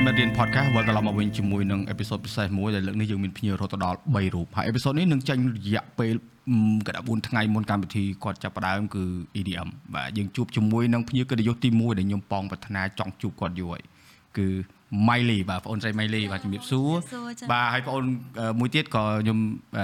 [0.00, 6.14] ប្រិមិត្តរៀន podcast វិលត្រឡប់មកវិញជាមួយនឹងអេពីសូតពិសេសមួយដែលលើកនេះយើងមានភ្ញៀវរហូតដល់3រូបហើយអេពីសូតនេះនឹងចេញរយៈពេល
[6.86, 9.04] កណ្ដាប់4ថ្ងៃមុនកម្មវិធីគាត់ចាប់ផ្ដើមគឺ
[9.40, 13.82] EDM បាទយើងជួបជាមួយនឹងភ្ញៀវកិត្តិយសទី1ដែលខ្ញុំប៉ងប្រាថ្នាចង់ជួបគាត់យូរហើយ
[14.38, 14.46] គឺ
[15.08, 16.90] Miley បាទបងអូនស្រី Miley បាទជំរាបសួរ
[17.52, 18.04] បាទហើយបងអូន
[18.60, 19.38] មួយទៀតក៏ខ្ញុំ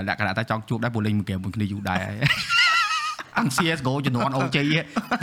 [0.08, 2.16] លក្ខណៈថាចង់ជួបដែរព្រោះលេងមួយហ្គេមមួយគ្នាយូរដែរហើយ
[3.38, 4.58] អង្គ CS:GO ជំនាន់ OJ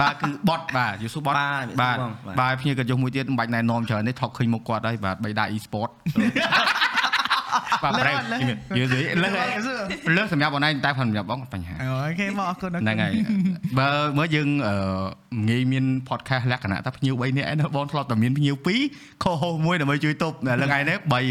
[0.01, 1.35] បាទគឺបតបាទយូស៊ូបត
[1.81, 1.97] បាទ
[2.39, 5.89] បាទភ្ញៀវកិត្តិយសមួយទៀតមិនបាច់ណែនាំច្រើនទេថតឃើញមុខគាត់ហើយបាទបីដា e-sport
[7.83, 8.85] បាទប្រែយឺយឺ
[9.23, 9.29] លើ
[10.17, 13.13] លើសម្រាប់បងឯងតែសម្រាប់បងបញ្ហាអូខេបងអរគុណហ្នឹងហើយ
[13.77, 14.47] បើមើលយើង
[15.49, 18.55] ងាយមាន podcast លក្ខណៈថាភ្ញៀវ3នាក់ឯងបងធ្លាប់តែមានភ្ញៀវ
[18.89, 21.23] 2ខុសហោមួយដើម្បីជួយទប់លើថ្ងៃនេះ3ហើយ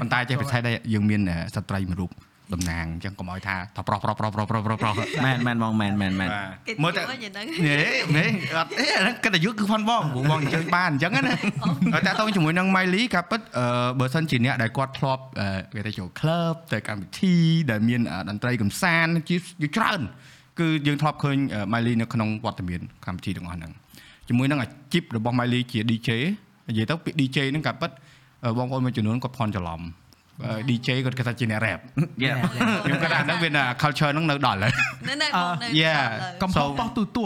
[0.00, 1.20] ប៉ុន្តែចេះពិសេសដែរយើងមាន
[1.54, 2.10] ស្ត្រីមួយរូប
[2.54, 6.30] តំណាងអញ្ចឹងកុំឲ្យថាថាប្រុសប្រុសប្រុសប្រុសប្រុសប្រុសប្រុសមែនមែនបងមែនមែនមែន
[6.82, 7.78] មើលតែហេ
[8.16, 11.20] មែនអត់អេហ្នឹងកិត្តិយសគឺផាន់បងព្រោះបងអញ្ជើញបានអញ្ចឹងណា
[12.06, 13.40] តែតោះជាមួយនឹង Miley ការពិត
[14.00, 15.22] បើសិនជាអ្នកដែលគាត់ធ្លាប់
[15.74, 17.34] គេទៅចូល club ទៅកម្មវិធី
[17.70, 19.36] ដែលមានតន្ត្រីកំសាន្តជា
[19.76, 20.00] ច្រើន
[20.60, 21.36] គឺយើងធ្លាប់ឃើញ
[21.72, 23.72] Miley នៅក្នុងវត្តមានកម្មវិធីទាំងអស់ហ្នឹង
[24.28, 26.10] ជាមួយនឹងអាជីពរបស់ Miley ជា DJ
[26.68, 27.90] និយាយទៅពាក្យ DJ ហ្នឹងការពិត
[28.58, 29.80] បងប្អូនមួយចំនួនគាត់ផន់ច្រឡំ
[30.68, 31.80] DJ គាត់គេថាជាអ្នក rap
[32.84, 33.50] ខ្ញុំគាត់ថាហ្នឹងវា
[33.82, 34.72] culture ហ្នឹងនៅដល់ហើយ
[35.08, 35.28] នៅនៅ
[35.82, 35.96] យ៉ា
[36.42, 37.24] កំហុសបោះទូទួ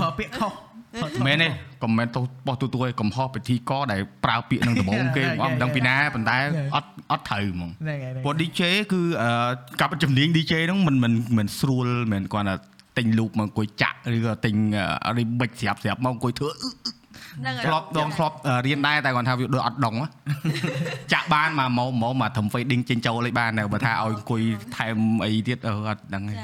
[0.00, 0.52] ប្រើពាក្យខុស
[1.26, 1.48] មែនទេ
[1.82, 6.36] កុំមែនទៅបោះទូទួឲ្យកំហុសពិធីកដែលប្រើពាក្យនឹងដំបូងគេអត់ដឹងពីណាប៉ុន្តែ
[6.74, 7.70] អត់អត់ត្រូវហ្មង
[8.24, 9.00] ព្រោះ DJ គឺ
[9.80, 12.54] កាប់ជំនាញ DJ ហ្នឹងមិនមិនមិនស្រួលមិនគាត់ថា
[12.98, 14.54] ទិញ loop មកអង្គុយចាក់ឬក៏ទិញ
[15.16, 16.50] remix ស្រាប់ស្រាប់មកអង្គុយធ្វើ
[17.66, 19.94] ធ្លាប់ដងធ្លាប់រៀនដែរតែគាត់ថាវាដូចអត់ដង
[21.12, 24.42] ចាក់បានមកមកមកមកធ្វើ fading ចេញចូលឯបានតែបើថាឲ្យអង្គុយ
[24.76, 26.34] ថែមអីទៀតអឺអត់ដឹងហ្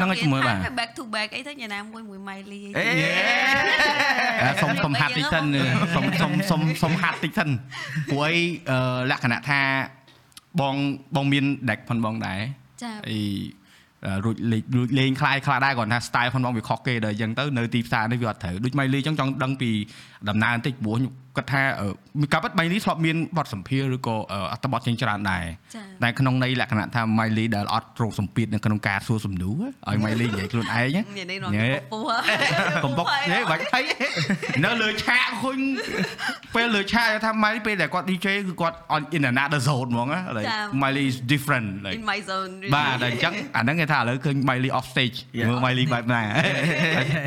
[0.00, 5.44] នឹងជាមួយបាទ back to back អីទៅញ៉ាំមួយមួយ Miley អេសុំសុំហាត់តិចសិន
[5.94, 7.48] សុំសុំសុំសុំហាត់តិចសិន
[8.10, 8.34] ព្រោះអី
[9.10, 9.60] លក្ខណៈថា
[10.60, 10.74] បង
[11.16, 12.40] បងមាន deck ផងបងដែរ
[12.82, 13.18] ចាអី
[14.24, 19.70] រួចលេងរួចលេងខ្លាយខ្លាដែរគាត់ថា style ផងបងវាខុសគេដល់អញ្ចឹងទៅនៅទីផ្សារនេះវាអត់ត្រូវដូចម៉ៃលីអញ្ចឹងចង់ដឹងពី
[20.28, 20.96] ដំណើរបន្តិចព្រោះ
[21.38, 21.62] គាត់ថា
[22.32, 24.16] កាប់ម៉ៃលីធ្លាប់មានបទសម្ភារឬក៏
[24.52, 25.44] អត្ថបទជាច្រើនដែរ
[26.02, 30.88] តែក្នុងន័យលក្ខណៈថាម៉ៃលីដែលអត់រងសម្ពាធនៅក្នុងការសួរសំណួរឲ្យម៉ៃលីនិយាយខ្លួនឯង
[31.56, 31.68] ញ៉េ
[32.84, 33.84] កំពុកហេបាច់ហើយ
[34.64, 35.58] នៅលើឆាកឃើញ
[36.54, 40.20] ពេលលើឆាកថាម៉ៃពេលដែលគាត់ DJ គឺគាត់ on in another zone ហ្មងណា
[40.82, 45.16] Miley is different like in my zone បាទតែអញ្ចឹងអាហ្នឹងគេថាឥឡូវឃើញ Miley off stage
[45.48, 46.22] មើល Miley បែបណា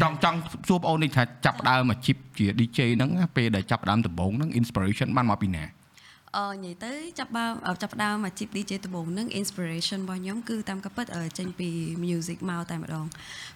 [0.01, 5.66] ចង់ចង់សួរបងអូននេះថាចាប់ដើមអាជីព ជា DJ ហ្នឹងពេលដែលចាប់ដើមដំបូងហ្នឹង inspiration បានមកពីណា
[6.38, 7.53] អឺនិយាយទៅចាប់ដើម
[7.84, 11.06] ចាប់ដើមអាជីព DJ ដំបូងហ្នឹង inspiration របស់ខ្ញុំគឺតាមកាពិត
[11.38, 11.69] ចេញពី
[12.06, 13.06] music មកតែម្ដង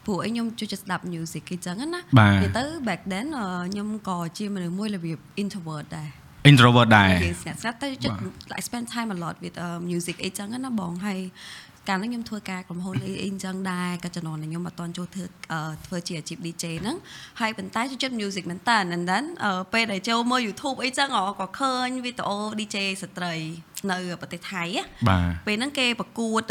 [0.05, 3.27] ព្រោះអីខ្ញុំជួយចិត្តស្ដាប់ music អញ្ចឹងណានិយាយទៅ back then
[3.69, 6.09] ខ្ញុំក៏ជាមនុស្សមួយរបៀប introvert ដែរ
[6.51, 7.11] introvert ដែរ
[7.61, 8.17] ស្រាប់តែចិត្ត
[8.51, 11.19] like spend time a lot with uh, music អីចឹងណាបងហើយ
[11.87, 15.25] កាលនោះខ្ញុំធ្វើការក្រុមហ៊ុនអីអីចឹងដែរក៏ចំណងខ្ញុំអត់តន់ចូលធ្វើ
[15.85, 16.97] ធ្វើជាអាជីព DJ ហ្នឹង
[17.39, 19.25] ហើយប៉ុន្តែចូលចិត្ត music មែនតើ and then
[19.73, 23.33] ពេលដែលចូលមើល YouTube អីចឹងក៏ឃើញវីដេអូ DJ ស្ត្រី
[23.91, 24.63] នៅប្រទេសថៃ
[25.09, 26.41] បាទពេលហ្នឹងគេប្រកួត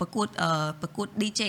[0.00, 0.28] ប្រកួត
[0.82, 1.42] ប្រកួត DJ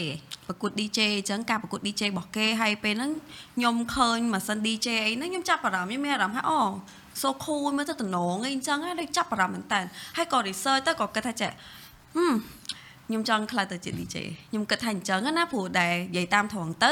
[0.48, 3.12] ប្រកួត DJ អញ្ចឹងការប្រកួត DJ របស់គេហើយពេលហ្នឹង
[3.56, 6.60] ខ្ញុំឃើញម៉ាស៊ីន DJ អីហ្នឹងខ្ញុំចាប់អារម្មណ៍ខ្ញុំមានអារម្មណ៍ថាអូ
[7.22, 9.82] so cool មើលទៅតំណងអីអញ្ចឹងហើយចាប់អារម្មណ៍មែនតើ
[10.18, 11.52] ហើយក៏ research ទៅក៏គិតថាចេះ
[12.16, 12.34] ហឹម
[13.12, 14.18] ខ្ញុំចង់ខ្លាចទៅជា DJ
[14.50, 16.92] ខ្ញុំគិតថាអញ្ចឹងណាព្រោះដែលនិយាយតាមត្រង់ទៅ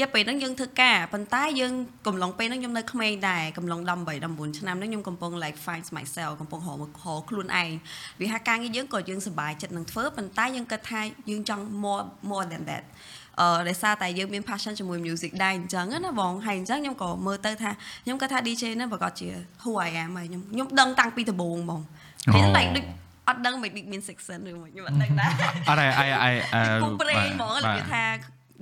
[0.00, 1.72] យ៉ាពេលហ្នឹងយើងធ្វើការប៉ុន្តែយើង
[2.06, 3.88] កំឡុងពេលហ្នឹងខ្ញុំនៅក្មេងដែរកំឡុង18
[4.26, 6.84] 19ឆ្នាំហ្នឹងខ្ញុំកំពុង like find myself កំពុងរករ
[7.18, 7.70] កខ្លួនឯង
[8.20, 11.00] វាហាការងារយើងក៏យើងសប្បាយចិត្តនឹងធ្វើប៉ុន្តែយើងគិតថា
[11.30, 12.84] យើងចង់ more more than that
[13.40, 17.70] អឺដោយសារតែយើងមាន passion ជាមួយ music ដែរអញ្ចឹងណាបងហើយអញ្ចឹងខ្ញុំក៏មើលទៅថា
[18.04, 19.28] ខ្ញុំគាត់ថា DJ ហ្នឹងប្រកាសជា
[19.62, 21.80] who I am ហើយខ្ញុំខ្ញុំដឹងតាំងពីដំបូងហ្មង
[22.34, 22.84] ពេលហ្នឹង like ដូច
[23.28, 25.30] អត់ដឹងមិនមាន section ឬមួយខ្ញុំអត់ដឹងដែរ
[25.68, 28.04] អត់អីអីអឺពុំប្រេងហ្មងនិយាយថា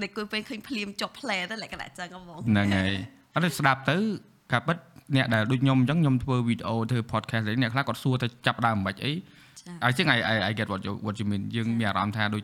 [0.03, 2.93] ដែលគួយពេលឃើញភ្លាមចុះផ្លែទៅលក្ខណៈចឹងហ្មងហ្នឹងហើយ
[3.35, 3.97] អត់ស្ដាប់ទៅ
[4.53, 4.77] កាពិត
[5.17, 9.13] អ្នកដែលដូចខ្ញុំអញ្ចឹងខ្ញុំធ្វើវីដេអូធ្វើ podcast នេះអ្នកខ្លះគាត់សួរទៅចាប់ដើមមិនបាច់អី
[9.85, 10.19] អញ្ចឹង I
[10.51, 12.43] I get what you what you mean យើងមានអារម្មណ៍ថាដូច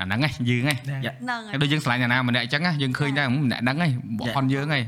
[0.00, 4.84] អាហ្នឹងឯងយើងឯងហ្នឹងដូចយើងឆ្លាញ់អ្នកណាម្នាក់អញ្ចឹងយើងឃើញតែម្នាក់ហ្នឹងឯងបខនយើងឯង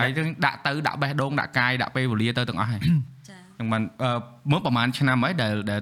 [0.00, 3.82] ហើយយើងដាក់ទៅដាក់បេះដូងដាក់កាយដាក់ពេលវេលាទៅទាំងអស់ឯងហ្នឹងមិន
[4.50, 5.80] មើលប្រហែលឆ្នាំហើយដែលដែល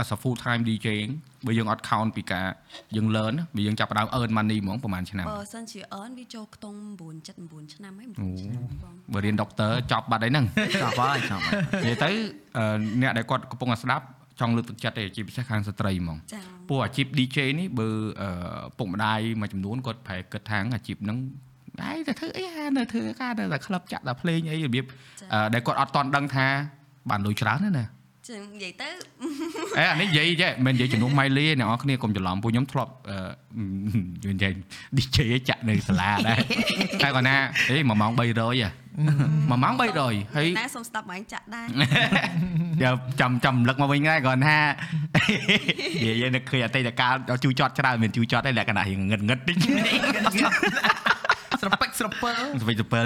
[0.00, 1.10] as a full time DJing
[1.46, 2.46] បើយើងអត់ count ពីការ
[2.96, 7.28] យើង learn បើយើងចាប់ផ្ដើម earn money ហ្មងប្រហែលឆ្នាំបើសិនជា earn វាចូលខ្ទង់9 7
[7.68, 10.46] 9ឆ្នាំហើយ9ឆ្នាំបងបើរៀន doctor ចប់បាត់ហើយហ្នឹង
[10.82, 12.10] ចប់ហើយចប់ហើយនិយាយទៅ
[13.02, 14.04] អ្នកដែលគាត់កំពុងតែស្ដាប់
[14.40, 16.18] ចង់លើកទឹកចិត្តទេជាពិសេសខាងស្ត្រីហ្មង
[16.68, 17.88] ព្រោះអាជីព DJ នេះបើ
[18.78, 21.18] ពុកម្ដាយមួយចំនួនគាត់ប្រែគិតថាអាជីពហ្នឹង
[21.88, 24.84] ឯងទៅធ្វើអីហានៅធ្វើការនៅតែក្លឹបចាក់តែភ្លេងអីរបៀប
[25.54, 26.46] ដែលគាត់អត់តន់ដឹងថា
[27.10, 27.86] បានលុយច្រើនណាស់ណា
[28.28, 28.88] ចឹងនិយាយទៅ
[29.78, 34.52] អេអានេះនិយាយចេះមិននិយាយជំនួស Miley ទេអ្នកនរគ្នាកុំច្រឡំពួកខ្ញុំធ្លាប់អឺនិយាយ
[34.96, 36.38] DJ ចាក់នៅសាលាដែរ
[37.02, 37.36] តែគាត់ណា
[37.70, 41.66] អេ1ម៉ោង300ហ៎1ម៉ោង300ហើយណាសុំស្ដាប់មកចាក់ដែរ
[42.84, 44.58] យកចាំចាំលឹកមកវិញដែរគាត់ថា
[46.02, 47.14] និយាយនៅឃើញអតីតកាល
[47.44, 49.56] ជូចត់ច្រើនមានជូចត់ទេលក្ខណៈរៀងងឹតងឹតតិច
[51.60, 52.30] ស្រពេចស្រពើ
[52.62, 53.04] ស្វិចទៅពិល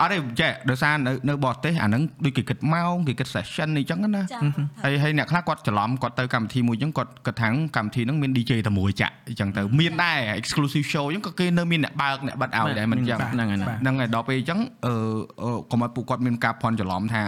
[0.00, 4.38] អត់ទេចេះដោយសារនៅនៅបរទេសអាហ្នឹងដូចគេគិតម៉ោងគេគិត session អីចឹងណាចា
[4.84, 14.94] ហើយហើយអ្នកខ្លះគាត់ច្រឡំគាត់ទៅកម្មវិធីមួយចឹងគាត់គាត់ថាកម្មវិធីហ្នឹងមាន DJ តែមួយចាក់អញ្ចឹងទៅមានដែរ exclusive show ចឹងក៏គេនៅមានអ្នកបើកអ្នកបិទឲ្យដែរមិនចឹងហ្នឹងហើយណាហ្នឹងហើយដល់ពេលអញ្ចឹងអឺ
[15.42, 17.22] អឺកុំឲ្យពួកគាត់មានការភ័ន្តច្រឡំថា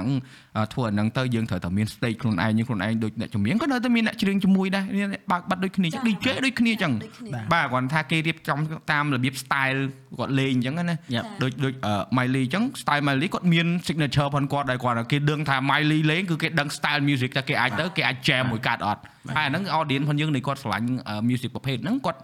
[0.56, 8.58] អឺធ្វើអាហ្នឹងទៅយើងត្រូវតែមាន stage ខ្លួនឯងយើងខ្លួនឯងដូចអ្នកជំនាញក៏នៅតែមានអ្នកច្រៀងជាមួយដែរមានអ្នកបើកបិទដូចគ្នាចឹង DJ ដូចគ្នាចឹងដូចគ្នាបាទគាត់ថាគេរៀបចំ
[8.92, 9.80] តាមរបៀប style
[10.18, 11.74] គាត់លេងអញ្ចឹងណា Yep ដូចដូច
[12.16, 19.00] Miley អញ្ចឹង style Miley គាត់មាន signature ផងគាត់ដែរគាត់គេដឹងថា Miley លេងគឺគេដឹង style music តែគេអាចទៅគេអាច jam មួយកាត់អត់
[19.36, 20.86] ហើយអាហ្នឹង audience ផងយើងនៃគាត់ឆ្លាញ់
[21.28, 22.20] music ប្រភេទហ្នឹងគាត់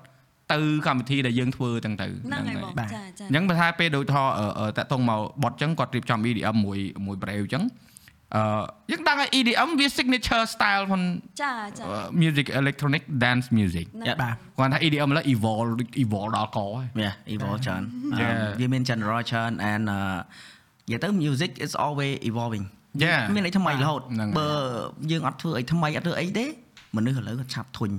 [0.53, 4.17] ទៅកម្មវិធីដែលយើងធ្វើទាំងទៅហ្នឹងហើយបងបាទចាចាអញ្ចឹងបើថាពេលដូចថ
[4.77, 7.65] តាក់តងមកបត់អញ្ចឹងគាត់រៀបចំ EDM មួយមួយ brave អញ្ចឹង
[8.37, 8.45] អឺ
[8.91, 11.03] យើងដឹងថា EDM វា signature style ផង
[11.43, 15.71] ចាចាអឺ music electronic dance music ហ្នឹងបាទគាត់ថា EDM ឡើយ evolve
[16.03, 17.83] evolve ដល់កហើយ Yeah evolve ច្រើន
[18.21, 18.43] Yeah.
[18.61, 19.99] វាមាន genre ច្រើន and និ
[20.91, 22.65] យាយទៅ music is always evolving
[23.05, 24.49] Yeah មានអីថ្មីរហូតហ្នឹងហើយបើ
[25.11, 26.47] យើងអត់ធ្វើអីថ្មីអត់ធ្វើអីទេ
[26.97, 27.91] មនុស្សឥឡូវគាត់ឆាប់ធុញ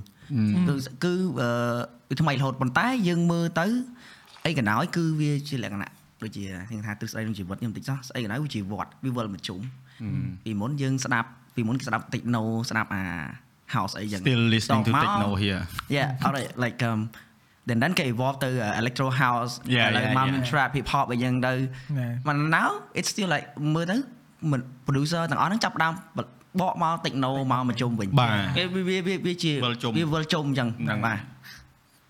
[0.68, 0.74] គឺ
[1.04, 1.50] គឺអឺ
[2.10, 3.68] វាថ្មីរហូតប៉ុន្តែយើងមើលទៅ
[4.46, 5.92] អីកណ្ដោយគឺវាជាលក្ខណៈ
[6.22, 9.60] ដូចជាគេថាទស្សនៈក្នុងជីវិតខ្ញុំតិចសោះស្អីកណ្ដោយវាជាវត្តវាវិលមកជុំ
[10.46, 13.04] ពីមុនយើងស្ដាប់ពីមុនគេស្ដាប់ techno ស្ដាប់អា
[13.76, 15.62] house អីចឹង still listening to តមក techno here
[15.96, 17.00] Yeah alright like um
[17.68, 20.48] then then គេ evolve ទៅ uh, electro house Yeah, like yeah, mom yeah.
[20.50, 21.54] trap hip hop អីចឹងទៅ
[22.00, 22.14] Yeah.
[22.28, 23.98] but now it's still like មើលទៅ
[24.52, 25.94] មិន producer ទាំងអស់ហ្នឹងចាប់ផ្ដើម
[26.62, 31.20] បកមក techno មកមកជុំវិញបាទគេវាវាវាវាជាវិលជុំវាវិលជុំអញ្ចឹងហ្នឹងបាទ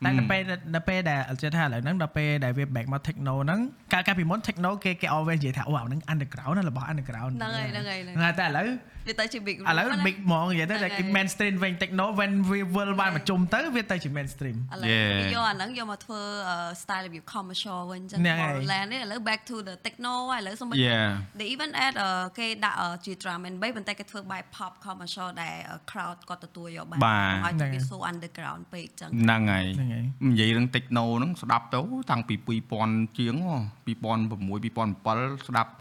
[0.03, 0.41] តែដល់ពេល
[0.75, 3.59] ដល់ពេលដែលជឿថាឥឡូវហ្នឹងដល់ពេលដែលវា back មក techno ហ្នឹង
[3.93, 8.67] កាលកាលពីមុន techno គេគេ always និយាយថាអូអាហ្នឹង underground ណារបស់ underground ហ្នឹងហើយហ្នឹងហើយហ្នឹងហ្នឹងហើយតែឥឡូវ
[9.07, 15.09] វាទៅជា big ឥឡូវ big ហ្មងនិយាយទៅហ្នឹងហើយតែ mainstream វិញ techno when we will បានមកជុំទៅវាទៅជា mainstream ឥឡូវ Yeah.
[15.19, 21.07] គេយកអាហ្នឹងយកមកធ្វើអឺ style របៀប commercial វិញអញ្ចឹងហ្នឹងហើយ Borderland នេះឥឡូវ back to the techno ហើយឥឡូវសូម្បី Yeah.
[21.39, 22.09] they even add អឺ
[22.39, 31.79] គេដាក់អឺជា drum and bass ប៉ុន្តែគេធ្វើបែប pop commercial ដែលអឺ crowd គាត់ទទួលយកបានបាទកុំឲ្យហ្នឹងទៅហើយវា so underground ពេកអញ្ចឹងហ្នឹងហើយហ្នឹងហើយនិយាយរឿង techno ហ្នឹងស្ដាប់ទៅ
[32.11, 32.35] តាំងពី
[32.71, 33.57] 2000ជាងហ៎
[33.87, 35.71] 2006 2007ស្ដាប់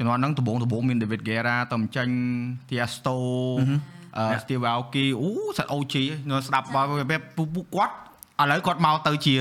[0.00, 2.14] ជំនាន់ហ្នឹងដំបូងដំបូងមាន David Guerra តមចាញ់
[2.68, 3.16] Tiesto
[4.16, 5.94] អឺ Steve Aoki អូសាច់ OG
[6.28, 7.94] នៅស្ដាប់បើពេលពួកពួកគាត់
[8.40, 9.34] ឥឡូវគាត់មកទៅជា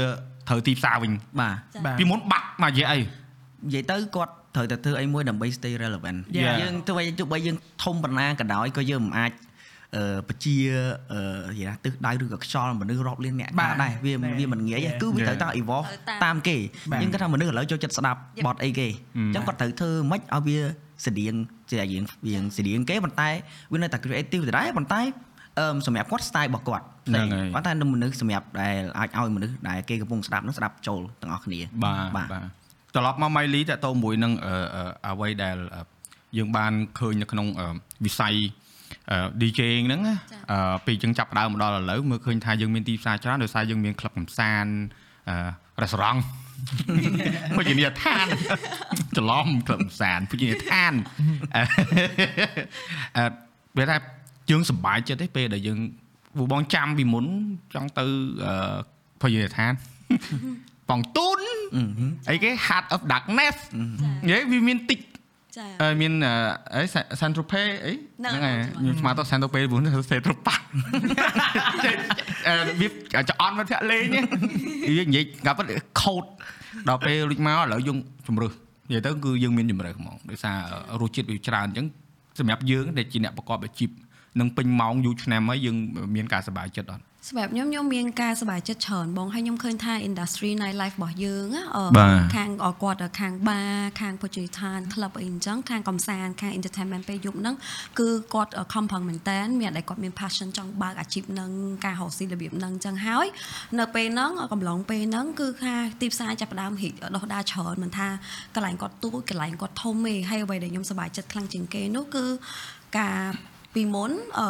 [0.50, 6.56] ត្រូវទីផ្សារវិញបាទបាទពីមុនបាក់មកនិយាយអីនិយាយទៅគាត់ត្រូវតែធ្វើអីមួយដើម្បី stay relevant Yeah.
[6.62, 9.32] យើងទោះបីទោះបីយើងធំប៉ុណ្ណាក៏ដោយក៏យើងមិនអាច
[9.96, 10.56] អឺបជា
[11.14, 11.20] អឺ
[11.52, 14.96] និយាយថាទិសដៅឬក៏ខ្យល់មនុស្សរាប់លានអ្នកបាទដែរវាណែវាមិនងាយទេ Yeah.
[15.02, 16.58] គឺវាត្រូវតែ evolve ត្រូវតាមតាមគេ
[16.92, 18.44] បាទយើងគាត់ថាមនុស្សឥឡូវចូលចិត្តស្ដាប់ Yep.
[18.46, 18.88] បទអីគេ
[19.18, 20.60] អញ្ចឹងគាត់ត្រូវធ្វើម៉េចឲ្យវា
[21.06, 21.34] ស្តៀង
[21.72, 23.30] ជាយើងយើងស្តៀងគេប៉ុន្តែ
[23.72, 25.02] វានៅតែ creative ដដែលប៉ុន្តែ
[25.60, 32.28] អឺសម្រាប់គាត់ style របស់គាត់ហ្នឹងហើយប៉ុន្តែមនុស្សសម្រាប់ដែលអាចឲ្យមនុស្សដែលគេកំពុងស្ដាប់នោះស្ដាប់ចូលទាំងអស់គ្នាបាទបាទ
[32.96, 35.82] ត្រឡប់មក Miley តើតោមួយនឹងអឺអឺអ្វីដែលអឺ
[36.38, 37.68] យើងបានឃើញនៅក្នុងអឺ
[38.06, 38.36] វិស័យ
[39.12, 40.16] អឺ DJ ហ្នឹងណា
[40.52, 44.72] អឺពេលយើងចាប់ផ្ដើមមកដល់ឥឡូវមើលឃើញថាយើងមានទីផ្សារច្រើនដោយសារយើងមានក្លឹបកំសាន្ត
[45.30, 45.36] អឺ
[45.82, 46.22] រ៉េស្តូរ៉ង់
[47.58, 48.26] ភោជនីយដ្ឋាន
[49.18, 50.94] ច្រឡំក្លឹបកំសាន្តភោជនីយដ្ឋាន
[51.56, 51.64] អឺ
[53.18, 53.24] អឺ
[53.78, 53.98] វាថា
[54.50, 55.80] យើងសប្បាយចិត្តទេពេលដែលយើង
[56.38, 57.26] ពួកបងចាំពីមុន
[57.74, 58.06] ចង់ទៅ
[58.46, 58.78] អឺ
[59.22, 59.74] ភោជនីយដ្ឋាន
[60.90, 61.40] បងទូន
[62.30, 63.56] អីគេ Heart of Darkness
[64.24, 65.00] និយាយវាមានតិច
[65.58, 66.34] ចាអឺមានអឺ
[66.76, 66.82] អី
[67.22, 70.62] Central Pay អីហ្នឹងហើយហ្នឹងខ្ញុំស្មានទៅ Central Pay ព្រោះ Central Park
[72.48, 72.88] អឺវា
[73.30, 74.26] ចអន់មកធាក់លេងហ្នឹង
[74.90, 75.66] វានិយាយកាប់ពិត
[76.02, 76.24] ខូត
[76.90, 78.52] ដល់ពេលរួចមកឥឡូវយើងជំរឹះ
[78.90, 80.58] និយាយទៅគឺយើងមានជំរឹះហ្មងដោយសារ
[81.02, 81.86] រសជាតិវាច្រើនអញ្ចឹង
[82.40, 83.90] សម្រាប់យើងដែលជាអ្នកប្រកបអាជីព
[84.40, 85.76] នឹងពេញម៉ោងយូរឆ្នាំហើយយើង
[86.16, 97.56] មានការសប្បាយចិត្តអត់ សម្រាប់ខ្ញុំខ្ញុំមានការសប្បាយចិត្តច្រើនបងហើយខ្ញុំឃើញថា industry night life របស់យើងណាអឺបាទខាងអគាត់ខាង bar ខាងភោជនីយដ្ឋាន club អីអញ្ចឹងខាងកំសាន្តខាង entertainment ពេលយប់ហ្នឹង
[98.00, 101.52] គឺគាត់ខំប្រឹងមែនតើមានតែគាត់មាន passion ចង់បើកអាជីពហ្នឹង
[101.86, 103.28] ការរកស៊ីរបៀបហ្នឹងអញ្ចឹងហើយ
[103.80, 108.08] នៅពេលហ្នឹងកំឡុងពេលហ្នឹងគឺថាទីផ្សារចាប់ផ្ដើមរីកដុះដាលច្រើនមិនថា
[108.56, 112.26] កន្លែងគាត់ទូចកន្លែងគាត់ធំទេហើយអ្វីដែលខ្ញុំសប្បាយចិត្តខ្លាំងជាងគេនោះគឺ
[112.98, 113.20] ការ
[113.74, 114.48] ពីមុនអឺ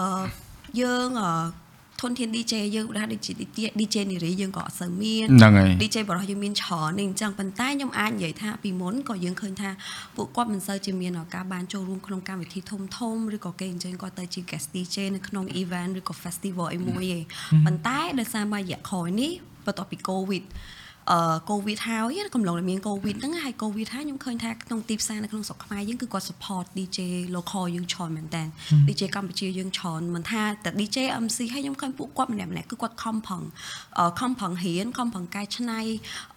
[0.81, 1.68] យើងអឺ
[2.01, 9.69] ធនធាន DJ យើងឧទាហរណ៍ដូចជា DJ DJ នារីយើងក៏អត់សូវមានហ្នឹងហើយ DJ បរិះយើងមានច្រើននេះអញ្ចឹងប៉ុន្តែខ្ញុំអាចនិយាយថាពីមុនក៏យើងឃើញថា
[10.15, 17.23] ពួកគាត់មិនសូវជាមានឱកាសបានចូលរួមក្នុងកម្មវិធីធំធំឬក៏គេអញ្ជើញគាត់ទៅជា guest DJ នៅក្នុង event ឬក៏ festival អីមួយឯង
[17.65, 19.31] ប៉ុន្តែដោយសារមករយៈក្រោយនេះ
[19.65, 20.78] បន្ទាប់ពី covid អឺ
[21.49, 26.99] កូវីដហើយកំឡុងតែមានកូវីដហ្នឹងហើយកូវីដហើយខ្ញុំឃើញថាក្នុងទីផ្សារនៅក្នុងស្រុកខ្មែរយើងគឺគាត់ support DJ
[27.35, 28.43] local យើងច្រើនមែនតើ
[28.87, 33.41] DJ កម្ពុជាយើងច្រើនមិនថាតែ DJ MC ហើយខ្ញុំឃើញពួកគាត់ម្នាក់ម្នាក់គឺគាត់ខំប្រឹង
[33.99, 35.79] អឺខំប្រឹងរៀនខំប្រឹងកែច្នៃ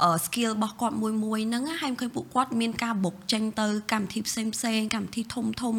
[0.03, 5.75] អឺ skill របស់គាត់មួយមួយហ្នឹងហើយខ្ញុំឃើញពួកគាត់មានការបុកចេញទៅកម្មវិធីផ្សេងផ្សេងកម្មវិធីធំធំ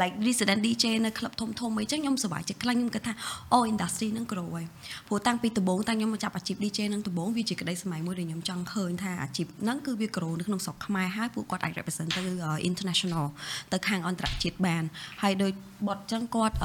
[0.00, 3.12] like resident DJ នៅ club ធំធំអីចឹងខ្ញុំសប្បាយចិត្តខ្លាំងខ្ញុំគិតថា
[3.52, 4.66] អូ industry ហ្នឹង grow ហើយ
[5.08, 12.22] ព្រោះតាំងពីដំបូងតាំងខ្ញុំមកចាប់អាជីព DJ ហ្នឹងដំបូងវាជាក្តីសម័យមួយដែលខ្ញុំចង់ឃើញថាអាជីពហ្នឹងគឺវា grow នៅក្នុងស្រុកខ្មែរហើយពួកគាត់អាច represent ទៅ
[12.70, 13.26] international
[13.72, 14.82] ទៅខាងអន្តរជាតិបាន
[15.22, 15.52] ហើយដោយ
[15.88, 16.56] បត់ចឹងគាត់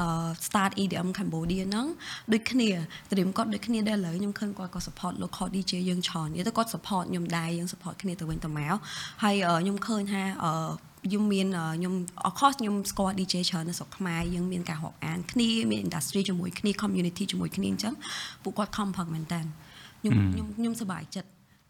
[0.46, 1.86] start EDM Cambodia ហ្នឹង
[2.32, 2.68] ដូចគ្នា
[3.12, 8.74] dream គាត់ដូចគ្នាដែរឥឡូវខ្ញុំឃើញគាត់ក៏ support local DJ យើងច្រើននិយាយទៅគាត់ support ខ្ញុំដែរយើង support គ្នាទៅវិញទៅមក
[9.22, 10.22] ហើយខ្ញុំឃើញថា
[11.04, 11.94] ខ្ញុំមានខ្ញុំ
[12.28, 17.94] of course ខ្ញុំស្គាល់ DJ ច្រើននៅស្រុកខ្មែរយើងមានការរាប់អានគ្នាមាន industry ជាមួយគ្នា community ជាមួយគ្នាអញ្ចឹង
[18.42, 19.40] ពួកគាត់ខំប្រឹងមែនតើ
[20.00, 21.28] ខ្ញុំខ្ញុំខ្ញុំសប្បាយចិត្ត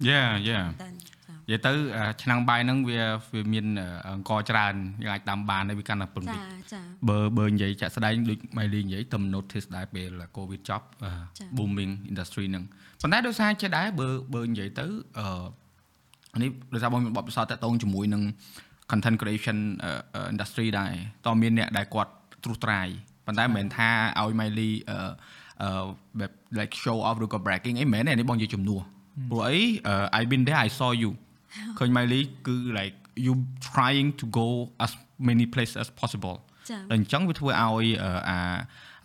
[0.08, 1.00] Yeah yeah តើនិ
[1.50, 1.73] យាយទៅ
[2.23, 3.00] ឆ្នាំងបាយហ្នឹងវា
[3.32, 3.66] វាមាន
[4.08, 10.87] អង្គច្រើនយើងអាចដាំបានហើយវាកាន់តែពឹងចាតិចចាបើបើនិយាយចាក់ស្ដែងដូចម៉ៃលីនិយាយទំ notice ដែរពេល COVID ចប់
[11.38, 12.64] ចា៎ booming industry ហ្នឹង
[13.00, 14.87] ប៉ុន្តែដោយសារចេះដែរបើបើនិយាយទៅ
[16.35, 18.23] អឺនេះដោយសារបងមានបទពិសោធន៍តាក់ទងជាមួយនឹង
[18.90, 19.59] content creation
[20.14, 20.92] អឺ industry ដែរ
[21.26, 22.12] តើមានអ្នកដែលគាត់
[22.45, 22.88] ត្រួសត្រាយ
[23.26, 23.90] ប៉ុន្តែមិនមែនថា
[24.21, 24.99] ឲ្យម៉ៃលីអឺ
[25.62, 25.87] អឺ
[26.18, 28.80] បែប like show off ឬក៏ bragging អីមិនមែនទេនេះបងនិយាយជំនួស
[29.30, 29.59] ព្រោះអី
[30.21, 31.11] I been there I saw you
[31.78, 33.33] ឃើញម៉ៃលីគឺ like you
[33.71, 34.49] trying to go
[34.85, 34.92] as
[35.28, 36.37] many places as possible
[36.71, 38.38] ចា៎តែអញ្ចឹងវាធ្វើឲ្យអឺអា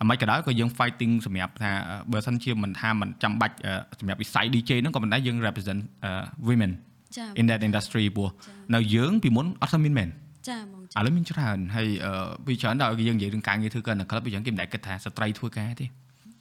[0.00, 1.72] អាមិនក៏ដោយក៏យើង fighting សម្រាប់ថា
[2.12, 6.12] បើសិនជាមិនថាមិនចាំបាច់អឺសម្រាប់វិស័យ DJ ហ្នឹងក៏ប៉ុន្តែយើង represent អឺ
[6.48, 6.93] women ចា
[7.40, 8.28] in that industry ព្រោះ
[8.74, 10.08] នៅយើងពីមុនអត់សូវមានមែន
[10.48, 15.86] ចាហ្មងឥឡូវមានច្រើនហើយអឺពីច្រើនដល់យើងនិយាយរឿងការងារធ្វើការនៅក្លឹបពីច្រើនគេមិនដែលគិតថាស្ត្រីធ្វើការទេ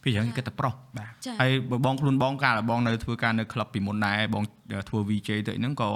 [0.04, 4.44] ពីច្រើនគេគិតតែប្រុសបាទចាហើយបើបងខ្លួនបងកាលបងនៅធ្វើការនៅក្លឹបពីមុនដែរបង
[4.90, 5.90] ធ្វើ VJ ទៅហ្នឹងក៏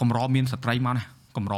[0.00, 1.04] កម្រមានស្ត្រីមកណា
[1.36, 1.54] កម្រ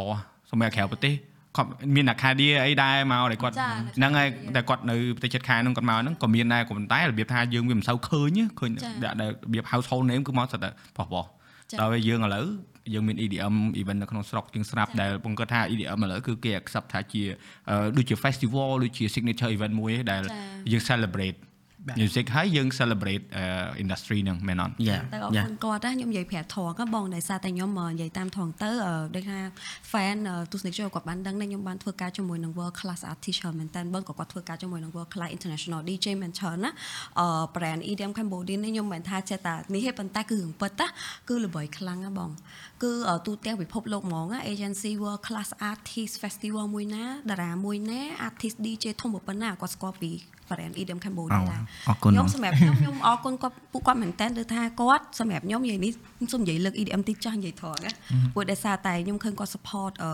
[0.51, 1.15] សម្រាប់ក្រៅប្រទេស
[1.57, 11.35] គាត់មានអាខាឌីអីដែរមកដែលគាត់ចាហ្នឹងហើយតែគាត់នៅប្រទេសជិតខាងហ្នឹងគាត់មកហ្នឹងក៏មានដែរក៏ប៉ុន្តែរបៀបថាយើងវាមិនសូវឃើញឃើញចាដែលរបៀប household name គឺមកស្ទើរតែបោះបោះចា
[11.81, 12.47] ដល់ពេលយើងឥឡូវ
[12.95, 17.23] យើងមាន EDM event នៅក្នុងស្រុកជាងស្រាប់ចាដែលបងគាត់ថា EDM ឥឡូវគឺគេ accept ថាជា
[17.71, 20.39] អឺដូចជា festival ដូចជា signature event មួយឯងដែលចា
[20.73, 21.54] យើង celebrate បាទ
[22.01, 23.45] music ហើយយើង celebrate អឺ
[23.83, 29.39] industry ហ្នឹងមែនអត់យ៉ាតែអរយ៉ាគុណគាត់ណាខ្ញុំនិយាយប្រាប់ធរក៏បងដោយសារតែខ្ញុំនិយាយតាមធរទៅអឺដូចថា
[29.93, 36.71] fan អឺទស្សនិកជនគាត់បានដឹងដែរខ្ញុំបានធ្វើការជាមួយនឹង world class artist ច្រើនមែនតើបងក៏គាត់ធ្វើការជាមួយនឹង world class international DJ មែនច្រើនណា
[37.21, 40.87] អឺ brand EDM Cambodia នេះខ្ញុំមិនថាចេះតែនេះទេប៉ុន្តែគឺរឿងពិតណា
[41.29, 42.31] គឺល្បីខ្លាំងណាបង
[42.83, 50.13] គឺអឺទូទាំងពិភពលោកហ្មងណា agency world class artist festival មួយណាតារាមួយណា artist DJ ធំប៉ុណ្ណាគាត់ស្គាល់ពី
[50.49, 57.93] brand EDM Cambodia ដែរអរគុណខ្ញុំសម្រាប់ខ្ញុំខ្ញុំអរគុណគាត់ពួកគាត់មែនតើគឺថាគាត់សម្រាប់ខ្ញុំនិយាយនេះខ្ញុំសូមនិយាយលើក EDM តិចចាស់និយាយត្រង់ណា
[58.35, 60.13] ព្រោះដោយសារតែខ្ញុំឃើញគាត់ support អឺ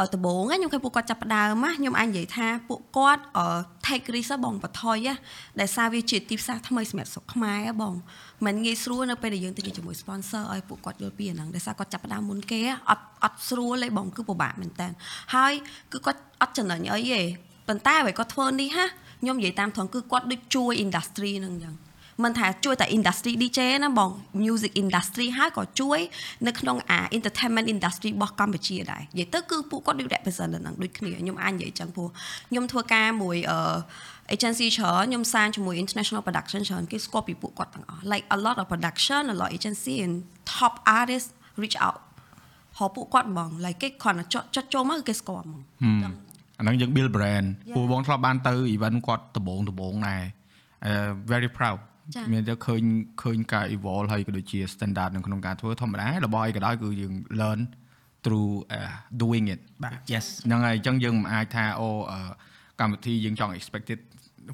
[0.00, 3.46] អឺដំបូងណាខ្ញុំឃើញពួកគាត់ចាប់ផ្ដើមណាខ្ញុំអាចនិយាយថាពួកគាត់អឺ
[3.86, 5.14] take risk ហ៎បងបថយណា
[5.60, 7.94] ដែលសារវាជាទីផ្សារថ្មីសម្រាប់ស្រុកខ្មែរហ៎បង
[8.46, 14.88] មិនងាយស្រួលនៅពេលដែលយើងទៅជាមួយ sponsor ឲ្យពួកគាត់យល់ពីអាហ្នឹងដោយសារគាត់ចាប់ផ្ដើមមុនគេហ៎អត់អត់ស្រួលទេបងគឺពិបាកមែនតើ
[15.34, 15.52] ហើយ
[15.92, 17.22] គឺគាត់អត់ចំណេញអីទេ
[17.68, 18.86] ប៉ុន្តែអ្វីគាត់ធ្វើនេះហា
[19.20, 21.74] ខ្ញុំនិយាយតាមត្រង់គឺគាត់ដូចជួយ industry ហ្នឹងអញ្ចឹង
[22.24, 24.10] មិនថាជួយតែ industry DJ ណាបង
[24.42, 25.98] music industry ហើយក៏ជួយ
[26.46, 32.08] នៅក្នុងអា entertainment industry របស់កម្ពុជាដែរនិយាយទៅគឺពួកគាត់ដូច represent នៅហ្នឹងដូចគ្នាខ្ញុំអាចនិយាយចឹងព្រោះ
[32.50, 33.58] ខ្ញុំធ្វើការមួយអឺ
[34.34, 40.14] agency ច្រើនខ្ញុំសាងជាមួយ international production ច្រើនគេស្គាល់ពីពួកគាត់ទាំងអស់ like a lot of production a lot of agency and
[40.54, 41.30] top artists
[41.62, 42.00] reach out
[42.76, 45.60] ព្រោះពួកគាត់ហ្មង like គេគ្រាន់តែចុចចុចចូលមកគឺគេស្គាល់ហ្មង
[46.58, 47.74] អាហ្នឹងយើង build brand Yeah.
[47.74, 50.22] ពូបងធ្លាប់បានទៅ event គាត់ដំបងដំបងដែរ
[50.86, 50.92] អឺ
[51.32, 51.78] very proud
[52.14, 52.82] ចា៎មានតែឃើញ
[53.22, 57.60] ឃើញការ evolve ហើយក៏ដូចជា standard នៅក្នុងការធ្វើធម្មតារបស់អីក៏ដោយគឺយើង learn
[58.24, 58.90] through uh,
[59.22, 62.18] doing it បាទ yes ហ្នឹងហើយអញ្ចឹងយើងមិនអាចថាអូអឺ
[62.80, 64.00] កម្មវិធីយើងចង់ expected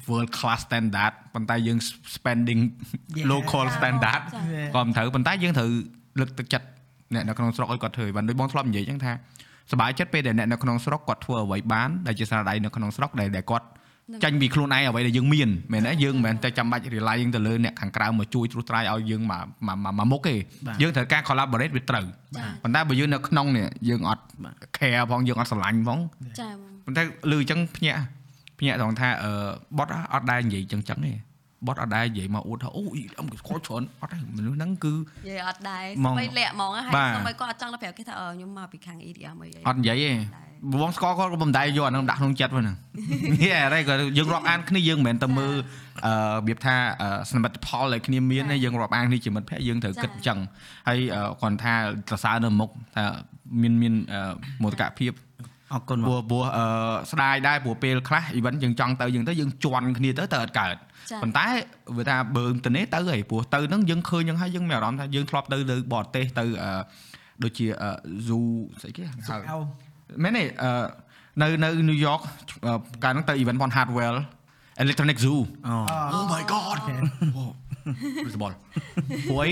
[0.09, 1.77] world class standard ប៉ុន្តែយើង
[2.15, 2.61] spending
[3.19, 3.27] Yeah.
[3.33, 5.69] local ចា៎ standard ចា៎ក៏មិនត្រូវប៉ុន្តែយើងត្រូវ
[6.19, 6.67] លើកទឹកចិត្ត
[7.13, 9.13] អ្នកនៅក្នុងស្រុកឲ្យគាត់ធ្វើបានដូចបងធ្លាប់និយាយអញ្ចឹងថា
[9.73, 13.67] សប្បាយចិត្តពេលដែលអ្នកនៅក្នុងស្រុកគាត់ធ្វើអ្វីបានដែលជាស្នាដៃនៅក្នុងស្រុកដែលដែលគាត់
[14.23, 20.35] ចាញ់ពីខ្លួនឯងអ្វីដែលយើងមានមែនទេយើងមិនមែនតែចាំបាច់ rely ទៅលើអ្នកខាងក្រៅមកជួយត្រួសត្រាយឲ្យយើងមកមកមកមកមុខទេ
[20.67, 22.05] បាទយើងត្រូវការ collaborate វាត្រូវ
[22.37, 24.23] ចា៎ប៉ុន្តែបើយើងនៅក្នុងនេះយើងអត់
[24.77, 25.99] care ផងយើងអត់ស្រឡាញ់ផង
[26.39, 28.01] ចា៎បងប៉ុន្តែលឺអញ្ចឹងភ្ញាក់
[28.57, 29.31] ភ្ភ្ញាក់ត្រង់ថាអឺ
[29.77, 31.13] បត់អត់ដែរនិយាយចឹងចឹងទេ
[31.67, 40.11] បត់អត់ដែរនិយាយមកអួតថាអូអ៊ីអឹមស្គាល់ច្រើនអត់ទេមនុស្សហ្នឹងគឺនិយាយអត់ដែរហ្មងស្បីលាក់ហ្មងហើយបាទស្បីគាត់អត់ចង់ទៅប្រាប់គេថាអឺខ្ញុំមកពីខាង EDM អីអីអត់និយាយទេ
[40.71, 42.77] បងស្គាល់គាត់ក៏បំដែរយកអាហ្នឹងដាក់ក្នុងចិត្តហ្នឹង
[43.41, 45.53] ហេអរ៉េក៏យើងរាប់អានគ្នាយើងមិនមែនតែមើល
[46.05, 50.39] អឺរបៀបថាអឺសមិទ្ធផលដែលគ្នាមានទេយើងរាប់អានគ្នាជាមិត្តភក្តិយើងត្រូវគិតអញ្ចឹង
[50.87, 51.73] ហើយអឺគាត់ថា
[52.09, 53.03] សរសើរនៅមុខថា
[53.61, 55.11] មានមានអឺមោទកភាព
[55.73, 56.65] អរគុណព្រោះបងព្រោះអឺ
[57.11, 60.83] ស្ដាយដែរព្រោះពេលខ្លះ event យើងចង់ទៅយើងទៅយើងជន់គ្នាទៅទៅអត់កើតចា
[61.23, 61.45] ប៉ុន្តែ
[61.97, 66.71] វាថាបើទៅនេះទៅហីព្រោះទៅហ្នឹងយើងឃើញហ្នឹងហើយយើងមានអារម្មណ៍ថាយើងធ្លាប់ទៅទៅបរទេសទៅអឺ
[67.43, 67.89] ដូចជាអឺ
[68.27, 68.45] zoo
[68.81, 69.57] ស្អីគេហៅអោ
[70.23, 70.69] មែនទេអឺ
[71.41, 72.21] នៅនៅ New York
[72.65, 74.15] អឺកាលហ្នឹងទៅ event ផង Hardwell
[74.83, 75.73] Electronic Zoo អូ
[76.15, 76.77] Oh my god
[77.35, 78.53] អូបល
[79.27, 79.51] ព្រោះអី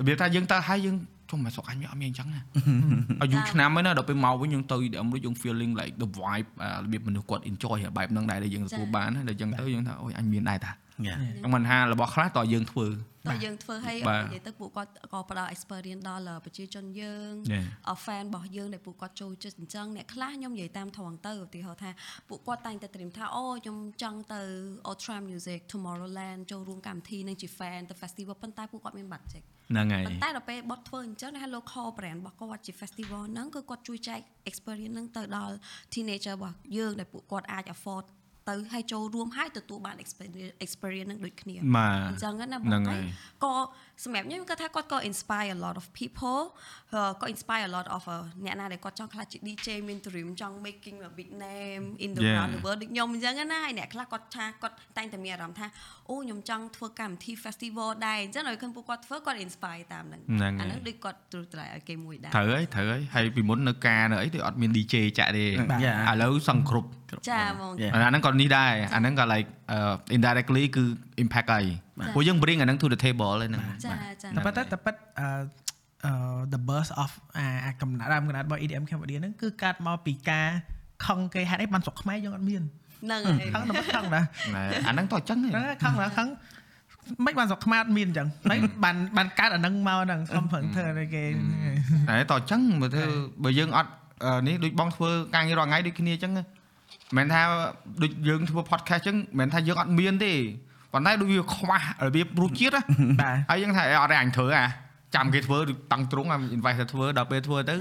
[0.00, 0.96] របៀបថាយើងទៅហើយយើង
[1.30, 2.40] ជុំមកស្រុកអញវាអត់មានអញ្ចឹងណា
[3.22, 10.70] អាយុឆ្នាំហើយណាដល់ពេលមកវិញយើងទៅ EDM ដូចយើង feeling like the vibe អារបៀបមនុស្សគាត់ enjoy បែបហ្នឹងដែរដែលយើងទទួលបានណាដល់អញ្ចឹងទៅយើងថាអូយអញមានដែរតា
[11.06, 12.88] យ៉ាខ្ញុំមិនថារបស់ខ្លះតើយើងធ្វើ
[13.28, 17.64] តើយើងធ្វើឲ្យបាទនិយាយទៅពួកគាត់ក៏ផ្ដល់ experience ដល់ប្រជាជនយើង Yeah.
[17.90, 21.90] អ fan របស់យើងដែលពួកគាត់ចូលចិត្តអញ្ចឹងអ្នកខ្លះខ្ញុំនិយាយតាមត្រង់ទៅឧទាហរណ៍ថា
[22.28, 24.40] ពួកគាត់តែងតែត្រៀមថាអូខ្ញុំចង់ទៅ
[24.90, 35.54] Ultra Music Tomorrowland ចូលរួមកម្មវិធីនឹងជា fan ទៅ festival ប៉ុន្តែពួកគាត់មានបាត់ចេកហ្នឹងហើយប៉ុន្តែដល់ពេលបត់ធ្វើអញ្ចឹងដែល local brand របស់គាត់ជា festival ហ្នឹងគឺគាត់ជួយចែក experience ហ្នឹងទៅដល់
[35.94, 38.04] teenager របស់យើងដែលពួកគាត់អាច afford
[38.48, 43.02] ទៅឲ្យចូលរួមហើយទទួលបាន experience experience ហ្នឹងដូចគ្នាបាទអញ្ចឹងណាបងហ្នឹងហើហើយយ
[43.44, 43.52] ក៏
[44.04, 46.40] សម្រាប់ខ្ញុំគាត់ថាគាត់ក៏ inspire a lot of people
[46.94, 52.10] អឺក៏ inspire a lot of អឺអ្នកណាដែលគាត់ចង់ខ្លាចជា DJ មាន dream ចង់ making a big name in
[52.16, 52.34] the Yeah.
[52.36, 55.66] around the world ដូចខ្ញុំអញ្ចឹងណាហើយអ្នកខ្លះគាត់ថាគាត់តែងតែមានអារម្មណ៍ថា
[56.08, 65.44] អូខ្ញុំចង់ធ្វើកម្មវិធី festival ដែរអញ្ចឹងឲ្យឃើញពួកគាត់ធ្វើគាត់ inspire តាមហ្នឹងហ្នឹងអាហើយហ្នឹងដូចគាត់ទ្រុត្រៃឲ្យគេមួយដែរត្រូវហើយត្រូវហើយហើយពីមុននៅការនៅអីទៅអត់មាន DJ ចាក់ទេ
[65.84, 66.88] យ៉ាឥឡូវសង្គ្រប់
[67.30, 67.92] ចាហ្មង Yeah.
[67.94, 69.78] អាហ្នឹងក៏នេះដែរអាហ្នឹងក៏ like អឺ
[70.16, 70.84] indirectly គឺ
[71.22, 71.64] impact ហើយ
[71.98, 75.26] បាទព្រោះយើង bring អាហ្នឹង to the table ហ្នឹងចាចាតែប៉ុន្តែតែប៉ុតអឺ
[76.04, 76.12] អឺ
[76.52, 80.48] the burst of អាអាកំណត់ដើមកំណត់របស់ EDM Cambodia ហ្នឹងគឺកាត់មកពីការ
[81.06, 82.62] ខឹងគេហេតុអីបានស្រុកខ្មែរយើងអត់មាន
[83.02, 84.22] ហ្នឹងហើយខឹងតែមិនខឹងណា
[84.54, 86.28] ណែអាហ្នឹងតោះអញ្ចឹងហ្នឹងហើយខឹងណាខឹង
[87.24, 91.24] មិនបានស្រុកខ្មែរអត់មានអញ្ចឹងមិនបានបានកើតអាហ្នឹងមកហ្នឹងខំប្រឹងធ្វើឲ្យគេ
[92.08, 93.06] តែតោះអញ្ចឹងមើលធ្វើ
[93.44, 93.90] បើយើងអត់
[94.24, 96.44] អឺនេះដូចបងធ្វើការងាររាល់ថ្ងៃដូចគ្នាអញ្ចឹងមិន
[97.16, 97.42] មែនថា
[98.02, 100.32] ដូចយើងធ្វើ podcast អញ្ចឹងមិនមែនថាយើងអត់មានទេ
[100.92, 101.74] ប៉ុន្តែដូចវាខ្វះ
[102.06, 102.82] របៀបរសជាតិណា
[103.22, 104.66] បាទហើយយើងថាអេអត់ទេអញធ្វើអា
[105.14, 105.58] ចាំគេធ្វើ
[105.92, 107.76] តាំងត្រង់អា invite ទៅធ្វើដល់ពេលធ្វើទៅ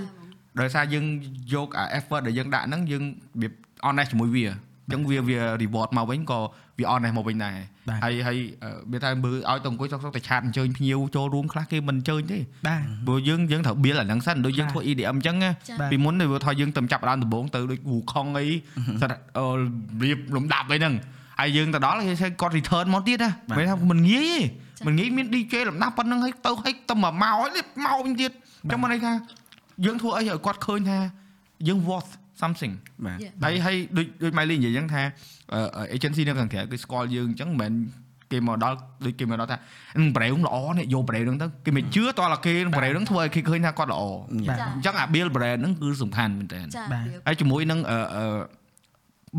[0.60, 1.06] ដោយសារយើង
[1.54, 3.08] យកអា effort ដែលយើងដាក់ហ្នឹងយើងរ
[3.42, 3.52] បៀប
[3.86, 6.40] honest ជាមួយវាអញ្ចឹងវាវា reward មកវិញក៏
[6.80, 7.56] វា honest មកវិញដែរ
[7.90, 18.48] បាទហើយហើយអឺវាថាមើលឲ្យទៅអង្គុយសុកសុកតែឆាតអញ្ជើញភ្ញៀវចូលរួមខ្លះគេមិនអញ្ជើញទេបាទព្រោះយើងយើងត្រូវ build អាហ្នឹងសិនដូចយើងបាទធ្វើ EDM អញ្ចឹងណាចាបាទពីមុនទៅវាថាយើងទៅចាប់ដើមដំបូងទៅដូច Wukong អី
[19.02, 19.48] សិតអឺ
[20.04, 20.94] រៀបលំដាប់អីហ្នឹង
[21.40, 24.40] ហើយយើងទៅដល់គេគាត់ return មកទៀតណាបាទមិនថាមិនងាយ
[24.78, 27.52] ទេមិនងាយមាន DJ លំដាប់ប៉ុណ្្នឹងហើយទៅឲ្យទៅមកមកហើយ
[27.86, 28.32] មកវិញទៀត
[28.64, 29.14] អញ្ចឹងមិនន័យថា
[29.86, 30.98] យើងធ្វើអីឲ្យគាត់ឃើញថា
[31.68, 32.74] យើង worth something
[33.06, 33.32] បាទ Yeah.
[33.44, 35.02] ហើយហើយដូចដូច Miley និយាយអញ្ចឹងថា
[35.54, 37.74] អឺ agency នៅខាងក្រៅគេស្គាល់យើងអញ្ចឹងមិនមែន
[38.32, 39.58] គេមកដល់ដូចគេមកដល់ថា
[40.00, 44.04] នឹងប្រេវល្អនេះយកប្រេវហ្នឹងទៅគេមិនជឿតោះតែគេប្រេវហ្នឹងធ្វើឲ្យគេឃើញថាគាត់ល្អ
[44.50, 48.26] បាទចាអញ្ចឹងអា build brand ហ្នឹងគឺសំខាន់មែនតើចាបាទវាហើយជាមួយនឹងអឺអឺ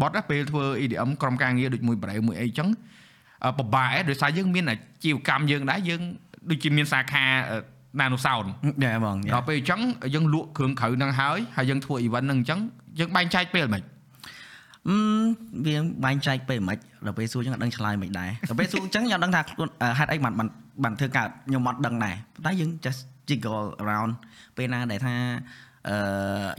[0.00, 2.68] បត់ណាពេលធ្វើ EDM ក្រុមការងារដូចមួយប្រេវមួយអីចឹង
[3.44, 6.02] អឺពិបាកឯងដោយសារយើងមានអាជីវកម្មយើងដែរយើង
[6.50, 7.58] ដូចជាមានសាខាអឺ
[7.98, 8.48] Nano Sound
[8.84, 9.80] យ៉ាបងយ៉ាដល់ពេលអញ្ចឹង
[10.14, 12.60] យើងលក់គ្រឿងក្រៅហ្នឹងហើយហើយយើងធ្វើ event ហ្នឹងអញ្ចឹង
[12.98, 13.82] យើងបែងចែកពេលមិន
[14.88, 14.96] អឺ
[15.66, 20.48] វាបែងចែកពេលមិនដល់ពេលសួរចឹងអត់ដឹងឆ្លើយមិនដែរដល់ពេលសួរចឹងខ្ញុំអត់ដឹងថាខ្លួនអឺហេតុអីបានបាន
[20.84, 24.12] បានធ្វើកើតខ្ញុំអត់ដឹងដែរប៉ុន្តែយើង just jiggle around
[24.56, 25.14] ពេលណាដែលថា
[25.90, 25.98] អឺ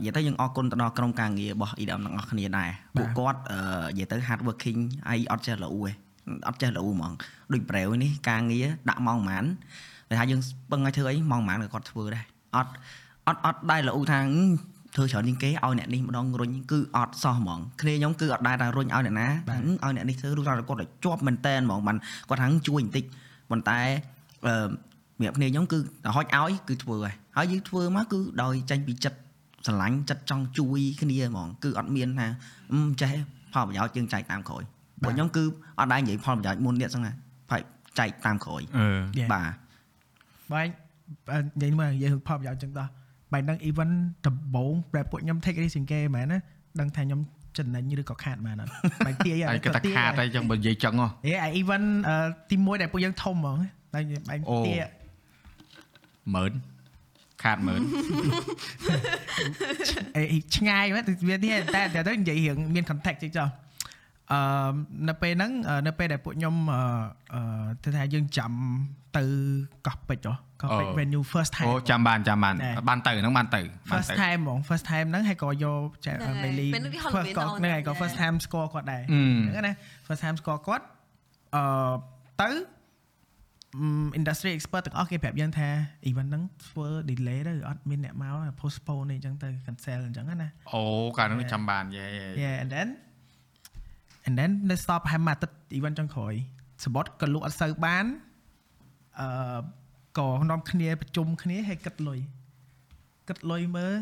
[0.04, 3.58] និយាយទៅយើងអរគុណទៅដល់ក្រុមការងាររបស់ EDM ទាំងអស់គ្នាដែរពួកគាត់អឺ
[3.90, 5.92] និយាយទៅ hard working ហើយអត់ចេះល្អទេ
[6.48, 7.12] អត់ចេះល្អហ្មង
[7.52, 9.44] ដូចប្រែវនេះការងារដាក់ម៉ោងប៉ុន្មាន
[10.08, 10.40] តែថាយើង
[10.70, 12.24] ពឹងឲ្យធ្វើអីម៉ោងប៉ុន្មានក៏គាត់ធ្វើដែរ
[12.56, 12.72] អត់
[13.26, 14.32] អត់អត់ដែរល្អថាហឹម
[14.96, 21.96] ធ្វើច្រើនជាងគេឲ្យអ្នកនេះម្ដងរុញគឺអត់សោះហ្មងគ្នាខ្ញុំគឺអត់ដែរថារុញឲ្យអ្នកណាហឹមឲ្យអ្នកនេះធ្វើឬថាគាត់ឲ្យជាប់មែនតែនហ្មងបាន
[22.28, 23.04] គាត់ថាហឹមជួយបន្តិច
[23.50, 23.80] ប៉ុន្តែ
[24.46, 24.54] អឺ
[25.20, 29.18] សម្រាប់គ្នាខ្ញុំគឺតែហុចឲ្យគឺធ្វើហើយ ហើយយើងធ្វើមកគឺដោយចេញពីចិត្ត
[29.66, 32.28] ស្រឡាញ់ចិត្តចង់ជួយគ្នាហ្មងគឺអត់មានថា
[32.72, 33.12] អឺចេះ
[33.52, 34.62] ផលប្រយោជន៍យើងចែកតាមក្រោយ
[35.02, 35.44] ពួកខ្ញុំគឺ
[35.78, 37.14] អត់ដែរនិយាយផលប្រយោជន៍មុនទៀតហ្នឹងណា
[37.50, 37.62] ហើយ
[37.98, 38.86] ចែកតាមក្រោយអឺ
[39.18, 39.28] Yeah.
[39.32, 39.50] បាទ
[40.52, 40.66] បែរ
[41.32, 42.86] អឺនិយាយមកនិយាយផលប្រយោជន៍ចឹងតោះ
[43.32, 43.94] បែរដឹង event
[44.26, 46.38] ដំបូងប្រែពួកខ្ញុំ take risk ជាងគេមែនណា
[46.80, 47.20] ដឹងថាខ្ញុំ
[47.58, 48.70] ចំណេញឬក៏ខាតមែនអត់
[49.06, 52.16] បែរទាយហើយគេថាខាតហើយអញ្ចឹងបើនិយាយចឹងហ៎ហេអា event អឺ
[52.50, 53.56] ទី1ដែលពួកយើងធំហ្មង
[53.94, 54.82] បែរបែរអូទាយ
[56.34, 56.52] ម៉ឺន
[57.42, 57.80] ខាតម៉ឺន
[60.16, 60.22] អេ
[60.56, 63.48] ឆ្ងាយមែនវានេះតែតែទៅនិយាយរឿងមាន contact តិចចុះ
[64.32, 64.72] អឺ
[65.08, 66.82] នៅពេលហ្នឹងអឺនៅពេលដែលពួកខ្ញុំអឺ
[67.34, 68.52] អឺទៅថាយើងចាំ
[69.16, 69.24] ទៅ
[69.86, 77.44] កោះពេជ្រហ៎កោះពេជ្រអូ venue first time អូចាំបានចាំបានណែបានទៅហ្នឹងបានទៅបាន first ទៅ time ហ្មង first time ហ្នឹងហើយក៏យកចាហ្នឹងហើយ Bailey ពេលហ្នឹងគេហៅ first ក៏
[77.44, 79.20] Bailey ហ្នឹងហើយក៏ on first time score គាត់ដែរអឺ
[79.52, 79.74] ហ្នឹងណា
[80.06, 80.84] first time score គាត់
[81.54, 81.62] អឺ
[82.40, 82.48] ទៅ
[84.18, 85.68] industry expert ទាំងអស់គេប្រាប់យើងថា
[86.10, 90.82] event ហ្នឹងធ្វើ delay ទៅអត់មានអ្នកមក postpone អីចឹងទៅ cancel អញ្ចឹងណាអូ
[91.16, 92.06] កាលហ្នឹងចាំបានយេ
[92.42, 92.88] yeah and then
[94.26, 96.34] and then នៅ stop ហាមមួយអាទិត្យ event ចុងក្រោយ
[96.84, 98.04] សបត់ក៏លក់អត់សូវបាន
[99.20, 99.60] អឺ
[100.18, 102.18] ក៏នាំគ្នាប្រជុំគ្នាហើយគិតលុយ
[103.28, 103.92] គិតលុយមើល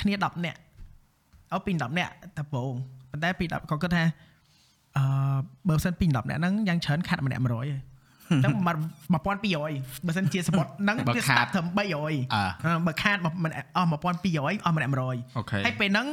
[0.00, 0.60] គ្នា10នាក់
[1.52, 2.74] អោពី10នាក់តែប្រង
[3.10, 4.04] ប៉ុន្តែពី10ក៏គិតថា
[4.96, 5.04] អឺ
[5.68, 16.06] បើមិនសិនពី10នាក់ហ្នឹងយ៉ាងច្រើនខាត់ម្នាក់100ហើយអញ្ចឹង1200បើសិនជាសបត់ហ្នឹងបើវាខាត start ត្រឹម300អើអឺបើខាតមកមិនអស់1200អស់ម្នាក់100អូខេហើយពេលហ្នឹង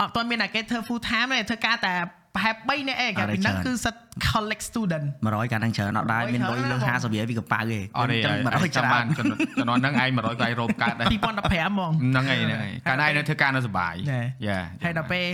[0.00, 1.94] អត់ទាន់មានតែគេធ្វើ full time ទេធ្វើការតែ
[2.34, 3.94] ប្រហែល3នាក់ឯងកាលពីហ្នឹងគឺសិត
[4.28, 15.26] collect student 100កាលហ្នឹងច្រើនអត់ដែរមានលុយលើ50រៀលពីកប៉ៅទេអត់ទេចឹង100 100ចាំច្រើបាននចំនួនចំនួនហ្នឹងឯង100ក៏ឯងរោមកើតដែរ2015ហ្មងហ្នឹងហើយហ្នឹងហើយកាលណាឯងនៅធ្វើការនៅសុបាយណែយ៉ាហើយដល់ពេល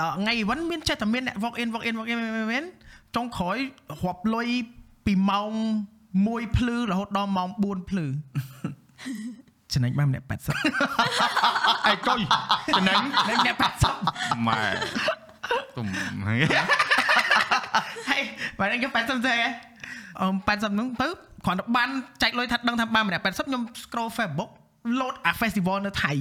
[0.00, 2.18] ដល់ថ្ងៃ event មានចេះតែមានអ្នក walk in walk in walk in
[2.52, 2.64] មាន
[3.16, 3.56] ចុងក្រោយ
[4.04, 4.48] រាប់លុយ
[5.06, 5.52] ពីម៉ោង
[6.04, 8.06] 1ភ្លឺរហូតដល់ម៉ោង4ភ្លឺ
[9.72, 12.20] ចំណេញបានម្នាក់80អេចុយ
[12.76, 12.96] ចំណេញ
[13.28, 13.58] ម្នាក់
[14.02, 14.60] 80ម៉ែ
[15.76, 15.86] ទុំ
[16.28, 16.38] ហើយ
[18.10, 18.22] ហើយ
[18.58, 19.34] បាទខ្ញុំ80ទេ
[20.20, 21.08] អឺ80ហ្នឹងទៅ
[21.44, 21.88] គ្រាន់តែបាន
[22.22, 24.50] ចែកលុយថាដឹងថាបានម្នាក់80ខ្ញុំ scroll Facebook
[24.98, 26.12] load អា festival នៅថៃ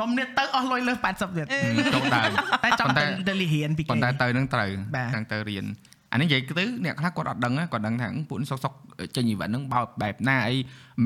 [0.00, 1.46] នំនេះទៅអស់លុយលើ80ទៀត
[1.94, 2.30] ចូលដើម
[2.64, 5.66] តែចង់ប៉ុទៅន្តែទៅលីរៀនពីគេប៉ុន្តែទៅនឹងត្រូវបាទហ្នឹងទៅរៀន
[6.12, 8.72] អានេះនិយាយទៅអ្នកខ្លះគាត់អត់ដឹងណាគាត់ដឹងថាពួកនេះសុកសុក
[9.16, 10.56] ចេញអីវ៉ាន់ហ្នឹងបោបែបណាអី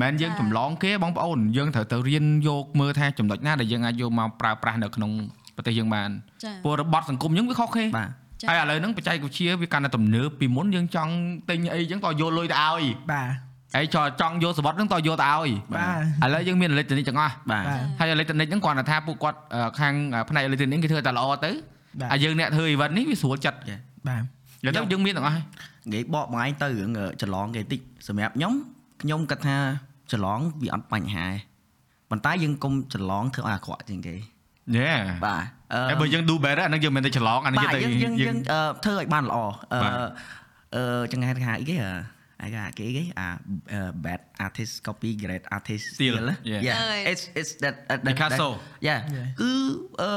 [0.01, 5.11] មិនមែនយើងចម្លងគេបងប្អូនយើងត្រូវទៅរៀនយកមើលថាចំណុចណាដែលយើងអាចយកមកប្រើប្រាស់នៅក្នុង
[5.55, 6.09] ប្រទេសយើងបាន
[6.43, 8.09] ចាព្រោះរបត់សង្គមយើងវាខុសគេបាទ
[8.41, 11.13] ចាហើយឥឡូវហ្នឹងបច្ចេកវិទ្យាវាកាន់តែទំនើបពីមុនយើងចង់
[11.49, 13.29] ទិញអីចឹងក៏យកលុយទៅឲ្យបាទ
[13.75, 15.81] ហើយចង់ចង់យកសវត្តហ្នឹងតយកទៅឲ្យបា
[16.23, 19.93] ទឥឡូវយើងមានអេឡិចត្រូនិកទាំងអស់បាទបាទហើយអេឡិចត្រូនិកហ្នឹងគាត់ថាពួកគាត់អឺខាង
[20.29, 21.51] ផ្នែកអេឡិចត្រូនិកគេធ្វើតែល្អទៅ
[21.99, 23.59] បាទហើយយើងអ្នកធ្វើអីវ៉ាន់នេះវាស្រួលចិត្ត
[24.07, 24.23] បាទ
[24.65, 25.43] ឥឡូវទៅយើងមានទាំងអស់ហើយ
[25.87, 28.53] និយាយបកមកឯងទៅរឿងច្រឡងគេតិចសម្រាប់ខ្ញុំ
[29.01, 29.57] ខ្ញុំគិតថា
[30.11, 31.37] ច្រឡងវាអត់បញ្ហាទេ
[32.09, 34.15] ប៉ុន្តែយើងកុំច្រឡងធ្វើឲ្យអាក្រក់ជាងគេ
[34.77, 34.89] យេ
[35.25, 39.37] បាទអឺហើយបើយើង do better អាហ្នឹងយើងមិនទៅច្រឡងអាហ្នឹងបាទយើងទៅយើងយើងយើងអឺធ្វើឲ្យបានល្អ
[39.73, 39.93] អឺបាទ
[40.75, 41.91] អឺចឹងហៅថាអីគេអឺ
[42.41, 43.27] អាគេគេគេអា
[43.77, 46.15] uh, bad artist copy great artist Steal.
[46.15, 46.61] steal Yeah.
[46.67, 47.11] yeah Yeah.
[47.11, 48.47] it's it's that uh, that- Picasso.
[48.51, 49.27] that- yeah Yeah.
[49.41, 49.51] គឺ
[50.01, 50.09] អឺ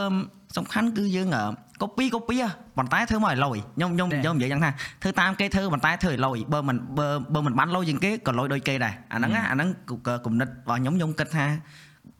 [0.57, 1.43] សំខាន់គឺយើងអឺ
[1.83, 4.21] copy copy ហ៎ប៉ុន្តែធ្វើមកឲ្យលុយខ្ញុំខ្ញុំ Yeah.
[4.23, 4.71] ខ្ញុំនិយាយយ៉ាងថា
[5.03, 9.69] ធ្វើតាមគេធ្វើប៉ុន្តែធ្វើឲ្យលុយបើមិនបើបើមិនបានលុយជាងគេក៏លុយដូចគេដែរអាហ្នឹងណាអាហ្នឹង
[10.07, 11.47] គឺគំនិតរបស់ខ្ញុំខ្ញុំគិតថា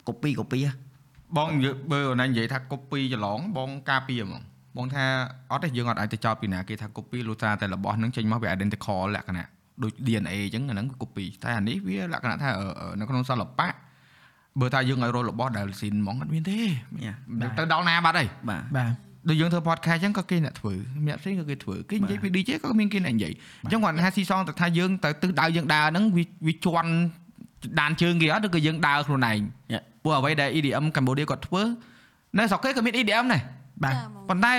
[0.07, 0.73] copy copy ហ៎
[1.37, 4.41] បងនិយាយបើអូនឯងនិយាយថា copy ច្រឡងបងការពារហ្មង
[4.77, 5.05] បងថា
[5.51, 9.47] អត់ទេយើងអត់អាចទៅចោទពីណាគេថា copy លុះត្រាតែរបស់ហ្នឹងចេញមកវា identical លក្ខណៈ
[9.83, 13.69] ដូច DNA អញ្ចឹងអាហ្នឹងគឺ copy តែអានេះវាលក្ខណៈថាអឺអឺនៅក្នុងសិល្បៈ
[14.59, 16.57] បើថាយើងឲ្យរករបស់ដែលស៊ីនហ្មងអត់មានទេ
[17.05, 17.15] Yeah.
[17.57, 18.91] ទៅដល់ណាបាត់ហើយបាទបាទ
[19.29, 20.73] ដូចយើងធ្វើ podcast អញ្ចឹងក៏គេអ្នកធ្វើ
[21.07, 26.91] អ្នកផ្សេងក៏គេធ្វើគេនិយាយពី DJ ក៏មានគេអ្នកនិយាយអញ្ចឹងគាត់ថាស៊ីសងទៅថាយើងទៅទិសដៅយើងដើរហ្នឹងវាវាជន់
[27.79, 29.39] ដានជើងគេអត់ឬក៏យើងដើរខ្លួនឯង
[29.73, 29.83] Yeah.
[30.03, 31.61] ព្រោះអ្វីដែល EDM កម្ពុជាគាត់ធ្វើ
[32.37, 33.41] នៅស្រុកគេក៏មាន EDM ដែរ
[33.83, 34.53] បាទចាហ្មងប៉ុន្តែ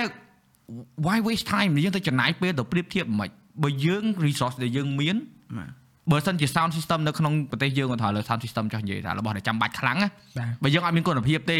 [1.05, 3.29] why waste time យើងទៅចំណាយពេលទៅប្រៀបធៀបមិន
[3.63, 5.15] បើយើង resource ដែលយើងមាន
[5.57, 5.69] បាទ
[6.11, 11.59] បើសិនជា sound system នៅក្នុងប្រទេសយើងគាត់ថាលើ sound system ចោះនិយាយថារបស់ដែលចាំបាច់ខ្លាំងណាបាទបើយើងអត់មានគុណភាពទេ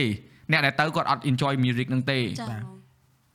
[0.51, 2.77] អ្នកដែលទៅគាត់អត់ enjoy music ហ្នឹងទេចាបាទហ្មង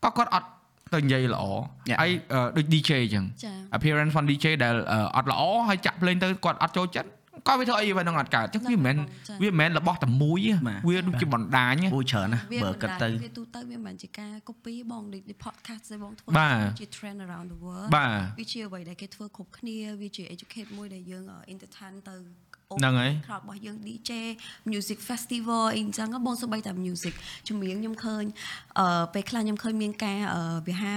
[0.05, 0.49] ក៏គាត់អត់
[0.95, 1.45] ទៅនិយាយល្អ
[1.91, 1.99] Yeah.
[2.03, 7.09] ហើយអឺដូច DJ អញ្ចឹងចា appearance von DJ ដែលអឺអត់ល្អហើយចាក់ភ្លេងទៅគាត់អត់ចូលចិត្ត
[7.49, 22.17] ក៏វាធ្វើអីវានឹងអត់កើតអញ្ចឹងវាមិនមែនចា៎វាមិនមែនរបស់តែមួយទេបាទវាដូចជាបណ្ដាញទេអូច្រើនណាស់វាបើមិនគិតដែរទៅវាទូទៅវាមិនមែនជាការ copy បងដូច podcast ទេបងធ្វើបាទជា trend around the world បាទវាជាអ្វីដែលគេធ្វើគ្រប់គ្នាវាជា educate មួយដែលយើង uh, entertain ទៅ
[22.79, 24.11] ហ្នឹងហើយ crowd របស់យើង DJ
[24.71, 27.15] music festival អីអញ្ចឹងបងសូម្បីតែ music
[27.49, 28.25] ចម្រៀងខ្ញុំឃើញ
[28.79, 30.95] អឺពេលខ្លះខ្ញុំឃើញមានការអឺវាហា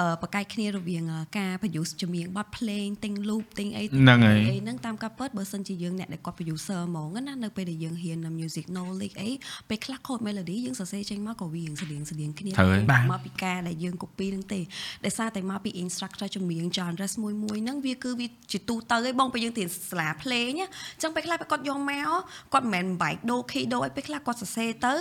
[0.00, 9.30] អឺអឺបកកាយគ្នារវាងអឺការ produce ចម្រៀងបទភ្លេងទិញ loop ទិញអីទិញហ្នឹងហើយអីហ្នឹងតាមការពិតបើសិនជាយើងអ្នកដែលគាត់ producer ហ្មងណានៅពេលដែលយើងហ៊ាន music knowledge អី
[9.68, 14.60] ពេលខ្លះ code melody យើងសរសេរចេញមកក៏វារៀងស្តៀងស្តៀងគ្នាត្រូវហើយបាទមកពីការដែលយើង copy ហ្នឹងទេ
[15.04, 22.08] ដោយសារតែមកពី instructor ចម្រៀង genres មួយមួយហ្នឹងវាគឺវាជាទូទៅឯងបងពេលយើងរៀនសាលាភ្លេងណាអញ្ចឹងពេលខ្លះពេលគាត់យកមក
[22.52, 24.94] គាត់មិនមែនបែកដូរ key ដូរអីពេលខ្លះគាត់សរសេរទៅ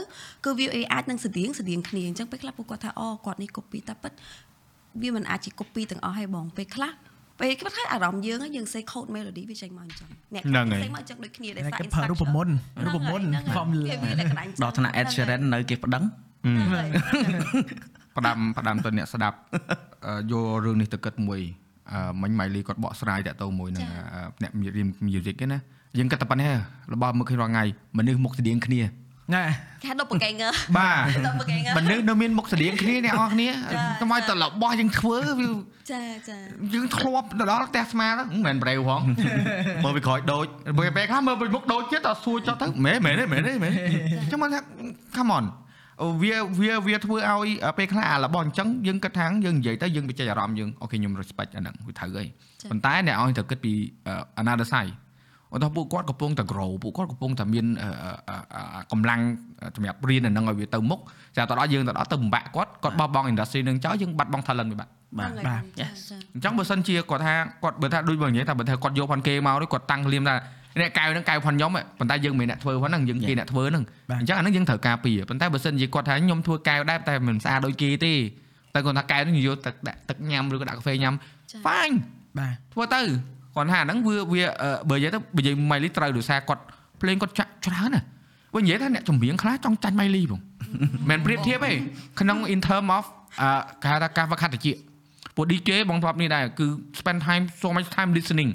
[0.46, 4.14] គឺវាអាចនឹងស្តៀងស្តៀងគ្នាអញ្ចឹងពេលខ្លះពួកគាត់ថាអូគាត់នេះ copy តែពិត
[5.02, 6.92] វាមិនអាចជា copy ទាំងអស់ឯងបងពេលខ្លះ
[7.40, 12.54] ពេលគាត់ថាអារម្មណ៍យើងហ្នឹងយើងសេ code melody វាចេញមកអញ្ចឹងអ្នកហ្នឹងហើយសេមកអញ្ចឹងដូចគ្នាដោយតែសារគេប្រើរូបមន្ត
[12.86, 16.04] រូបមន្ត formula វាវាលក្ខណៈអញ្ចឹងដល់ថ្នាក់ Ed Sheeran នៅគេប្តឹង
[16.44, 16.90] ហ្នឹងហើយ
[18.18, 19.38] ផ្ដាំផ្ដាំទៅអ្នកស្ដាប់
[20.06, 21.42] អឺយករឿងនេះទៅគិតមួយ
[21.92, 25.60] អឺមិញម៉ៃលីគាត់បកស្រាយតាក់ទងមួយនឹងអឺអ្នករៀន music ឯណា
[25.98, 26.52] យើងគិតតែប៉ុណ្ណេះ
[26.94, 27.64] របស់មើលឃើញរាល់ថ្ងៃ
[27.98, 28.82] មនុស្សមុខស្តៀងគ្នា
[29.36, 29.44] ណែ
[29.84, 33.50] គេដប់ប្រកែងងើបាទដប់ប្រកែងងើមនុស្សនៅមានមុខស្តៀងគ្នាអ្នកនរគ្នា
[34.00, 35.50] តែមកតែរបស់យើងធ្វើវា
[35.92, 36.38] ចាចា
[36.74, 39.02] យើងធ្លាប់ទៅដល់ផ្ទះស្មាទៅមិនមែនប្រេវផង
[39.84, 40.46] មើលពីក្រោយដូច
[40.78, 43.84] ពេលពេលខ្លះមើលពីមុខដូចទៀតតើសួរចុះទៅមែនមែនទេមែនទេមែនទេ
[44.32, 44.60] ចឹងមកថា
[45.18, 45.46] come on
[46.22, 52.28] វាវាវាធ្វើឲ្យពេលខ្លះអារបស់អញ្ចឹងយើងគិតថាយើងនិយាយទៅយើងបញ្ចេញអារម្មណ៍យើងអូខេខ្ញុំ respect អាហ្នឹងវាត្រូវហើយ
[52.70, 53.74] ប៉ុន្តែអ្នកឲ្យទៅគិតពី
[54.42, 54.94] another side
[55.54, 57.66] ឧទាហរណ៍ពួកគាត់កំពុងតែ grow ពួកគាត់កំពុងតែមាន
[58.92, 59.22] កម្លាំង
[59.76, 61.00] សម្រាប់រៀនអាហ្នឹងឲ្យវាទៅមុខ
[61.38, 67.34] ចាទៅដល់យើងទៅដល់ទៅបំបាក់គាត់គាត់បោះបង់ industry នឹងចោលយើងបាត់បង់ talent វាបាត់បាទបាទចាចាអញ្ចឹងបើសិនជាគាត់ថា
[67.64, 70.36] គាត់បើថាដូចបើនិយាយថាបើថាគាត់យកផាន់គេមកដូចគាត់តាំងលៀមថា
[70.80, 73.84] អ្នកកៅហ្នឹងកៅផាន់ខ្ញុំប៉ុន្តែយើងមិនមែនអ្នកធ្វើផាន់ហ្នឹងយើងគេអ្នកធ្វើហ្នឹង
[74.20, 78.14] អញ្ចឹងអាហ្នឹងយើងត្រូវការពីប៉ុន្តែបើសិនជាគាត់ថាខ្ញុំធ្វើកៅដែរតែមិនស្អាតដូចគេទេ
[78.74, 81.14] តែគាត់ថាកៅហ្នឹងយកទឹកដាក់ទឹកញ៉ាំឬក៏ដាក់កាហ្វេញ៉ាំ
[81.66, 81.96] fine
[82.38, 83.02] បាទធ្វើទៅ
[83.58, 84.44] គាត់ថាហ្នឹងវាវា
[84.90, 86.62] បើនិយាយទៅបើនិយាយម៉ៃលីត្រូវដោយសារគាត់
[87.02, 88.02] ភ្លេងគាត់ចាក់ច្រើនណា
[88.56, 90.42] បើនិយាយថាអ្នកចម្រៀងខ្លះចង់ចាញ់ម៉ៃលីបង
[91.10, 91.72] មិនប្រៀបធៀបទេ
[92.20, 93.06] ក្នុង in term of
[93.42, 93.50] អឺ
[93.82, 94.68] គេហៅថាការវឹកហាត់តិច
[95.36, 96.66] ពួក DJ បងធ្លាប់នេះដែរគឺ
[97.00, 98.52] spend time so much time listening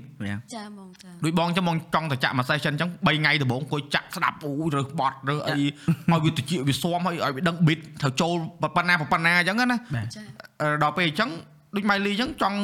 [0.55, 8.35] ចាបងចាដូចបងចឹងបងចង់ទៅចាក់មួយ session ចឹង3ថ្ងៃដំបូងអង្គុយចាក់ស្ដាប់អូរើសបត់រើសអីឲ្យវាតិចវាស៊ាំឲ្យឲ្យវាដឹង beat ត្រូវចូល
[8.77, 10.23] ប៉ុណ្ណាប៉ុណ្ណាចឹងណាបាទចា
[10.63, 11.31] អឺដល់ពេលអញ្ចឹង
[11.77, 12.59] ដូចម៉ៃលីអញ្ចឹងចង់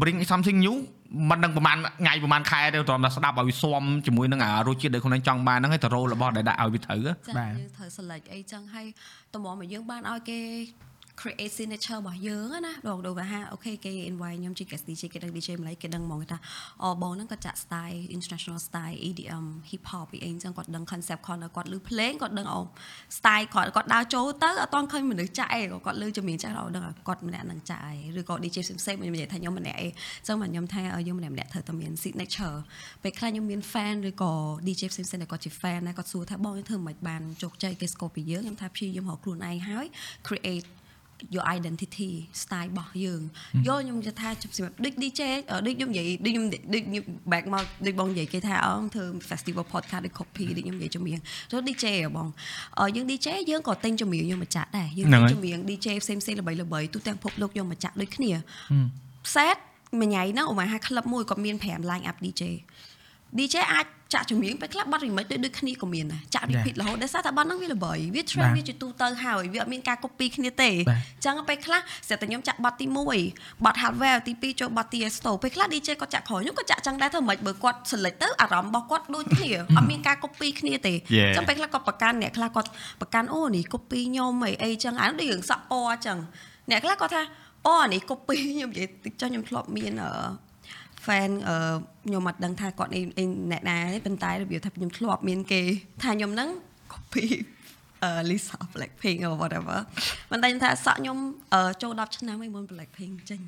[0.00, 0.76] bring something new
[1.30, 8.86] មិនដឹងប្រហែលថ្ងៃប្រហែលខែទេត្រឹមតែស្ដាប់ឲ្យវាស៊ាំជាមួយនឹងអារសជាតិដែលខ្លួនឯងចង់បានហ្នឹងហើយទៅរោរបស់ដែលដាក់ឲ្យវាត្រូវហ៎ចាបាទយើងត្រូវ select អីចឹងហើយ
[9.34, 10.40] តម្រាំឲ្យយើងបានឲ្យគេ
[11.22, 16.38] create signature របស់យើង á ណាដល់ដល់ថាអូខេគេ invite ខ្ញុំជា guest DJ គេដឹង DJ ម្ល៉េះគេដឹងហ្មងគេថា
[16.82, 22.60] អូបងហ្នឹងគាត់ចាក់ style international style EDM hip hop អីអីចឹងគាត់ដឹង concept គាត់គាត់លឺភ្លេងគាត់ដឹងអូ
[23.18, 29.88] style គាត់គាត់ដើរចូលទៅអត់តឃើញមនុស្សចាក់អីគាត់លឺជំនាញចាក់ដល់ដឹងគាត់ម្នាក់នឹងចាក់អីឬក៏ DJ ផ្សេងៗខ្ញុំនិយាយថាខ្ញុំម្នាក់អី
[30.26, 32.56] ចឹងមកខ្ញុំថាយើងម្នាក់ម្នាក់ត្រូវតែមាន signature
[33.02, 34.32] ពេលខ្លះខ្ញុំមាន fan ឬក៏
[34.66, 39.86] DJ ផ្សេងៗដែលគាត់ជា fan ណាគាត់សួរថាបងធ្វើមិនបានជោគជ័យគេស្គាល់ពីយើងខ្ញុំថាព្យាយាមរកខ្លួនឯងហើយ
[40.28, 40.68] create
[41.34, 42.10] your identity
[42.42, 43.20] style របស់យើង
[43.66, 45.20] យកខ្ញុំจะថាសម្រាប់ដូច DJ
[45.66, 51.18] ដូចខ្ញុំនិយាយដូចខ្ញុំដូចខ្ញុំ back មកដូចបងនិយាយគេថាអងធ្វើ festival podcast ដូច copy ដូចខ្ញុំនិយាយចម្រៀង
[51.50, 52.28] ទៅ DJ ហ៎បង
[52.96, 58.30] យើង DJ យើងក៏ទិញចម្រៀងយកមកចាក់ដែរយើងទិញចម្រៀង DJ ផ្សេងផ្សេងល្បីល្បីទូទាំងពិភពលោកយកមកចាក់ដូចគ្នា
[59.34, 59.56] set
[60.00, 62.42] មួយថ្ងៃហ្នឹងអូម៉ាហា club មួយគាត់មាន5 line up DJ
[63.38, 72.86] DJ អាច ចាក់ចម្រៀងពេលខ្លះបាត់ remix ដូចដូចគ្នាក៏មានដែរចាក់ repeat រហូតដោយសារតែបាត់ហ្នឹងវាល្បីវា trend វាជាទូទៅហើយវាអត់មានការ copy គ្នាទេអញ្ចឹងពេលខ្លះស្រាប់តែខ្ញុំចាក់បាត់ទី
[73.24, 82.70] 1បាត់ hardware ទី2ចូលបាត់ TSTO ពេលខ្លះ DJ គាត់ចាក់ក្រោយខ្ញុំក៏ចាក់ចឹងដែរធ្វើម៉េចបើគាត់ select ទៅអារម្មណ៍របស់គាត់ដូចគ្នាអត់មានការ copy គ្នាទេអញ្ចឹងពេលខ្លះគាត់ប្រកាន់អ្នកខ្លះគាត់
[83.00, 86.18] ប្រកាន់អូនេះ copy ខ្ញុំអីអីចឹងអានោះដូចរឿងសក់ពណ៌ចឹង
[86.70, 87.22] អ្នកខ្លះគាត់ថា
[87.66, 90.12] អូអានេះ copy ខ្ញុំនិយាយតិចចុះខ្ញុំធ្លាប់មានអឺ
[91.06, 91.56] fan អឺ
[92.06, 93.00] ខ្ញុំអត់ដឹងថាគាត់អី
[93.50, 95.62] អ្នកណាទេប៉ុន្តែរបៀបថាខ្ញុំធ្លាប់មានគេ
[96.02, 96.48] ថាខ្ញុំហ្នឹង
[96.92, 97.26] copy
[98.04, 99.78] អឺ Lisa Blackpink or whatever
[100.30, 101.18] មិនដឹងថាសក់ខ្ញុំ
[101.54, 103.40] អឺចូល10ឆ្នាំហើយមុន Blackpink ចេញ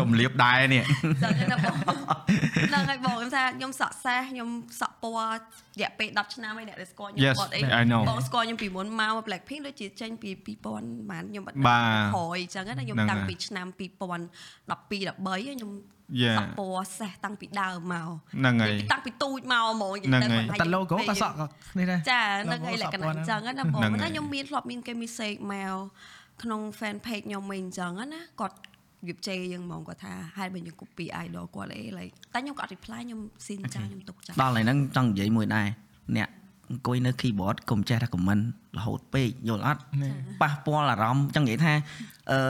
[0.00, 0.84] ទំលៀបដែរនេះ
[1.22, 4.48] ចឹងណាបងហ្នឹងហើយបងខ្ញុំថាខ្ញុំសក់សេះខ្ញុំ
[4.80, 10.30] សក់ពណ៌រយៈពេល10ឆ្នាំហើយអ្នកដែលស្គាល់ខ្ញុំ Yes គាត់អី I know បងស្គាល់ខ្ញុំពីមុនមក Blackpink ដូចជាចេញពី
[10.70, 13.80] 2000បានខ្ញុំអត់បាទក្រោយចឹងណាខ្ញុំហ្នឹងតាំងហើយពីឆ្នាំ2012 13
[15.56, 15.70] ខ្ញុំ
[16.22, 21.46] Yeah សក់ពណ៌សេះតាំងពីដើមមកហ្នឹងហើយតាំងពីទូចមកហ្មងនិយាយហ្នឹងហើយទៅតែ logo ក៏សក់ក៏
[21.78, 25.74] នេះដែរចាហ្នឹងហើយលក្ខណៈអញ្ចឹងណាបងហ្នឹងហើយតែខ្ញុំមានធ្លាប់មានគេ message មក
[26.42, 28.56] ក្នុង fan page ខ្ញុំវិញអញ្ចឹងណាគាត់
[29.08, 35.66] វាជេរយើងហ្មងគាត់ថាហេតុបើយើង copy idol គាត់អី like តែខ្ញុំក៏អត់ reply ខ្ញុំស៊ីនចាខ្ញុំទុកចាដល់ហើយហ្នឹងចង់និយាយមួយដែរ
[36.16, 36.28] អ្នក
[36.70, 38.42] អង្គុយនៅ keyboard កុំចេះថា comment
[38.78, 39.80] រហូតពេកយល់អត់
[40.42, 41.72] ប៉ះពាល់អារម្មណ៍ចង់និយាយថា
[42.32, 42.40] អឺ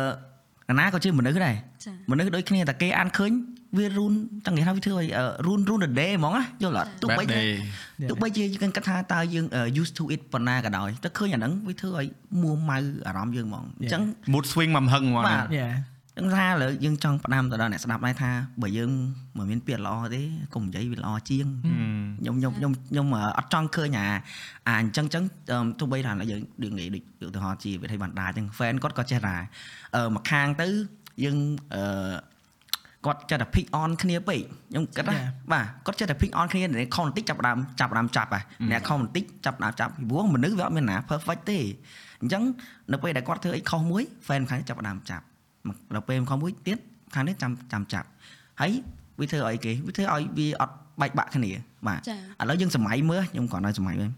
[0.70, 3.32] អាណាក៏ជាមនុស្សដែរចាមនុស្សដូចគ្នាតែគេអានឃើញ
[3.78, 4.12] វារូន
[4.46, 5.08] ចង់និយាយថាវាធ្វើឲ្យ
[5.46, 7.50] រូនរូន the day ហ្មងណាយល់អត់ទោះ Bad បីថា day
[8.10, 9.46] ទោះបីជាយើងគិតថាតើយើង
[9.80, 12.06] used to it ប៉ុណ្ណាក៏ដោយតែឃើញអាហ្នឹងវាធ្វើឲ្យ
[12.42, 15.46] មួម៉ៅអារម្មណ៍យើងហ្មងអញ្ចឹង mood swing មកហឹងហ្មងបាទ
[16.16, 18.30] យ៉ាចឹងថាឥឡូវយើងចង់ផ្ដាំទៅដល់អ្នកស្ដាប់ដែរថា
[18.62, 18.90] បើយើង
[19.38, 20.22] មិនមានពាក្យល្អទេ
[20.54, 21.46] កុំនិយាយវាល្អជាង
[22.20, 23.06] ខ្ញុំខ្ញុំខ្ញុំខ្ញុំ
[23.38, 24.06] អត់ចង់ឃើញអា
[24.68, 25.24] អាអញ្ចឹងចឹង
[25.78, 29.36] ទោះបីថាយើងដូចនិយាយដូចឧទាហរណ៍ជាវិធីបណ្ដាចឹង fan គាត់ក៏ចេះថា
[29.96, 30.66] អឺមកខាងទៅ
[31.24, 31.36] យើង
[31.74, 32.34] អឺ
[33.06, 35.18] គាត់ចេះតែ pick on គ្នាពេកខ្ញុំគិតណា
[35.52, 41.58] បាទគាត់ចេះតែ pick on គ្នាអ្នកខំបន្តិចចាប់ដើមចាប់ដើមចាប់ហ่ะអ្នកខំបន្តិចចាប់ដើមចាប់ពីព្រោះមនុស្សវាអត់មានណា perfect ទេ
[42.20, 42.42] អញ្ចឹង
[42.92, 45.24] នៅពេលដែលគាត់ធ្វើអីខុសមួយ fan ខាងនេះចាប់ដើមចាប់
[45.94, 46.78] ដល់ពេលខំមួយទៀត
[47.14, 48.08] ខាងនេះចាំចាំចាប់
[48.60, 48.70] ហើយ
[49.20, 51.50] វាធ្វើឲ្យគេវាធ្វើឲ្យវាអត់បែកបាក់គ្នា
[51.88, 54.10] បាទចាឥឡូវយើងសម័យមើលខ្ញុំគាត់នៅសម័យមើល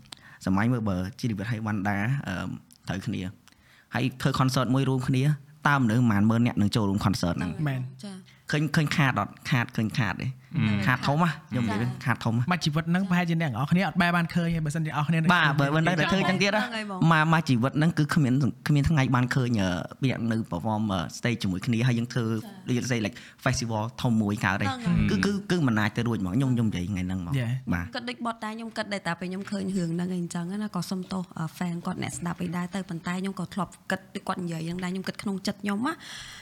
[0.47, 2.35] សម័យមើលបើជីវិតឲ្យវ៉ាន់ដាអឺ
[2.89, 3.21] ត្រូវគ្នា
[3.95, 5.23] ហើយធ្វើ concert មួយរួមគ្នា
[5.69, 8.13] តើមនុស្សប្រហែលម៉ឺនអ្នកនឹងចូលរួម concert ហ្នឹងមែនចា
[8.51, 10.27] ឃើញឃើញខាតអត់ខាតឃើញខាតទេ
[10.87, 18.35] ខាតធំហ៎ខ្ញុំនិយាយវិញខាតធំហ៎មកជីវិតហ្នឹងប្រហែលជាអ្នកទាំងអស់គ្នាអត់បែរបានឃើញទេបើសិនជាអស់គ្នានៅបាទបើមិនដឹងតែឃើញចឹងទៀតហ្នឹងហើយបងមកមកជីវិតហ្នឹងគឺគ្មាន
[18.69, 22.25] គ្មានថ្ងៃបានឃើញអឺពីអ្នកនៅ perform អឺ stage ជាមួយគ្នាហើយយើងធ្វើ
[22.69, 27.53] let's say like festival ធំមួយកើតទេហ្នឹងហើយគឺគឺគឺមិនអាចទៅរួចហ្មងខ្ញុំខ្ញុំនិយាយថ្ងៃហ្នឹងហ្មង Yeah.
[27.73, 31.23] បាទគិតដូចបត់ដែរខ្ញុំគិតដែរតែពេលខ្ញុំឃើញរឿងហ្នឹងឯងអញ្ចឹងណាក៏សុំទោស
[31.59, 35.93] fan គាត់អ្នកស្ដាប់ឯដែរទៅប៉ុន្តែខ្ញុំក៏ធ្លាប់គិតដូចគាត់និយាយហ្នឹងដែរខ្ញុំគិតក្នុងចិត្តខ្ញុំណា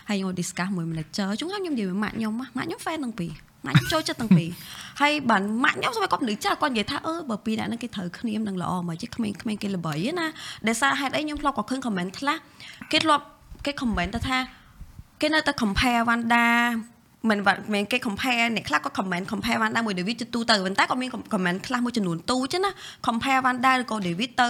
[0.09, 3.33] ហើយខ្ញុំ discuss មួយ manager ជួនកាលខ្ញុំនិយាយមួយម៉ាក់ខ្ញុំណាម៉ាក់ខ្ញុំ fan ទាំងពីរ
[3.67, 4.49] ម៉ាក់ខ្ញុំចូលចិត្តទាំងពីរ
[5.01, 10.27] ហើយបានម៉ាក់ខ្ញុំស្បែគាត់មនុស្សចាស់គាត់និយាយថាអឺបើពីរអ្នកហ្នឹងគេត្រូវគ្នានឹងល្អមកជិះក្មេងៗគេល្បីណា
[10.67, 12.37] ដែលសារហេតុអីខ្ញុំធ្លាប់ក៏ឃើញ comment ខ្លះ
[12.93, 13.25] គេធ្លាប់
[13.65, 14.39] គេ comment ទៅថា
[15.21, 16.45] គេនៅតែ compare Wanda
[17.31, 22.73] មិនបាត់មិនគេ compare អ្នកខ្លះក៏ comment compare Wanda មួយ David ទៅទូទៅប៉ុន្តែក៏មាន comment ខ្លះមួយចំនួនទូចឹងណា
[23.07, 24.49] compare Wanda ឬក៏ David ទៅ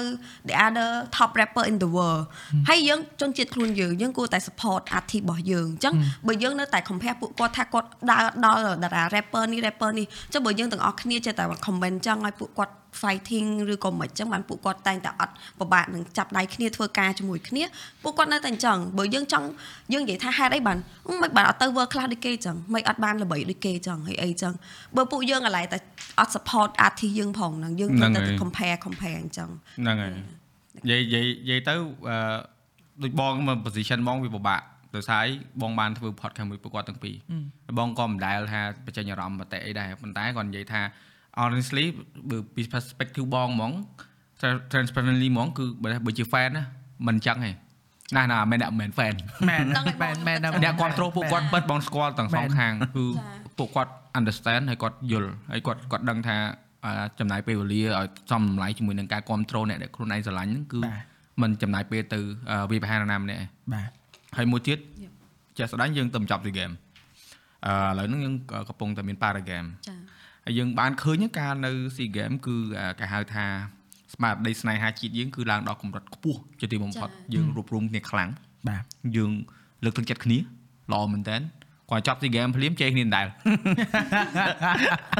[0.49, 2.23] the other top rapper in the world
[2.69, 5.95] ហើយយើងជនជាតិខ្លួនយើងយើងគួរតែ support artist របស់យើងអញ្ចឹង
[6.27, 17.65] បើយើងនៅតែ compare ពួកគាត់ថាគាត់ដើរដល់តារា rapper នេះ rapper នេះអញ្ចឹងបើយើងទាំងអស់គ្នាចេះតែ comment ចឹងឲ្យពួកគាត់ fighting ឬក៏មិនអញ្ចឹងបានពួកគាត់តែងតែអត់ពិបាកនឹងចាប់ដៃគ្នាធ្វើការជាមួយគ្នា
[18.03, 19.47] ពួកគាត់នៅតែអញ្ចឹងបើយើងចង់
[19.93, 20.79] យើងនិយាយថាហេតុអីបាន
[21.09, 24.55] អឺមិនបានអត់ទៅ world class ដូចគេអញ្ចឹងមិនអត់បានល្បីដូចគេអញ្ចឹងហើយអីអញ្ចឹង
[24.97, 25.79] បើពួកយើងកន្លែងតែ
[26.21, 29.49] អត់ support artist យើងផងហ្នឹងយើងហ្នឹងទៅហើយ compare compare អញ្ចឹង
[29.81, 30.13] ហ្នឹងហើយ
[30.91, 31.75] និយាយនិយាយនិយាយទៅ
[32.09, 32.19] អឺ
[33.03, 34.63] ដូចបងមក position បងវាពិបាក
[34.97, 37.15] ដោយសារអីបងបានធ្វើ podcast មួយពួកគាត់ទាំងពីរ
[37.67, 40.81] ហើយបងក៏មិនដែលថាបញ្ចេញអារម្មណ៍បតិអីដែរប៉ុន្តែគាត់និយាយថា
[41.43, 41.87] honestly
[42.31, 43.73] បើពី perspective បងហ្មង
[44.73, 46.65] transparently ហ្មងគឺបើបើជា fan ណា
[47.07, 47.51] មិនអញ្ចឹងទេ
[48.17, 49.15] ណាស់ណាមិនអ្នកមិន fan
[49.49, 56.37] មែនហ្នឹងហើយមែនមែនបងមែនអ្នកគ្រប់គ្រងពួកគាត់ពិតបងស្គាល់ទាំងសងមែនខាងគឺចា៎ពួកគាត់ understand ហើយគាត់យល់ហើយគាត់គាត់ដឹងថា
[56.85, 61.03] អឺចំណាយពេលវេលាឲ្យចំតម្លៃជាមួយនឹងការគ្រប់គ្រងអ្នកដែលខ្លួនឯងស្រឡាញ់ហ្នឹងគឺបាទ
[61.43, 62.19] มันចំណាយពេលទៅ
[62.51, 63.91] អឺវាប្រហែលណាម្នាក់ឯងបាទ
[64.37, 65.13] ហើយមួយទៀត Yep.
[65.59, 66.71] ចាស់ស្ដាញយើងទៅបញ្ចប់ទីហ្គេម
[67.67, 69.95] អឺឥឡូវហ្នឹងយើងក៏កំពុងតែមាន para game ចា
[70.45, 73.47] ហើយយើងបានឃើញការនៅ SEA Game គឺអាគេហៅថា
[74.15, 78.31] ស្មារតីស្នេហាជាតិយើងគឺឡើងដល់កម្រិតខ្ពស់ជាទីបំផុតចា៎យើងរួបរวมគ្នាខ្លាំង
[78.69, 78.85] បាទ
[79.17, 79.31] យើង
[79.85, 80.39] លើកទឹកចិត្តគ្នា
[80.93, 81.37] ល្អមែនតើ
[81.91, 83.27] គាត់ចប់ SEA Game ភ្លាមជេរគ្នាដដែល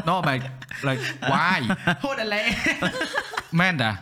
[0.07, 0.41] No but
[0.87, 1.59] like why
[2.03, 2.41] ហូតអលេ
[3.59, 3.93] មែនតារ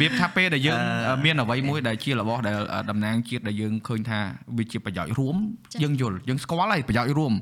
[0.00, 0.78] បៀបថាពេលដែលយើង
[1.24, 2.56] មានអ្វីមួយដែលជារបស់ដែល
[2.90, 4.20] តំណាងជាតិដែលយើងឃើញថា
[4.58, 5.36] វាជាប្រយោជន៍រួម
[5.72, 7.32] ចា៎យើងយល់យើងស្គាល់ហើយប្រយោជន៍រួម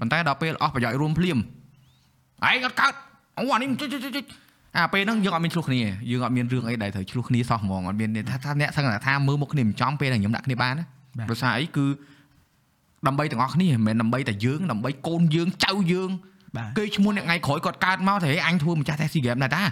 [0.00, 1.38] ប៉ុន្តែដល់ពេលអស់ប្រយោជន៍រួមភ្លាម
[2.44, 2.92] ឯងអត់កើត
[3.38, 4.24] អូអានេះជិះជិះជិះ
[4.76, 10.84] អាពេលហ្នឹងយើងអត់មានឆ្លោះគ្នាយើងអត់មានរឿងអីដែលត្រូវឆ្លោះគ្នាសោះហ្មងអត់មានថាថាអ្នកសឹងតែថាមើលមុខគ្នាមិនចំពេលដែលខ្ញុំដាក់គ្នាបានណា
[11.30, 11.86] ដោយសារអីគឺ
[13.06, 16.10] ដើម្បីទាំងអស់គ្នាមិនមែនដើម្បីតែយើងដើម្បីកូនយើងចៅយើង
[16.56, 19.62] បាទគេឈ្មោះអ្នកថ្ងៃក្រោយគាត់កើតមកទៅហេអញធ្វើម្ចាស់តែស៊ីហ្គេមដែរតា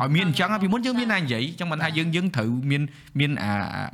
[0.00, 2.82] ឲ្យមានអញ្ចឹងពីមុនយើងមានតែនិយាយអញ្ចឹងមិនថាយើងយើងត្រូវមាន
[3.20, 3.50] មានអា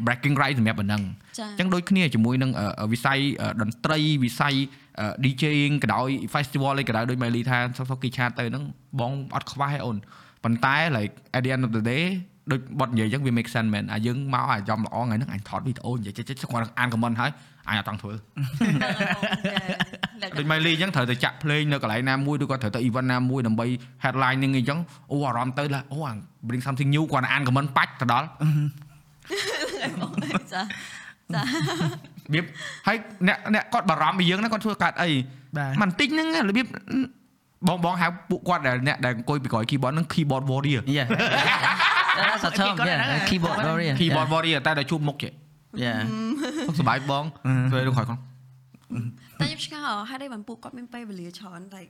[0.06, 1.02] breaking right សម្រាប់ប៉ុណ្ណឹង
[1.38, 2.50] ចាអញ្ចឹងដូចគ្នាជាមួយនឹង
[2.80, 4.54] អឺវិស័យអឺតន្ត្រីវិស័យ
[5.00, 8.64] អឺ DJing ក៏ដោយ festival អីក៏ដោយដូចម៉ៃលីថាសុកសុកគេឆាតទៅហ្នឹង
[9.00, 9.96] បងអត់ខ្វះទេអូន
[10.44, 12.04] ប៉ុន្តែ like at the end of the day
[12.50, 17.30] ដូចបត់និយាយអញ្ចឹងវា make sense មែនអាយើងមកអាចំល្អថ្ងៃហ្នឹងអញថតវីដេអូនិយាយចេះចេះគាត់អាន comment ហើយ
[17.68, 18.12] អញអត់ចង់ធ្វើ
[20.38, 23.66] ដូចម៉ៃលីអញ្ចឹងត្រូវទៅចាក់ភ្លេងនៅកន្លែងណាមួយឬក៏ត្រូវទៅ event ណាមួយដើម្បី
[24.04, 24.78] headline នឹងអីចឹង
[25.12, 26.12] អូអារម្មណ៍ទៅឡាអូអា
[26.48, 28.26] bring something new គាត់អាន comment បាច់ទៅដល់
[30.52, 30.62] ចា
[31.34, 31.44] ចារ
[32.32, 32.44] បៀប
[32.86, 32.96] ហើយ
[33.28, 35.10] អ្នកអ្នកគាត់បារម្ភពីយើងណាគាត់ធ្វើកាត់អី
[35.56, 36.66] បាទមិនតិចហ្នឹងណារបៀប
[37.68, 41.06] បងបងហៅពួកគាត់ដែលអ្នកដែលអង្គុយពីក្រោយ keyboard ហ្នឹង keyboard warrior Yeah
[42.18, 45.32] That's a term yeah keyboard warrior keyboard warrior តែដល់ជួបមុខចេះ
[45.84, 45.98] Yeah
[46.68, 47.24] សុខសប្បាយបង
[47.70, 48.20] ធ្វើរឿងក្រោយគាត់
[49.42, 51.82] តែខ្ញុំឆ្ងល់ហេតុអីបានពួកគាត់មានពេលវេលាច្រើនតែ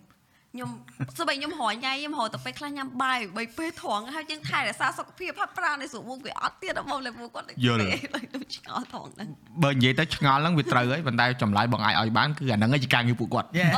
[0.55, 0.71] ខ្ញុំ
[1.19, 9.29] ស្បែកខ្ញុំរយញ៉ៃខ្ញុំរហូតតែពេលខ្លះញ៉ាំបាយបីពេលត្រង់ហើយយើងថែរក្សាសុខភាពផាត់ប្រាណនៃស្រួលមុខវាអត់ទៀតបងលេពួកគាត់ដូចខ្ញុំឆ្ងល់ត្រង់ហ្នឹង
[9.62, 13.71] បើនិយាយទៅឆ្ងល់ហ្នឹងវាត្រូវហើយប៉ុន្តែចម្លើយបងអាចឲ្យបានគឺអាហ្នឹងឯងជាការងារពួកគាត់ Yeah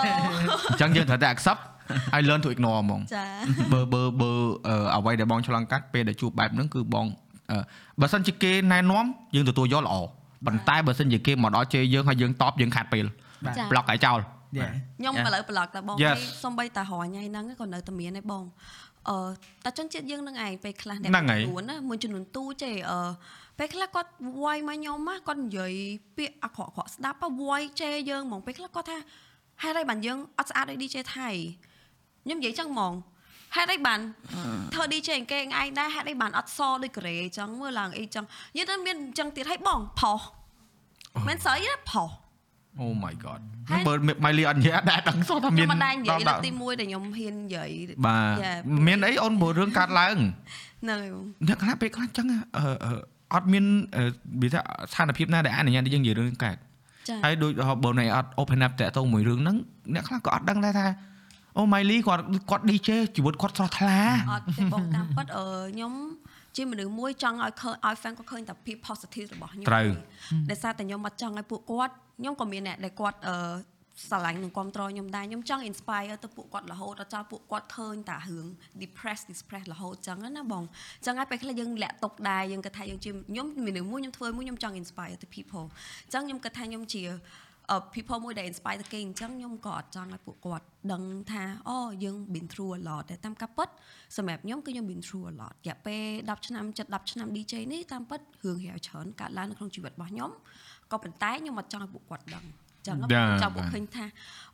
[0.71, 1.61] អញ្ចឹងយើងត្រូវតែ accept
[2.13, 3.27] ហើយ learn to ignore ហ្មងចា
[3.73, 4.31] បើបើបើ
[4.69, 7.07] អឺអ្វីដែលបងឆ្លងកាត់ពេលដែលជួបបែបហ្នឹងគឺបង
[7.51, 7.59] អឺ
[8.01, 9.95] បើសិនជាគេណែនាំយើងទទួលយកល្អ
[10.47, 13.07] ប៉ុន្តែបើសិនជាគេមកដល់ជេរយើងហើយយើងតបយើងខាត់ពេល
[13.47, 14.21] បាទចាប្លុកឲ្យចោល
[14.59, 15.27] Yeah ខ្ញុំ Yeah.
[15.29, 16.17] ឥឡូវប្លុកតែបង Yes.
[16.17, 18.45] គេសំបីតារយញ៉ៃហ្នឹងក៏នៅតែមានដែរបង
[19.09, 19.17] អឺ
[19.65, 22.99] តែជនជាតិយើងនឹងឯងពេលខ្លះហ្នឹងហើយនួនណាមួយចំនួនទូចេអឺ
[23.59, 24.11] ពេលខ្លះគាត់
[24.43, 25.73] វាយមកខ្ញុំណាគាត់និយាយ
[26.17, 28.99] ពាក្យអាក្រក់អាក្រក់ស្ដាប់ទៅវាយចេយើងហ្មងពេលខ្លះគាត់ថា
[29.63, 31.29] ហេតុអីបានយើងអត់ស្អាតដូច DJ ថៃ
[32.25, 32.93] ខ្ញុំនិយាយចឹងហ្មង
[33.57, 33.99] ហេតុអីបាន
[34.75, 35.47] ធ្វើ DJ គេឯង
[35.79, 38.25] ដែរហេតុអីបានអត់សដូចកូរ៉េចឹងមើលឡើងអីចឹង
[38.57, 40.21] យើងទៅមានចឹងទៀតឲ្យបងផុស
[41.29, 42.09] មិនស្អីណាផុស
[42.83, 43.93] Oh my god ហើយបើ
[44.25, 47.71] ម៉ៃលីអត់និយាយអត់ដែរដឹងសោះថាខ្ញុំមានមិនដែរនិយាយលើកដល់ទី1ដែលខ្ញុំហ៊ាននិយាយ
[48.07, 48.59] បាទ Yeah.
[48.87, 50.17] មានអីអូនបើរឿងកាត់ឡើង
[50.83, 52.39] ហ្នឹងហើយបងអ្នកខ្លះពេលខ្លះចឹងអឺ
[52.85, 52.93] អឺ
[53.35, 53.65] អត់មាន
[53.97, 54.05] អឺ
[54.43, 56.59] វាថាស្ថានភាពណាដែលអនុញ្ញាតឲ្យយើងនិយាយរឿងកាត់
[57.09, 57.53] ចា៎ហើយដូច
[57.85, 59.57] បើណៃអត់ open up តាក់ទងមួយរឿងហ្នឹង
[59.95, 60.87] អ្នកខ្លះក៏អត់ដឹងដែរថា
[61.59, 64.01] អូម៉ៃលីគាត់គាត់ DJ ជីវិតគាត់ស្រស់ថ្លា
[64.33, 65.93] អត់ទេបងតាមពិតអឺខ្ញុំ
[66.57, 69.89] ជាមនុស្សមួយចង់ឲ្យឃើញឲ្យ fan គាត់ឃើញតែភាព positive របស់ខ្ញុំត្រូវ
[70.51, 73.37] ដោយសារតែខ្ញុំអត់ចង់ឲ្យពួកគាត់ ខ្ញុំក៏មានអ្នកដែលគាត់អឺ
[74.09, 78.47] ស្រឡាញ់និងគ្រប់គ្រងខ្ញុំដែរខ្ញុំចង់ inspire ទៅពួកគាត់រហូតដល់ចោលពួកគាត់ឃើញតែរឿង
[78.83, 80.65] depress depress រហូតចឹងណាបង
[81.07, 85.67] ចឹងហើយពេលខ្លះយើងលាក់ទុកដែរយើងគិតថាយើងជាខ្ញុំមនុស្សមួយខ្ញុំធ្វើមួយខ្ញុំចង់ inspire ទៅ people
[86.13, 87.03] ចឹងខ្ញុំគិតថាខ្ញុំជា
[87.71, 91.03] អឺ people មួយដែល inspire ទៅគេអញ្ចឹងខ្ញុំក៏អត់ចង់ឲ្យពួកគាត់ដឹង
[91.33, 93.69] ថាអូយើង been through a lot តែតាមការពិត
[94.17, 100.31] សម្រាប់ខ្ញុំគឺខ្ញុំ been through a lot រយៈពេល10ឆ្នាំជិត10ឆ្នាំ DJ នេះតាមពិតរឿងរាវច្រើនកើតឡើងនៅក្នុងជីវិតរបស់ខ្ញុំ
[100.95, 102.45] ក៏ប៉ុន្តែខ្ញុំអត់ចង់ឲ្យពួកគាត់ដឹង
[102.87, 104.05] ចឹងចា៎ខ្ញុំចង់ពួកឃើញថា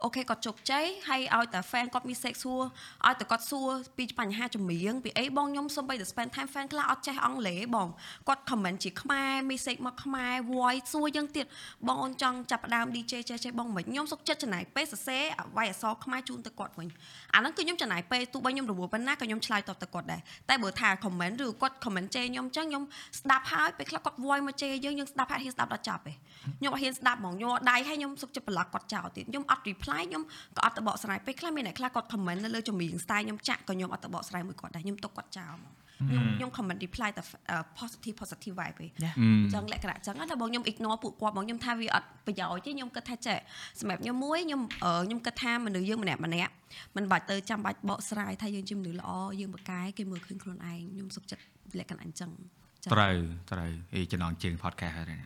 [0.05, 2.63] អូខេគាត់ជោគជ័យហើយឲ្យតែ fan គាត់មាន sex សួរ
[3.07, 7.89] ឲ្យតែគាត់សួរពីបញ្ហាចម្រៀងពីអីបងខ្ញុំសូម្បីតែ spend time fan ខ្លះអត់ចេះអង់គ្លេសបង
[8.29, 11.47] គាត់ comment ជាខ្មែរ message មកខ្មែរ voice សួរយ៉ាងទៀត
[11.87, 16.89] បងអូនចង់ចាប់ផ្ដើម DJ ចេះចេះបងមិនខ្ញុំសុខចិត្តចំណាយពេលសរសេរអវ័យអក្សរខ្មែរជូនទៅគាត់វិញ
[17.35, 22.85] អាហ្នឹងគឺខ្ញុំចំណាយពេលទោះបីខ្ញុំរវល់ប៉ុណ្ណាក៏ខ្ញុំឆ្លើយតបទៅគាត់ដែរតែបើថា comment ឬគាត់ comment ជេរខ្ញុំអញ្ចឹងខ្ញុំ
[23.21, 26.13] ស្ដាប់ហើយពេលខ្លះគាត់ voice មកជេរយើងយើងស្ដាប់ហើយហ៊ានស្ដាប់ដល់ចប់ទេ
[26.59, 30.23] ខ្ញុំអត់ហ៊ានស្ដាប់ហ្មងខ្ញុំអត់ដៃហើយខ្ញុំសុខចិត្តប្លុកគាត់ចោលទៀតខ្ញុំអត់ reply ខ្ញុំ
[30.57, 37.23] ក៏អត់ទៅបកស្រាយពេលខ្លះមានអ្នកខ្លះគាត់ comment នៅលើចម្រៀង style ខ្ញុំចាក់ក៏ខ្ញុំអត់ទៅបកស្រាយមួយគាត់ដែរខ្ញុំទុកគាត់ចោលហ្មងខ្ញុំខ្ញុំ comment reply តែ
[37.55, 39.15] uh, positive positive vibe ទេ Yeah.
[39.19, 43.39] អឺអញ្ចឹងលក្ខណៈអញ្ចឹងតែបងខ្ញុំ ignore ពួកគាត់បងខ្ញុំថាវាអត់ប្រយោជន៍ទេខ្ញុំគិតថាចេះ
[43.81, 46.53] សម្រាប់ខ្ញុំមួយខ្ញុំអឺខ្ញុំគិតថាមនុស្សយើងម្នាក់ម្នាក់
[46.97, 49.11] មិនបាច់ទៅចាំបាច់បកស្រាយថាយើងជាមនុស្សល្អ
[49.41, 51.43] យើងបកកែគេមើលឃើញខ្លួនឯងខ្ញុំសុខចិត្ត
[51.79, 52.60] លក្ខណៈអញ្ចឹងចា៎
[52.93, 53.17] ត្រូវ
[53.53, 55.21] ត្រូវអេចំណងជើង podcast ហើយនេះ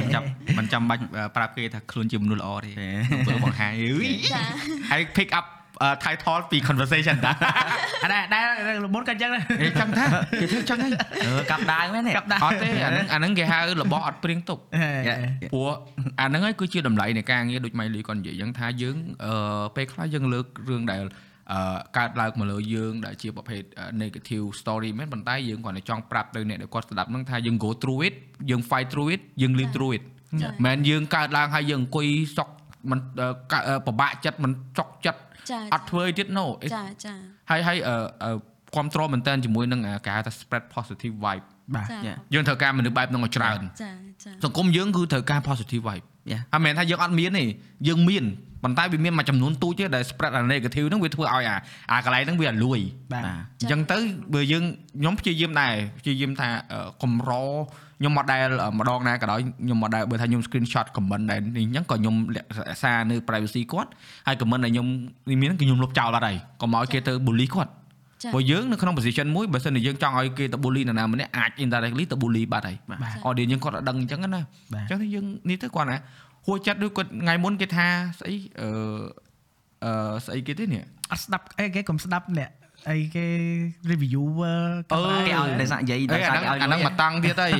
[0.00, 0.22] មិនចាំ
[0.58, 1.02] មិនចាំបាច់
[1.36, 2.70] ប្រាប់គេថាខ្លួនជាមនុស្សល្អទេ
[3.26, 4.40] ធ្វើបង្ហាញអឺយចា
[4.90, 5.46] ហើយ pick up
[5.82, 7.32] អឺ title ពី conversation តា
[8.04, 8.44] អាដែរដែរ
[8.94, 10.04] មុនក៏អញ្ចឹងដែរអេចឹងថា
[10.40, 10.92] គេធ្វើចឹងហើយ
[11.26, 14.58] អឺកាប់ដាវមែនទេកាប់ដាវអត់ទេអាហ្នឹងអាហ្នឹងគេហៅរបស់អត់ព្រៀងទុក
[15.08, 15.16] យ៉ា
[15.52, 15.68] ព្រោះ
[16.20, 21.08] អាហ្នឹងហើយគឺជាតម្លៃនៃការងារដូចម៉ៃលីគាត់និយាយអញ្ចឹងថាយើងអឺពេលខ្លះយើងលើករឿងដែលអឺ
[21.98, 23.62] កើតឡើងមកលើយើងដែលជាប្រភេទ
[24.02, 28.14] negative story មែនប៉ុន្តែយើងគាត់តែចង់ប្រាប់ទៅអ្នកដែលគាត់ស្ដាប់ហ្នឹងថាយើង go through it
[28.50, 30.04] យើង fight through it យើង live through it
[30.42, 32.54] ចា៎មែនយើងកើតឡើងហើយយើងអង្គុយសក់
[32.90, 35.20] មិនអឺកអឺពិបាកចិត្តមិនចុកចិត្ត
[35.50, 37.14] ចាអត់ធ្វើអីទៀត no ចាចា
[37.50, 37.94] ហើយហើយអឺ
[38.24, 38.30] អឺ
[38.74, 41.44] គ្រប់គ្រងមែនតើជាមួយនឹងអាគេហៅថា spread positive vibe
[41.76, 43.90] បាទចាយើងត្រូវការមនុស្សបែបហ្នឹងឲ្យច្រើនចា
[44.24, 47.44] ចាសង្គមយើងគឺត្រូវការ positive vibe យ៉ាហើយមិនមែនថាយើងអត់មានទេ
[47.88, 48.24] យើងមាន
[48.62, 51.56] ប៉ុន្តែវាមានមួយចំនួនទូចទេដែល spread អា negative ហ្នឹងវាធ្វើឲ្យអា
[51.92, 52.78] អាកន្លែងហ្នឹងវាអាលួយ
[53.12, 53.98] បាទបាទអញ្ចឹងទៅ
[54.34, 54.64] បើយើង
[54.98, 57.32] ខ្ញុំព្យាយាមដែរព្យាយាមថាអឺកម្រ
[57.98, 58.46] ខ្ញុំមកដែល
[58.78, 62.38] ម្ដងណាក៏ដោយខ្ញុំមកដែលបើថាខ្ញុំ screenshot comment ដែរនេះអញ្ចឹងក៏ខ្ញុំរ
[62.76, 63.90] ក្សានៅ privacy គាត់
[64.26, 64.86] ហើយ comment ដែលខ្ញុំ
[65.40, 67.72] មានគឺខ្ញុំលុបចោលបាត់ហើយកុំឲ្យគេទៅ bully គាត់
[68.22, 74.40] ចាព្រោះយើងនៅក្នុង position មួយបើសិនជាយើងចង់ឲ្យគេទៅ bully នរណាម្នាក់អាច indirectly ទៅ bully បាត់ហើយបាទ audience យើងគាត់អត់ដឹងអញ្ចឹងណា
[74.74, 75.98] បាទអញ្ចឹងទៅយើងនេះទៅគាត់ណា
[76.48, 77.86] ហួចចិត្តឬគាត់ថ្ងៃមុនគេថា
[78.20, 78.70] ស្អីអឺ
[79.84, 80.82] អឺស្អីគេទេនេះ
[81.12, 82.50] អត់ស្ដាប់អីគេកុំស្ដាប់អ្នក
[82.90, 83.26] អីគេ
[83.90, 87.52] reviewer អឺគេឲ្យតែសាក់និយាយអេតែអាសាក់ហ្នឹងឲ្យអាហ្នឹងមកតាំងទៀតហើយ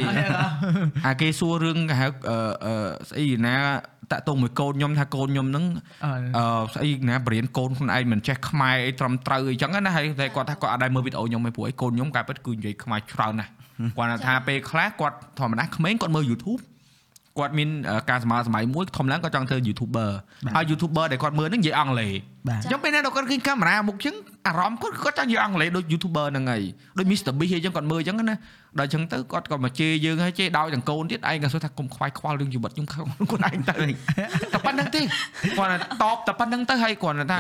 [1.07, 2.75] អាគេសួររឿងគេហៅអឺអឺ
[3.11, 3.57] ស្អីណា
[4.13, 5.65] តាក់ទងមួយកូនខ្ញុំថាកូនខ្ញុំហ្នឹង
[6.05, 13.51] អឺអឺស្អីណាបរៀនកូនខ្លួនឯងមិនចេះខ្មែរអីត្រឹមត្រូវអីចឹងណាហើយតែគាត់ថាគាត់អត់ដែរមើលវីដេអូខ្ញុំឯងព្រោះអីកូនខ្ញុំកាលពិតគឺនិយាយខ្មែរច្រើនណាស់
[13.99, 16.61] គាត់ថាពេលខ្លះគាត់ធម្មតាក្មេងគាត់មើល YouTube
[17.39, 20.11] គាត់មានអឺការសម័យសម័យមួយធម្មតាគាត់ចង់ធ្វើ YouTuber
[20.55, 22.13] ហើយ YouTuber ដែលគាត់មើលហ្នឹងនិយាយអង់គ្លេស
[22.49, 24.15] បាទអញ្ចឹងពេលណាដល់គាត់ឃើញកាមេរ៉ាមុខអញ្ចឹង
[24.47, 26.63] អារម្មណ៍គាត់គឺគាត់ចង់និយាយអង់គ្លេសដូច YouTuber ហ្នឹងហើយ
[26.99, 28.37] ដូច Mr Beast អីចឹងគាត់មើលអញ្ចឹងណា
[28.79, 33.75] ដល់អញ្ចឹងទៅគាត់ក៏មកជេរយើងហើយជេរដោយទាំងកូនទៀតឯងក៏សួរថាកុំខ្វាយខ្វល់រឿងជីវិតខ្ញុំខ្លួនឯងទៅ
[34.53, 35.01] តែប៉ុណ្្នឹងទេ
[35.59, 37.39] គាត់ថាតបតែប៉ុណ្្នឹងទៅហើយគាត់ថា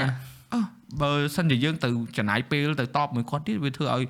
[0.52, 0.60] អឺ
[1.02, 1.88] បើសិនជាយើងទៅ
[2.18, 4.04] ចំណាយពេលទៅតបមួយគាត់ទៀតវាធ្វើឲ្យ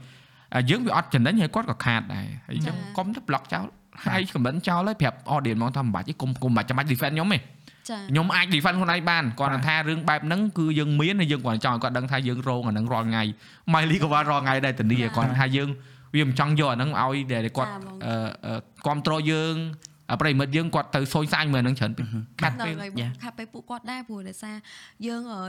[0.54, 3.66] អាយើងវាអត់ចំណេញហើយគាត់ក៏ខាតដែរហើយអញ្ចឹងកុំទៅ block ចោល
[4.06, 13.22] ហើយ comment ចោលហើយប្រាប់ audience មកថាមិនបាច់ទេកុំកុំបាច់ចាំបាច់ defend ខ្ញុំទេចាខ្ញុំអាច defend ខ្លួនឯងបានគាត់ថារឿងបែបហ្នឹងគឺយើងមានហើយយើងគាត់ចង់ឲ្យគាត់ដឹងថាយើងរងអាហ្នឹងរាល់ថ្ងៃ
[13.72, 15.68] Miley ក៏បានរាល់ថ្ងៃដែរតានីគាត់ថាយើង
[16.14, 17.70] វាមិនចង់យកអាហ្នឹងឲ្យដែលគាត់
[18.06, 19.54] អឺគ្រប់គ្រងយើង
[20.20, 22.06] ប្រិមិត្តយើងគាត់ទៅសូនសាញមើលហ្នឹងច្រើនពេក
[22.40, 24.56] ខាត់ហ្នឹងពេលហើយបងខាប់ពេលពួកគាត់ដែរព្រោះដោយសារ
[25.06, 25.42] យើងអឺ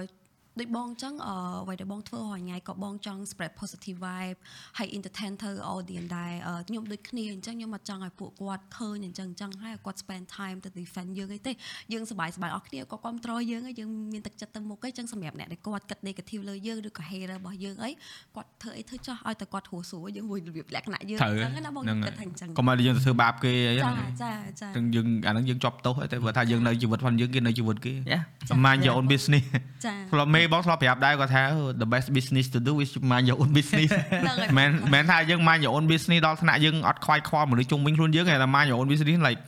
[0.60, 4.38] ដូចបងអញ្ចឹងអឺអ្វីដែលបងធ្វើរាល់ថ្ងៃក៏បងចង់ spread positive vibe
[4.78, 11.52] ហើយ entertain ទៅ audience ដែរអឺខ្ញុំដូចគ្នាអញ្ចឹងខ្ញុំអត់ចង់ឲ្យពួកគាត់ឃើញអញ្ចឹងអញ្ចឹងហើយឲ្យគាត់ spend time ទៅ defend យើងអីទេ
[11.94, 17.92] យើងសប្បាយសប្បាយអស់គ្នាក៏គ្រប់គ្រងយើងហើយយើងមានទឹកចិត្តទៅមុខអីអញ្ចឹងសម្រាប់អ្នកដែលគាត់គិត negative លើយើងឬក៏ hater របស់យើងអី
[18.36, 24.32] គាត់ធ្វើអីធ្វើចោះឲ្យតែគាត់ហួសស្រួលយើងមួយរបៀបលក្ខណៈយើងត្រូវអញ្ចឹងណាបងហ្នឹងខ្ញុំគិតថាអញ្ចឹងកុំឲ្យយើងទៅធ្វើបាបគេអីចាហ្នឹងចា
[24.62, 28.20] ចាចឹងយើងអាហ្នឹងយើងជាប់ទោសហើយតែបើថាយើងនៅជីវិតផងយើងគេនៅជីវិតគេយ៉ា
[28.66, 29.46] mind your own business
[29.86, 31.44] ចាធ្លាប់មេបងធ្លាប់ប្រាប់ដែរគាត់ថា
[31.82, 33.92] the best business to do is mind your own business
[34.24, 39.40] ហ្នឹងហើយមិនមែនថាយើង mind your own business ដល់ថ្នាក់យើងអត់ខ្វាយខ្វល់មនុស្សជុំវិញខ្លួនយើងទេតែ mind your own business like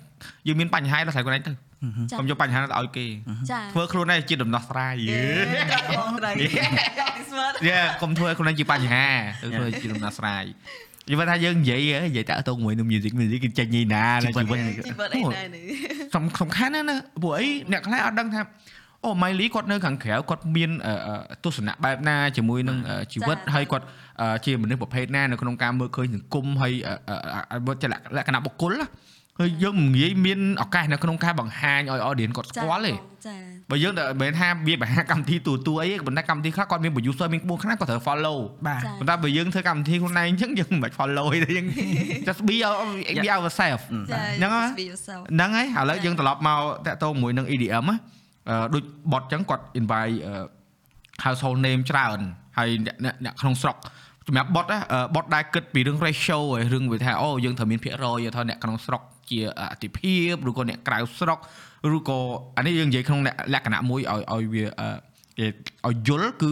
[0.48, 1.52] យើងមានបញ្ហាដល់ស្អីខ្លួនឯងទៅ
[2.12, 3.06] ចាកុំយកបញ្ហាទៅឲ្យគេ
[3.52, 5.22] ចាធ្វើខ្លួនឯងជាដំណោះស្រាយយេ
[5.98, 6.46] បងត្រីទី
[7.30, 9.06] ស្មើយេកុំធ្វើខ្លួនឯងជាបញ្ហា
[9.58, 10.46] ធ្វើជាដំណោះស្រាយ
[11.10, 15.66] យល់ថាយើងនិយាយនិយាយតាក់ទងជាមួយនឹង music music គឺចេញញីណានៅជីវិតជីវិតអីណែនេះ
[16.16, 18.42] សំសំខាន់ណាស់ណាព្រោះអីអ្នកខ្លះអត់ដឹងថា
[19.06, 23.86] អូម៉ៃលីគាត់នៅខាងក្រៅគាត់មានអឺអឺទស្សនៈបែបណាជាមួយនឹងអឺជីវិតហើយគាត់
[24.22, 27.16] អឺជាមនុស្សប្រភេទណានៅក្នុងការមើលឃើញសង្គមហើយអឺអឺ
[27.52, 28.88] អឺមើលជាលក្ខលក្ខណៈបុគ្គលណា
[29.40, 32.94] ហើយយើងមិនងាយមានឱកាសនៅក្នុងការបង្ហាញឲ្យ audience គាត់ស្គាល់ទេ
[33.28, 33.36] ចា
[33.70, 38.38] បើយើងតែមិនមែនថាវាបរិហាកម្មវិធីទូទូអីទេប៉ុន្តែកម្មវិធីខ្លះគាត់មាន producer មានក្បួនខ្នាតគាត់ត្រូវ follow
[38.68, 41.66] បាទចាប៉ុន្តែបើយើងធ្វើកម្មវិធីខ្លួនឯងអញ្ចឹងយើងមិនបាច់ follow ទេយើង
[42.28, 42.80] just be our-
[43.26, 48.21] be ourselves ចាហ្នឹងហើយ just be yourself ហ្នឹងហើយឥឡូវយើងត្រឡប់មកតាក់ទងជាមួយនឹង EDM ណាអឺ
[48.74, 50.34] ដូចបតអញ្ចឹងគាត់ invite អឺ
[51.24, 52.20] household name ច្រើន
[52.58, 53.78] ហើយអ្នកអ្នកអ្នកក្នុងស្រុក
[54.28, 61.40] សម្រាប់បតណាអឺបតដែលគិតពីរឿង ratio ហើយរឿងវាថាអូយើងត្រូវមានភាគរយថាអ្នកក្នុងស្រុកជាអតិភិបឬក៏អ្នកក្រៅស្រុក
[61.96, 62.20] ឬក៏
[62.58, 63.22] អានេះយើងនិយាយក្នុង
[63.54, 64.90] លក្ខណៈមួយឲ្យឲ្យវាអឺ
[65.38, 65.48] គេ
[65.88, 66.52] ឲ្យយល់គឺ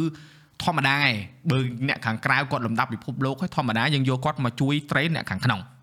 [0.63, 1.07] ធម្មតាឯង
[1.49, 5.78] បើអ្នកខាងក្រៅគាត់លំដាប់ពិភពលោកហើយធម្មតាយើងយកគាត់មកជួយ train អ្នកខាងក្នុង Yeah.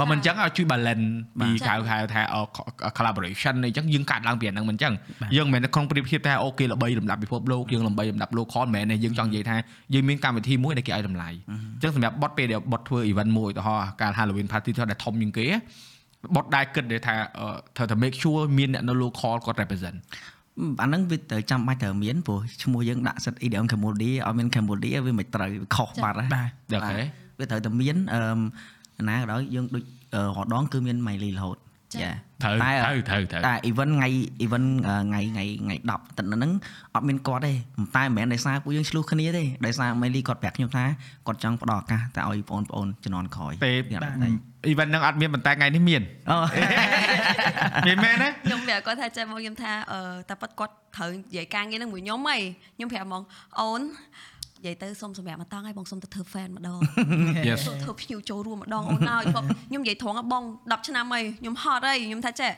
[0.00, 1.06] បើមិនអញ្ចឹងឲ្យជួយ balance
[1.40, 2.36] ពីចា៎ហៅហៅថាអ
[2.98, 4.92] collaboration អីចឹងយើងកាត់ឡើងពីអាហ្នឹងមិនអញ្ចឹង
[5.22, 9.56] បាទយើងមិនមែននៅក្នុងប្រៀបធៀបថាអូគេល្បីលំដាប់ពិភពលោកយើងល្បីលំដាប់ local មិនមែនទេយើងចង់និយាយថា
[9.94, 15.46] យើងមានកម្មវិធីមួយដែលគេឲ្យតម្លៃអញ្ចឹងសម្រាប់បត់ពេលដែលបត់ធ្វើ event មួយឧទាហរណ៍កាល Halloween party ធ្វើដែលធំជាងគេ
[16.34, 19.98] បត់ដែលគិតដែលថាអឺត្រូវតែ make sure មានអ្នកនៅ local គាត់ represent
[20.82, 27.00] អាហ្នឹងវាត្រូវចាំបាច់ត្រូវមានព្រោះឈ្មោះយើងដាក់សិត EDM Cambodia ឲ្យមាន Cambodia វាមិនត្រូវវាខុសបាត់ហើយបាទអូខេ
[27.38, 28.20] វាត្រូវតែមានអឺ
[29.08, 29.84] ណាក៏ដោយយើងដូច
[30.14, 31.58] អឺរហដងគឺមាន Miley រហូត
[31.94, 32.10] ចា៎ចា
[32.42, 34.08] ត្រូវតែត្រូវត្រូវត្រូវតែ event ថ្ងៃ
[34.44, 36.52] event អឺថ្ងៃថ្ងៃថ្ងៃ10ទឹកហ្នឹង
[36.94, 37.52] អត់មានគាត់ទេ
[37.96, 40.84] តែមិនមែនដោយសារពួកយើងឆ្លោះគ្នាទេដោយសារ Miley គាត់ប្រាប់ខ្ញុំថា
[41.26, 44.28] គាត់ចង់ផ្ដល់ឱកាសតែឲ្យបងប្អូនជំនាន់ក្រោយពេលយ៉ាងបាទតែ
[44.70, 46.36] event ហ្នឹងអត់មានប៉ុន្តែថ្ងៃនេះមានអូ
[47.86, 52.38] មានមែនទេខ្ញុំប្រាប់គាត់ថាចាំមកខ្ញុំថាអឺតែប៉ាត់គាត់ត្រូវនិយាយការងារហ្នឹងមួយខ្ញុំហី
[52.76, 53.22] ខ្ញុំប្រាប់ហ្មង
[53.60, 53.80] អូន
[54.58, 56.78] និយាយទៅសុំសម្រាប់មកតង់ឲ្យបងសុំទៅធ្វើ fan ម្ដង
[57.48, 62.52] Yes សុំធ្វើភ្ញៀវចូលរួមម្ដងអូនហើយខ្ញុំខ្ញុំនិយាយត្រង់ហ៎បង10ឆ្នាំហើយខ្ញុំហត់ហើយខ្ញុំថាចេះ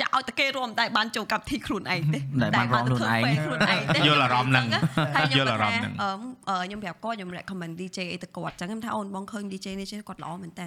[0.00, 4.66] ចាក់ឲ្យតែគេរួមតែបានចូលកម្មវិធីខ្លួនឯងទេដែលបានរំខ្លួនឯងខ្លួនឯងទេយល់អារម្មណ៍ហ្នឹង
[5.16, 6.10] ហើយខ្ញុំយល់អារម្មណ៍ហ្នឹងអឺ
[6.48, 10.66] អឺខ្ញុំប្រាប់គាត់ខ្ញុំ recommend DJ អីទៅគាត់អញ្ចឹងខ្ញុំថាអូនបងឃើញ DJ នេះចេះគាត់ល្អមែនតើ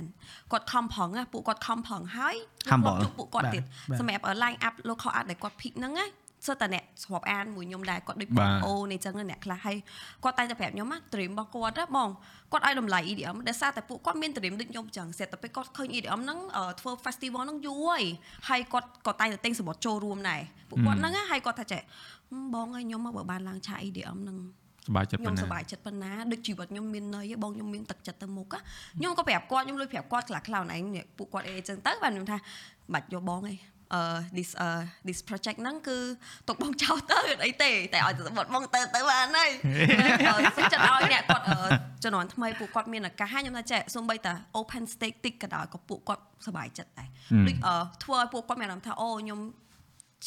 [0.52, 2.36] គាត់ខំប្រឹងណាពួកគាត់ខំប្រឹងហើយ
[2.72, 6.08] Humble ជួបពួកគាត់ទៀតបាទសម្រាប់ line up local art ដែលគាត់ pick ហ្នឹងណា
[6.48, 9.78] សិតតែអ្នកស្របអានមួយខ្ញុំដែរគាត់ដូចបាទអូនអីចឹងណាអ្នកខ្លះហើយ
[10.24, 12.10] គាត់តែងតែប្រាប់ខ្ញុំណា dream របស់គាត់ណាបង
[12.52, 18.04] គាត់ឲ្យតម្លៃ EDM ដែលសារតែពួកគាត់មាន dream ដូចខ្ញុំចឹងស្រាប់តែពេលគាត់ឃើញ EDM ហ្នឹងអឺធ្វើ festival ហ្នឹងយូរហើយ
[18.50, 21.82] ហើយគាត់ក៏តែងតែទិញសម្បត្តិចូលរួមដែរពួកគាត់ហ្នឹងណាហើយគាត់ថាចេះ
[22.32, 24.38] ហឹមបងហើយខ្ញុំមកបើបានឡើងឆា EDM ហ្នឹង
[24.86, 28.60] សប្បាយចិត្តខ្ញុំប៉ុណ្ណាសប្បាយចិត្តប៉ុណ្ណាដូចជីវិតខ្ញុំមានន័យឯងបងខ្ញុំមានទឹកចិត្តទៅមុខណា
[29.00, 30.66] ខ្ញុំក៏ប្រាប់គាត់ខ្ញុំលុយប្រាប់គាត់ខ្លះខ្លះឯង
[30.96, 33.56] នេះពួកគាត់អីចឹងទៅបាទខ្ញុំថាមិនបាច់យកបងឯងអឺ
[34.38, 34.70] this អឺ
[35.08, 35.98] this project ហ្នឹងគឺ
[36.48, 39.50] ទុកបងចោលទៅអីទេតែឲ្យទៅបាត់បងទៅទៅបានហើយ
[40.28, 41.58] អឺសុខចិត្តឲ្យអ្នកគាត់អឺ
[42.04, 47.08] ជំនាន់ថ្មីពួកគាត់មានឱកាសហើយខ្ញុំថាចេះសូម្បីតែ open stage តិចក៏ដោយក៏ពួកគាត់សប្បាយចិត្តដែរ
[47.48, 49.40] ដូចអឺធ្វើឲ្យពួកគាត់មានអារម្មណ៍ថាអូខ្ញុំ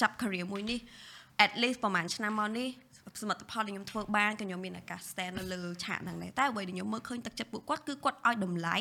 [0.01, 0.81] ចាប់ career មួយនេះ
[1.45, 2.69] at least ប្រហែលឆ្នាំមកនេះ
[3.23, 8.77] សមិទ្ធផលដែលខ្ញុំធ្វើបានក៏ខ្ញុំមានឱកាស stand នៅលើឆាកហ្នឹងដែរតែអ្វីដែលខ្ញុំមើលឃើញទឹកចិត្តពួកគាត់គឺគាត់ឲ្យតម្លៃ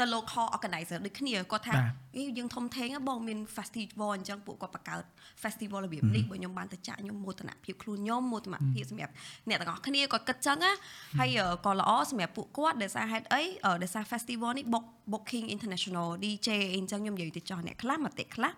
[0.00, 5.04] ទៅ local organizer ដូចគ្នាគាត់ថាបាទអីយើងធំធេងហ៎បងមាន festival អញ្ចឹងពួកគាត់បង្កើត
[5.42, 9.12] festival របៀបនេះបើខ្ញុំបានទៅចាក់ខ្ញុំមោទនភាពខ្លួនខ្ញុំមោទនភាពសម្រាប់
[9.48, 10.72] អ្នកទាំងអស់គ្នាគាត់គិតចឹងណា
[11.20, 18.50] ហើយអឺក៏ល្អសម្រាប់ពួកគាត់ដែលសារហេតុអីអឺដែលសារ festival នេះ book booking international DJ អីអញ្ចឹងខ្ញុំនិយាយទៅចោះអ្នកខ្លះមតិខ្លះ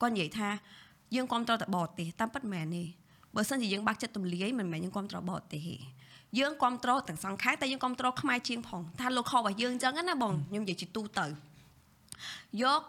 [0.00, 0.48] គាត់និយាយថា
[1.14, 2.84] យើងគ្រប់គ្រងតែបរទេសតាមពិតមែនទេ
[3.36, 5.76] បើសិនជាយើងបាក់ចិត្តទម្លាយមិនមែនយើងគ្រប់គ្រងបរទេសទេ
[6.38, 11.26] យើងគ្រប់គ្រងទាំងសងខាងតែយើងគ្រប់គ្រងខ្មែរជាងផងថា local របស់យើងអញ្ចឹងណាបងខ្ញុំនិយាយជាទូទៅ
[12.62, 12.82] យក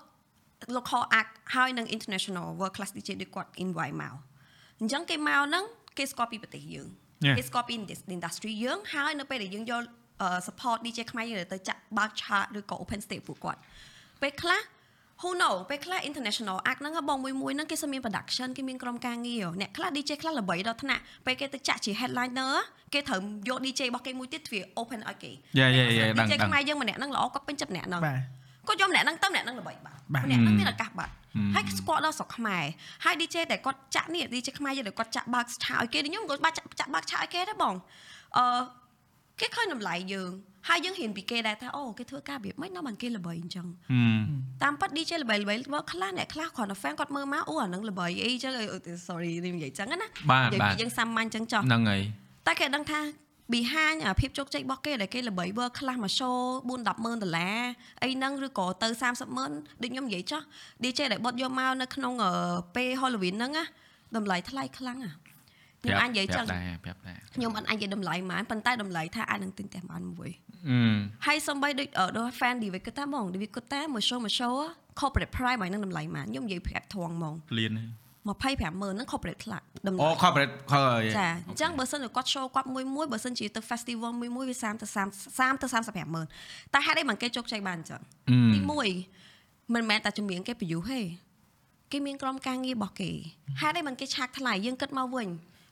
[0.76, 4.14] local act ហើយនឹង international world class DJ ដូចគាត់ invite មក
[4.80, 5.64] អញ្ចឹងគេមកហ្នឹង
[5.98, 6.90] គេស្គាល់ពីប្រទេសយើង
[7.28, 7.36] Yeah.
[7.38, 9.82] គេស្គាល់ពី indus- industry យើងហើយនៅពេលដែលយើងយក
[10.22, 13.60] អឺ support DJ ខ្មែរយើងទៅចាក់បើកឆាកឬក៏ open stage ពួកគាត់
[14.22, 14.62] ពេលខ្លះ
[15.22, 22.54] who know ពេលខ្លះ international act ហ្នឹងហ៎បងមួយមួយហ្នឹងគេសមាន production គេមានក្រុមការងារអ្នកខ្លះ DJ ខ្លះល្បីដល់ថ្នាក់ពេលគេទៅចាក់ជា headliner
[22.94, 23.20] គេត្រូវ
[23.50, 28.20] យក DJ របស់គេមួយទៀតទ្វា open ឲ្យគេយ៉ាយ៉ាយ៉ាដឹង DJ ដឹងខ្មែរយើងម្នាក់ហ្នឹងល្អគាត់ពេញចិត្តម្នាក់ហ្នឹងបាទ
[28.68, 31.14] គាត់យកម្នាក់ហ្នឹងទៅម្នាក់ហ្នឹងល្បីបាត់បាទម្នាក់ហ្នឹងមានឱកាសបាត់
[31.56, 32.64] ហើយស្គាល់ដល់ស្រុកខ្មែរ
[33.06, 37.76] ហើយ DJ ដែលគាត់ចាក់នេះ DJ ខ្មែរយើងដែលគាត់ចាក់បើកឆាឲ្យគេខ្ញុំក៏បាច់ចាក់ចាក់បើកឆាឲ្យគេដែរបង
[38.38, 38.44] អឺ
[39.40, 40.32] គេឃើញតម្លៃយើង
[40.70, 44.22] ហើយយើងហ៊ានពីគេដែរថាអូគេធ្វើការរបៀបម៉េចដល់បានគេល្បីអញ្ចឹងហឹម
[44.64, 52.02] តាមពិត DJ ល្បីល្បីមកខ្លះអ្នកខ្លះគ្រាន់តែ fan គាត់មើលមកអូអាហ្នឹងល្បីអីចឹងអឺ sorry និយាយចឹងណាបាទនិយាយបាទពីយើងសាមញ្ញចឹងចោះហ្នឹងហើយ
[52.48, 53.00] តែគេដឹងថា
[53.54, 56.36] behind អាភាពជោគជ័យរបស់គេដែលគេល្បី world class មក show
[56.68, 57.60] 4 10ម៉ឺនដុល្លារ
[58.04, 59.52] អីហ្នឹងឬក៏ទៅ30ម៉ឺន
[59.82, 60.42] ដូចខ្ញុំនិយាយចោះ
[60.84, 62.32] DJ ដែលបត់យកមកនៅក្នុងអឺ
[62.76, 63.66] ពេល Halloween ហ្នឹងណា
[64.16, 65.12] តម្លៃថ្លៃខ្លាំងណា
[65.84, 70.30] ខ្ញុំអាចនិយាយចឹងដែរប្រាប់ដែរខ្ញុំអត់អាចនិយាយតម្លៃហ្មងប៉ុន្តែតម្លៃថាអាចនឹងទិញតែបានមួយ
[70.70, 70.78] អឺ
[71.28, 74.68] ហើយសំបីដូចអឺដូច fan David គិតថាហ្មង David គិតថាមួយ show មួយ show ហ៎
[75.00, 77.72] corporate price មកនឹងតម្លៃហ្មងខ្ញុំនិយាយប្រាប់ធំហ្មងលៀន
[78.30, 86.26] 25ម៉ឺនហ្នឹង corporate ខ្លះតម្លៃអូ corporate ហើយចាអញ្ចឹងបើសិនជាគាត់ show គាត់មួយមួយបើសិនជាទៅ festival មួយមួយវា30ទៅ30 30ទៅ35ម៉ឺន
[86.74, 88.02] តែហេតុអីបានគេជោគជ័យបានអញ្ចឹង
[88.54, 88.60] ទី
[89.16, 91.02] 1មិនមែនតែជំនាញគេប្រយុទ្ធទេ
[91.92, 93.12] គេមានក្រុមការងាររបស់គេ
[93.62, 95.28] ហេតុអីបានគេឆាកថ្លៃយើងគិតមកវិញ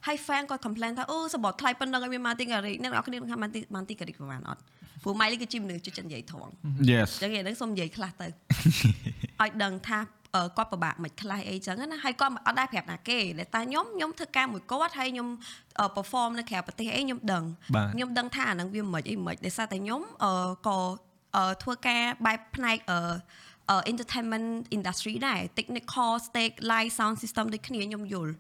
[0.08, 4.62] ហើយ fan គាត់ complain ថាអូសបត់ថ្លៃប៉ុណ្ណឹងឲ្យមាន marketing ការីអ្នកនរគ្នានឹងថា marketing marketing ការីប្រហែលអត់
[5.04, 6.52] ព្រោះ Miley គឺជាមនុស្សជួយចិត្តនិយាយត្រង់
[6.90, 10.00] Yes អញ្ចឹងឯងសូមនិយាយខ្លះទៅឲ្យដឹងថា
[10.36, 15.28] អឺគាត់ពិបាកមិនខ្លះអីចឹងណាហើយគាត់អត់ដែរប្រាប់ណាគេតែតែខ្ញុំខ្ញុំធ្វើការមួយគាត់ហើយខ្ញុំ
[15.80, 17.44] អឺ perform នៅក្រៅប្រទេសអីខ្ញុំដឹង
[17.76, 20.32] បាទខ្ញុំដឹងថាអាហ្នឹងវាមិនអីមិនដោយសារតែខ្ញុំអឺ
[20.68, 20.78] ក៏
[21.36, 23.00] អឺធ្វើការបែបផ្នែកអឺ
[23.70, 28.34] អឺ entertainment industry ដែរ technical stake live sound system ដូចគ្នាខ្ញុំយល់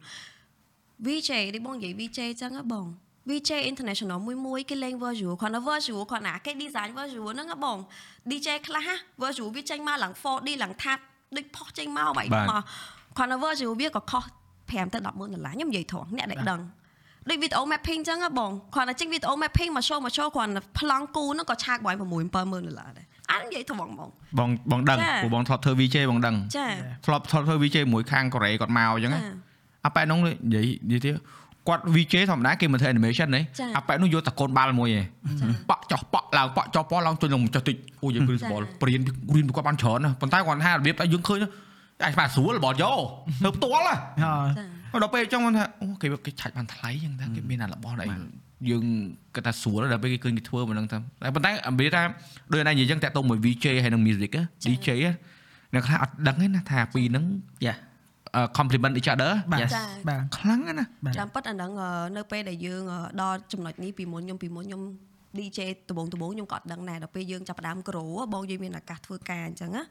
[1.06, 2.86] VJ នេះបងនិយាយ VJ ចឹងហ៎បង
[3.30, 7.78] VJ international មួយមួយគេលេង virtual គាត់នៅ virtual គាត់ណាគេ design virtual ហ្នឹងហ៎បង
[8.30, 11.02] DJ ខ្លះហ่ะ virtual វាចេញមកឡើង 4D ឡើងថាត់
[11.36, 12.64] ដូចផុសចេញមកបែបបាទមក
[13.18, 14.24] គាត់នៅ virtual វាក៏ខុស
[14.70, 16.62] 5ទៅ10ម៉ឺនដុល្លារខ្ញុំនិយាយត្រង់អ្នកដែលដឹង
[17.30, 26.68] ដូច video mapping ចឹងហ៎បងគាត់តែចេញ video mapping មក show មក show គាត់ប្លង់គូហ្នឹងក៏ឆាកបង6 7ម៉ឺនដុល្លារដែរអានិយាយត្រង់ហ្មងបងបងដឹងចាព្រោះបងធ្លាប់ធ្វើ VJ បងដឹងចា
[27.06, 29.49] ធ្លាប់ធ្លាប់ធ្វើ VJ មួយខាងកូរ៉េគាត់មកអញ្ចឹងណាចា
[29.86, 31.16] អាប៉ែនោះនិយាយនិយាយទៀត
[31.68, 35.06] គាត់ VJ ធម្មតាគេមិនធ្វើ animation ទេចាអាប៉ែនោះយកតកូនបាល់មួយឯង
[35.70, 39.00] ប៉ក់ចោះប៉ក់ឡើងប៉ក់ចោះប៉ក់ឡើងជួយនឹងចោះតិចអូយើងគ្រឿងសបល់ព្រៀន
[39.36, 41.40] រៀនពីគាត់បានច្រើនណាស់ប៉ុន្តែគាត់ថារបៀបតែយើងឃើញ
[42.04, 48.08] អាចស្មាស្រួលរបស់យកធ្វើផ្ទាល់ណាហើយចាដល់ពេលអញ្ចឹងគាត់ថាអូគេគេឆាច់បានថ្លៃអញ្ចឹងថាគេមានអារបស់អី
[48.70, 48.86] យើង
[49.36, 52.02] គាត់ថាស្រួលដល់ពេលគេឃើញគេធ្វើមិនដឹងថាតែប៉ុន្តែអំពីថា
[52.52, 55.12] ដូចណានិយាយអញ្ចឹងតាក់ទងមួយ VJ ហើយនឹង music ណា DJ ណា
[55.74, 57.26] អ្នកខ្លះអត់ដឹងទេណាថាពីរហ្នឹង
[57.66, 57.89] យ៉ាអឺ
[58.58, 59.72] compliment each other បាទ Yes
[60.08, 64.84] បាទខ្លាំងណាស់ណាបាទចាំប៉ិតអាហ្នឹងអឺនៅពេលដែលយើងអឺដល់ចំណុចនេះពីមុនខ្ញុំពីមុនខ្ញុំ
[65.38, 65.60] DJ
[65.90, 68.04] ដំបងដំបងខ្ញុំក៏អត់ដឹងដែរដល់ពេលយើងចាប់ផ្ដើមក្រូ
[68.34, 69.84] បងយើងមានឱកាសធ្វើការអញ្ចឹងណា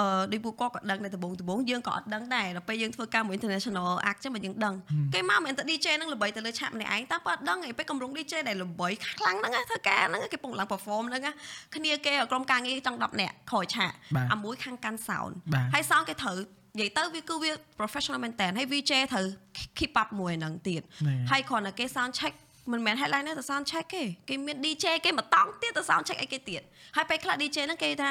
[0.00, 4.74] អឺដូចពួកគាត់ក៏ដឹងដែរដំបងដំបងយើងក៏អត់ដឹងដែរដល់ពេលយើងធ្វើការមួយ international act ចឹងមកយើងដឹង
[5.14, 11.32] គេមកមិនតែ DJ ហ្នឹងល្បីទៅលើឆាកម្នាក់ឯងតើប៉អត់ដឹងឯងពេលកម្រង DJ ដែលល្បីខ្លាំងហ្នឹងណាធ្វើការហ្នឹងគេពងឡើង perform ហ្នឹងណា
[11.74, 16.36] គ្នាគេក្រុមការងារចង់10នាក់ក្រោយឆាកបាទអាមួយខាងកាន់ sound បាទហើយ sound គេត្រូវ
[16.78, 19.24] និយាយទៅវាគឺវា professional មែនតើហើយ VJ ត្រូវ
[19.78, 22.34] keep up មួយហ្នឹងទៀតណែហើយគ្រាន់តែគេ sound check
[22.72, 26.62] មិនមែន headline ទេទៅ sound check គេគេមាន DJ គេមកតង់ទៀតទៅ sound check អីគេទៀត
[26.96, 28.10] ហើយពេលខ្លះ DJ ហ្នឹងគេថា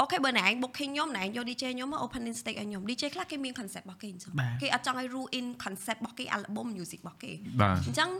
[0.00, 5.98] អូខេបើណែឯង booking ខ្ញុំណែឯងយក DJ ខ្ញុំមក opening stage ឲ្យខ្ញុំ DJ ខ្លះគេមាន concept របស់គេអញ្ចឹងបាទគេអត់ចង់ឲ្យ rule in concept
[6.00, 8.10] របស់គេ album music របស់គេបាទអញ្ចឹង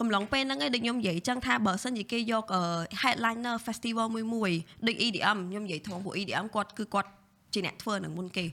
[0.00, 2.62] កំឡុងពេលហ្នឹងឯងដូចខ្ញុំនិយាយអញ្ចឹងថាបើសិនជាគេយកអឺ
[3.02, 4.50] headliner festival មួយមួយ
[4.86, 7.10] ដូច EDM ខ្ញុំនិយាយធំពួក EDM គាត់គឺគាត់
[7.52, 8.46] ជាអ្នកធ្វើនឹងមុនគេ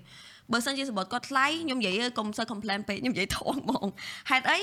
[0.52, 3.88] បើសិនជាសម្បត្តិគាត់ថ្លៃខ្ញុំនិយាយកុំសូវ complain ពេកខ្ញុំនិយាយធំហ្មង
[4.30, 4.60] ហេតុអី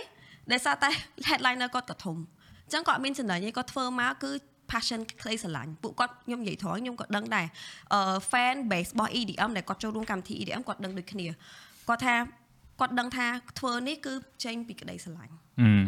[0.51, 0.91] ដែលសារតែ
[1.29, 2.17] headliner គាត់ក៏ធំ
[2.65, 4.31] អញ្ចឹងគាត់អត់មានចំណេញទេគាត់ធ្វើមកគឺ
[4.71, 7.47] passion ក្តីស្រឡាញ់ពួកគាត់ខ្ញុំនិយាយត្រង់ខ្ញុំក៏ដឹងដែរ
[7.93, 11.27] អឺ fan base របស់ EDM ដែលគាត់ចូលរួមកម្មវិធី EDM គាត់ដឹងដូចគ្នា
[11.89, 12.15] គាត់ថា
[12.81, 13.27] គាត់ដឹងថា
[13.59, 14.13] ធ្វើនេះគឺ
[14.45, 15.33] ចេញពីក្តីស្រឡាញ់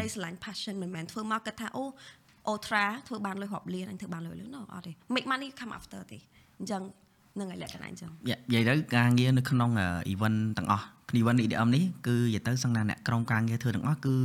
[0.02, 1.84] ដីស្រឡាញ់ passion មិនមែនធ្វើមកគិតថាអូ
[2.52, 6.18] ultra ធ្វើបានលុយរាប់លានអញធ្វើបានលុយលឿនអត់ទេ make money come after ទេ
[6.58, 10.86] អញ្ចឹងហ្នឹងហើយលក្ខណៈអញ្ចឹងយ៉ានិយាយទៅការងារនៅក្នុងអឺ event ទាំងអស់
[11.20, 14.16] event EDM នេះគឺនិយាយទៅសឹងណាអ្នកក្រុមការងារធ្វើទាំងអស់គឺ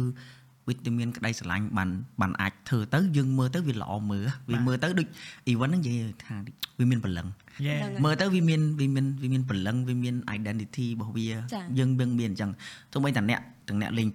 [0.69, 1.89] វិតាមានក្តីស្រឡាញ់បាន
[2.21, 5.07] បានអាចធ្វើទៅយើងមើលទៅវាល្អមើលវាមើលទៅដូច
[5.51, 6.35] event ហ្នឹងនិយាយថា
[6.79, 7.27] វាមានព្រលឹង
[7.65, 12.51] យេហ្នឹងហើយមើលទៅវាមានវាមានវាមានព្រលឹងវាមាន identity របស់វាចា៎យើងយើងមានអញ្ចឹង
[12.91, 14.07] ទោះបីតែអ្នកទាំងអ្នកលេង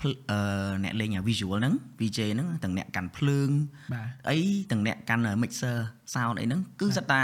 [0.00, 0.38] ភ្លអឺ
[0.84, 3.50] អ្នកលេង visual ហ្នឹង VJ ហ្នឹងទាំងអ្នកកាន់ភ្លើង
[3.92, 4.38] បាទអី
[4.70, 5.76] ទាំងអ្នកកាន់ mixer
[6.14, 7.20] sound អីហ្នឹងគឺសិតតា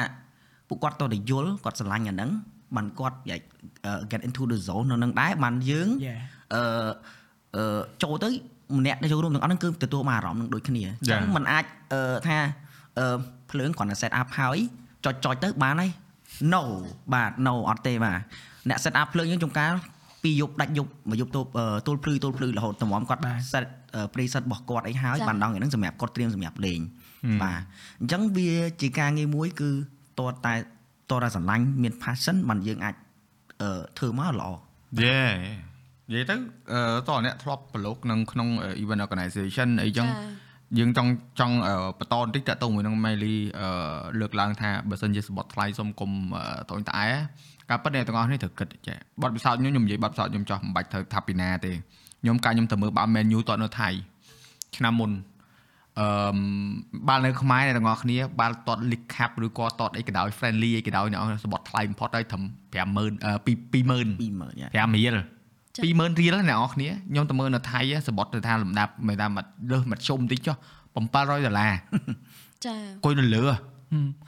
[0.72, 2.30] ពួកគាត់តតែយល់គាត់ស្រឡាញ់អាហ្នឹង
[2.76, 3.36] បានគាត់យ៉ា
[4.10, 6.14] get into the zone នៅនឹងដែរបានយើងយេ
[6.54, 6.62] អឺ
[7.56, 8.28] អឺចូលទៅ
[8.78, 12.38] ម្នាក់ដែលចូលរួមទាំងអស់ហ្នឹងគឺទទួលបានអារម្មណ៍នឹងដូចគ្នាអញ្ចឹងมันអាចអឺថា
[12.98, 13.16] អឺ
[13.50, 14.58] ភ្លើងគ្រាន់តែ set up ហើយ
[15.04, 15.90] ចុចចុចទៅបានហើយ
[16.52, 16.62] no
[17.12, 18.18] បាទ no អត់ទេបាទ
[18.68, 19.70] អ្នក set up ភ្លើងយើងចំការ
[20.22, 21.46] ពីយប់ដាច់យប់មកយប់ទល់
[21.86, 23.64] ទល់ភ្លឺទល់ភ្លឺរហូតតម្រាំគាត់ set
[24.14, 26.80] preset របស់គាត់អីហើយបានដល់ថ្ងៃហ្នឹងសម្រាប់គាត់ត្រៀមសម្រាប់លេង
[27.42, 27.60] បាទ
[28.00, 29.70] អញ្ចឹងវាជាការងារមួយគឺ
[30.18, 30.54] តរតែ
[31.10, 32.94] តរតែស្រឡាញ់មាន passion បានយើងអាច
[33.62, 34.48] អឺធ្វើមកល្អ
[35.02, 35.20] យេ
[36.10, 36.34] និយាយទៅ
[36.72, 38.48] អឺតើអ្នកធ្លាប់ប្រឡូកនៅក្នុង
[38.82, 40.08] event organization អីចឹង
[40.78, 41.10] យើងចង់
[41.40, 43.68] ចង់អឺបន្តបន្តិចតើតទៅមួយនឹង Miley អឺ
[44.20, 46.10] លើកឡើងថាបើសិនជាសបត់ថ្លៃសុំគុំ
[46.70, 47.04] តូនតឯ
[47.70, 51.72] ការប៉ិតអ្នកទាំងអស់នេះត្រូវគិតចេះបទពិសោធន៍ខ្ញុំខ្ញុំនិយាយបទពិសោធន៍ខ្ញុំចោះមិនបាច់ត្រូវថាពីណាទេ
[52.22, 53.88] ខ្ញុំកាលខ្ញុំទៅមើលបាល់ Man U តនៅថៃ
[54.76, 55.10] ឆ្នាំមុន
[56.00, 56.06] អឺ
[57.08, 65.18] បាល់នៅខ្មែរអ្នកទាំងអស់គ្នាបាល់តត League Cup ឬក៏តតអីក៏ដោយ friendly អីក៏ដោយអ្នកសបត់ថ្លៃបំផុតហើយត្រឹម50000អឺ20000 20000យ៉ា5រៀល
[65.76, 70.56] ចា៎20000រៀលអ្នកនរគ្នាខ្ញុំទៅមើលនៅថៃសបត់ទៅថាលំដាប់មិនថាមកលើសមធ្យមតិចចុះ
[70.94, 71.72] 700ដុល្លារ
[72.64, 73.44] ចាអង្គុយនៅលើ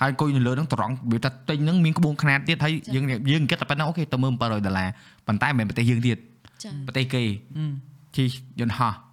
[0.00, 4.88] ហើយអង្គុយនៅលើហ្នឹងត្រង់វាថាទិញហ្នឹងមានក្បួនខ្នាតទៀតហើយយើងយើងគិតតែប៉ុណ្ណឹងអូខេទៅមើល700ដុល្លារ
[5.26, 6.18] ប៉ុន្តែមិនមែនប្រទេសយើងទៀត
[6.64, 7.22] ចាប្រទេសគេ
[8.16, 8.28] ជិះ
[8.60, 9.03] យន្តហោះហ្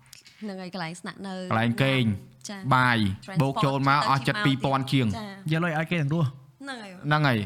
[0.49, 2.03] នឹងហើយកន្លែងស្នាក់នៅកន្លែងគេង
[2.49, 6.27] ចាបាយ Transport បូកចូលមកអស់ចិត្តទៅជិះមក2000ជាងចាយកលុយឲ្យគេទាំងរស់
[6.61, 7.37] ហ្នឹងហើយហ្នឹងហើយ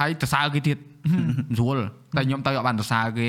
[0.00, 0.78] ហើយតសើគេទៀត
[1.58, 1.78] ស្រួល
[2.16, 3.26] តែខ្ញុំទៅអត់បានតសើគេ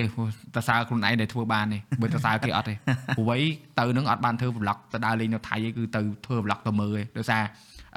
[0.56, 2.74] តសើខ្លួនឯងដែលធ្វើបានទេបើតសើគេអត់ទេ
[3.18, 3.38] ព្រោះវៃ
[3.80, 7.44] ទៅនឹងអត់បានធ្វើ vlog ទៅដើរលេងនៅថៃទេគឺទៅធ្វើ vlog ទៅមើលទេដោយសារ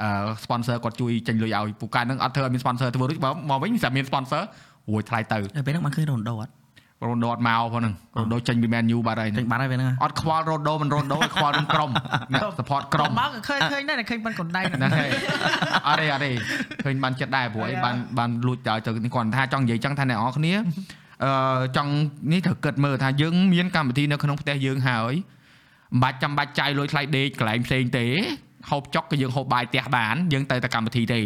[0.01, 0.09] អឺ
[0.43, 4.41] sponsor គាត់ជួយចេញលុយឲ្យពូកានឹងអត់ធ្វើឲ្យមាន sponsor ធ្វើរួចបើមកវិញតែមាន sponsor
[4.91, 6.51] រួចថ្លៃទៅហើយពេលហ្នឹងបានឃើញរ៉ូនដូអត់
[7.05, 11.89] រ៉ូណូអត់មកផងហ្នឹងរ៉ូណូចេញពី Man U បាត់ហើយចេញបាត់ហើយពេលហ្នឹងអត់ខ្វល់រ៉ូណូមិនរ៉ូណូខ្វល់នឹងក្រុម
[12.33, 15.09] អ្នក support ក្រុមមកក៏ឃើញឃើញដែរតែឃើញបានកណ្ដៃហ្នឹងហើយ
[15.87, 16.31] អត់ទេអត់ទេ
[16.83, 20.53] ឃើញបានចិត្តដែរព្រោះអីបានបានលួចដល់ទៅនេះគាត់ថាចង់និយាយចឹងថាអ្នកនរគ្នា
[21.23, 21.93] អឺចង់
[22.31, 25.13] នេះត្រូវគិតមើលថាយើងមានកម្មវិធីនៅក្នុងផ្ទះយើងហើយ
[25.93, 28.05] មិនបាច់ចាំបាច់ចាយលុយថ្លៃដេកកន្លែងផ្សេងទេ
[28.69, 31.19] ហូបចុកក៏យើងហូបបាយផ្ទះបានយើងទៅតែកម្មវិធីទេ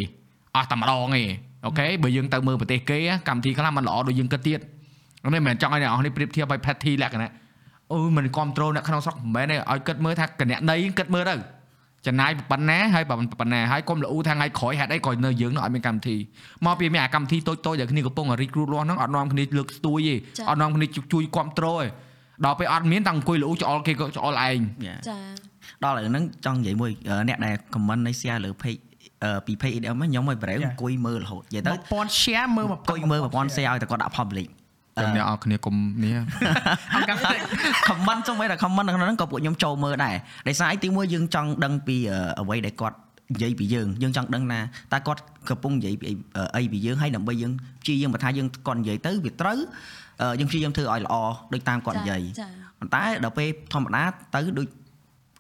[0.55, 1.23] អស់តែម្ដងទេ
[1.65, 2.99] អូខេបើយើងទៅមើលប្រទេសគេ
[3.30, 4.59] កម្មវិធីខ្លះมันល្អដូចយើងគិតទៀត
[5.34, 7.32] នេះមិនមែនចង់ឲ្យអ្នកនរនេះប្រៀបធៀបឲ្យ petty លក្ខណៈ
[7.91, 11.36] អូយមិនគ្រប់ត្រូលអ្នកក្នុងស្រុកមិនមែនទេឲ្យគិតមើលថាកណណីគិតមើលទៅ
[12.07, 16.17] ចំណាយប៉ុណ្ណាហើយប៉ុណ្ណាហើយកុំលូថាថ្ងៃក្រោយហេតុអីក៏នៅយើងនោះអត់មានកម្មវិធី
[16.65, 20.15] មកពីមានអាកម្មវិធីតូចតូចដែលគ្នាកំពុងរីករូតលាស់ហ្នឹងអត់នាំគ្នាលើកស្ទួយទេ
[20.49, 21.88] អត់នាំគ្នាជួយគ្រប់គ្រងទេ
[22.45, 25.17] ដល់ពេលអត់មានតាំងអង្គុយលូច្អល់គេក៏ច្អល់ឯងយ៉ាចា
[25.84, 28.82] ដល់ឥឡូវហ្នឹងចង់និយាយមួយអឺអ្នកដែល comment នៃ share លើ page
[29.23, 34.47] អឺពី page EDM ហ្នឹងខ្ញុំឲ្យប្រែអង្គុយមើលរហូតនិយាយទៅ1000 share មើលអង្គុយមើល1000 share ឲ្យតែគាត់ដាក់ public
[35.01, 36.15] ចឹងអ្នកអរគ្នាកុំនេះ
[36.95, 37.17] អង្គការ
[37.87, 40.15] comment សូម្បីតែ comment នៅក្នុងហ្នឹងក៏ពួកខ្ញុំចូលមើលដែរ
[40.47, 42.97] ដោយសារអីទីមួយយើងចង់ដឹងពីអឺអ្វីដែលគាត់
[43.33, 44.59] និយាយពីយើងយើងចង់ដឹងណា
[44.93, 46.13] តើគាត់កំពុងនិយាយពីអី
[46.55, 49.59] អីពីយើងហើយដើម្បីយើងព្យាយាមបើថាយើងគាត់និយាយទៅវាត្រូវ
[50.21, 51.15] អឺយើងព្យាយាមធ្វើឲ្យល្អ
[51.53, 52.47] ដូចតាមគាត់និយាយចា
[52.79, 54.03] ប៉ុន្តែដល់ពេលធម្មតា
[54.35, 54.67] ទៅដូច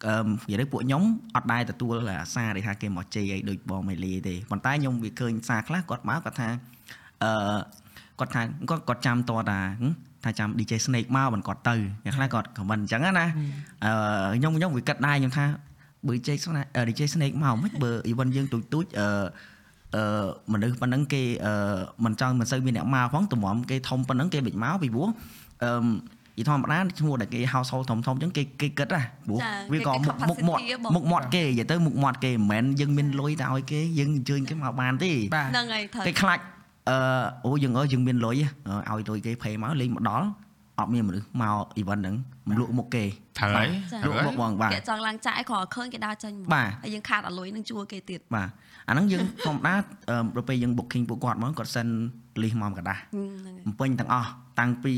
[0.07, 1.01] អឺនិយាយទៅពួកខ្ញុំ
[1.35, 6.49] អត់ដែរទទួលអាសារដែលថាគេមកជេរអីដូចបងមេលីទេប៉ុន្តែខ្ញុំវាឃើញសារខ្លះគាត់មកគាត់ថា
[7.23, 7.31] អឺ
[8.19, 9.93] គាត់ថាគាត់គាត់ចាំតតាហឹម
[10.23, 13.25] ថាចាំ DJ Snake មកមិនគាត់ទៅអ្នកខ្លះគាត់ comment អញ្ចឹងណា
[13.83, 15.45] អឺខ្ញុំខ្ញុំវាគិតដែរខ្ញុំថា
[16.07, 19.07] បើ DJ Snake អឺ DJ Snake មកមិនបើ event យើងទូចទូចអឺ
[19.95, 21.53] អឺមនុស្សប៉ុណ្ណឹងគេអឺ
[22.05, 25.07] មិនចង់មិនសូវមានអ្នកមកផងតម្រាំគេធំប៉ុណ្ណឹងគេបិចមកពីព្រោះ
[25.63, 25.71] អឺ
[26.37, 36.39] ពីធម្មតាឈ្មោះដែលគេ household ធំធំអញ្ចឹងគេគេគិតណាព្រោះចាវាក៏គេមុខមុខមាត់ capacity បងមុខមាត់គេនិយាយទៅមុខមាត់គេមិនមែនយើងមានលុយទៅឲ្យគេយើងអញ្ជើញគេមកបានទេបាទហ្នឹងហើយត្រូវគេខ្លាច
[36.88, 36.96] អឺ
[37.46, 38.36] អូយើងអើយយើងមានលុយ
[38.88, 40.26] ហ៎ឲ្យលុយគេភ័យមកលេងមកដល់
[40.78, 42.16] អត់មានមនុស្សមក event ហ្នឹង
[42.60, 43.04] លក់មុខគេ
[43.38, 48.48] ត្រូវហើយ ចា លក់មុខបងបាទ គេចង់ឡើងចាក់ឲ្យគ្រាន់តែឃើញគេដើរចេញមក បាទ ហើយយើងខាតអលុយនឹងជួគេទៀត បាទ
[48.88, 49.74] អាហ្នឹងយើងធម្មតា
[50.08, 51.92] អឺដល់ពេលយើង booking ពួកគាត់មកគាត់ send
[52.40, 54.30] list មកกระดาษ ហ្នឹងហើយ បំពេញទាំងអស់
[54.60, 54.94] តាំងពី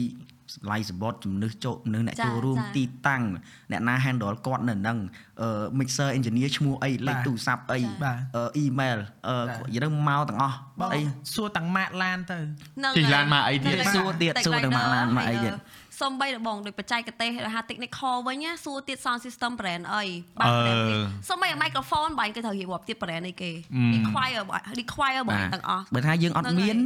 [0.70, 3.24] live support ជំនឿចូលជំនឿអ្នកចាចូលរួមចាទីតាំង
[3.72, 4.98] អ្នកណា handle គាត់នៅហ្នឹង
[5.42, 11.02] អឺ mixer engineer ឈ្មោះអីលេខទូរស័ព្ទអីបាទអឺ email អឺបាទនិយាយទៅមកទាំងអស់បងអី
[11.34, 15.54] សួរទាំងម៉ាក់ឡានទៅហ្នឹងជិះឡានមកអីទៀតហ្នឹងហើយសួរទៀតសួរទាំងម៉ាក់ឡានមកអីទៀត
[16.02, 20.04] សំបីដបងដូចបច្ចេកទេសរហ័ស technical វិញណាសួរទៀត sound system brand អី
[20.42, 23.52] អឺ brand នេះសំបី microphone បាញ់គេត្រូវរៀបរាប់ទៀត brand អីគេ
[23.96, 24.42] require
[24.82, 26.78] require បងទាំងអស់បើថាយើងអត់ហ្នឹងហើយមាន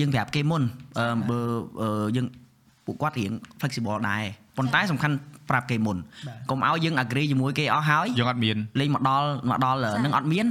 [0.00, 0.62] យើងប្រាប់គេមុន
[0.98, 1.38] អឺបើ
[1.82, 2.26] អឺយើង
[2.86, 4.22] ពួកគាត់រៀង flexible ដែរ
[4.56, 5.14] ប៉ុន្តែសំខាន់
[5.50, 10.48] ប្រាប់គេមុនបាទកុំឲ្យយើង agree ជាមួយគេអស់ហើយយើងអត់មានលេងមកដល់មកដល់ចា៎នឹងអត់មាន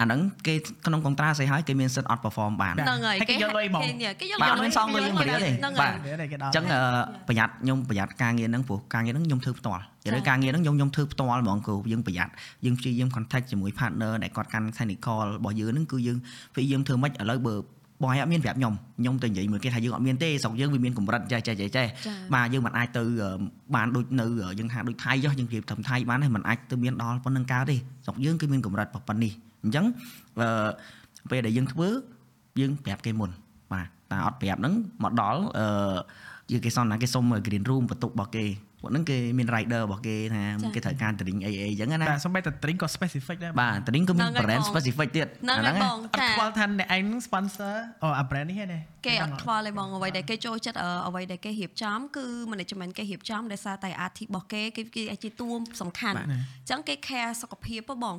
[0.00, 0.54] អាហ្នឹងគេ
[0.86, 6.80] ក្នុងកុងត្រាស្អីហើយគេមានសិទ្ធអត់ perform បានបាទហ្នឹងហើយហើយគេយកលុយហ្មងគេគេយកបាទលុយមានសងលុយយើងមិនរៀលទេហ្នឹងបាហើយទវាតែគេដល់អញ្ចឹងអឺ
[7.28, 12.32] ប្រយ័ត្នខ្ញុំប្រយ័ត្នការងារហ្នឹងព្រោះការងារហ្នឹងខ្ញុំធ្វើផ្ទាល់និយាយទៅការងារហ្នឹងខ្ញុំខ្ញុំធ្វើផ្ទាល់ហ្មងគឺយើងប្រយ័ត្ន
[12.64, 16.18] យើងព្យាយាម contact ជាមួយ partner ដែលគាត់កាន់ technical របស់យើងហ្នឹងគឺយើង
[16.54, 17.54] ព្យាយាមធ្វើម៉េចឥឡូវបើ
[18.02, 23.30] បងឯងអត់មានប្រាប់ខ្ញុំខ្ញុំទៅនិយាយមួយគេថាយើងអត់មានទេស្រុកយើងវាមានកម្រិតចេះចេះចេះចេះចាបាទយើងមិនអាចទៅអឺ
[23.74, 24.26] បានដូចនៅ
[24.58, 29.32] យើងថាដូចថៃចុះយើងប្រៀបធំថៃបានទេមិនអាចទៅមានដល់ប៉ុណ្្នឹងកើតទេស្រុកយើងគឺមានកម្រិតប៉ុណ្នេះ
[29.64, 29.86] អញ្ចឹង
[30.40, 30.68] អឺ
[31.30, 31.88] ពេលដែលយើងធ្វើ
[32.60, 33.30] យើងប្រាប់គេមុន
[33.72, 35.96] បាទតែអត់ប្រាប់ហ្នឹងមកដល់អឺ
[36.52, 38.44] យើងគេសន្និដ្ឋានគេសុំ green room បន្ទប់របស់គេ
[38.80, 47.20] ពួកហ្នឹងគេមាន rider របស់គេថាចា៎គេត្រូវការ drink អីអីអញ្ចឹងណាបាទសំបីតែ drink ក៏ specific ដែរបាទ drink ក៏មានហ្នឹងហើយ brand បង specific ទៀតហ្នឹងហើយបងអត់ចាខ្វល់ថាអ្នកឯងនឹង
[47.26, 55.50] sponsor អូអា brand នេះទេគេអត់ខ្វល់ទេបងអ្វីដែលគេចូលចិត្តអឺអ្វីដែលគេរៀបចំគឺ management គេរៀបចំដោយសារតែអាធីរបស់គេគេគេអាចជាតួ
[55.80, 58.16] សំខាន់អញ្ចឹងគេ care សុខភាពហ៎បង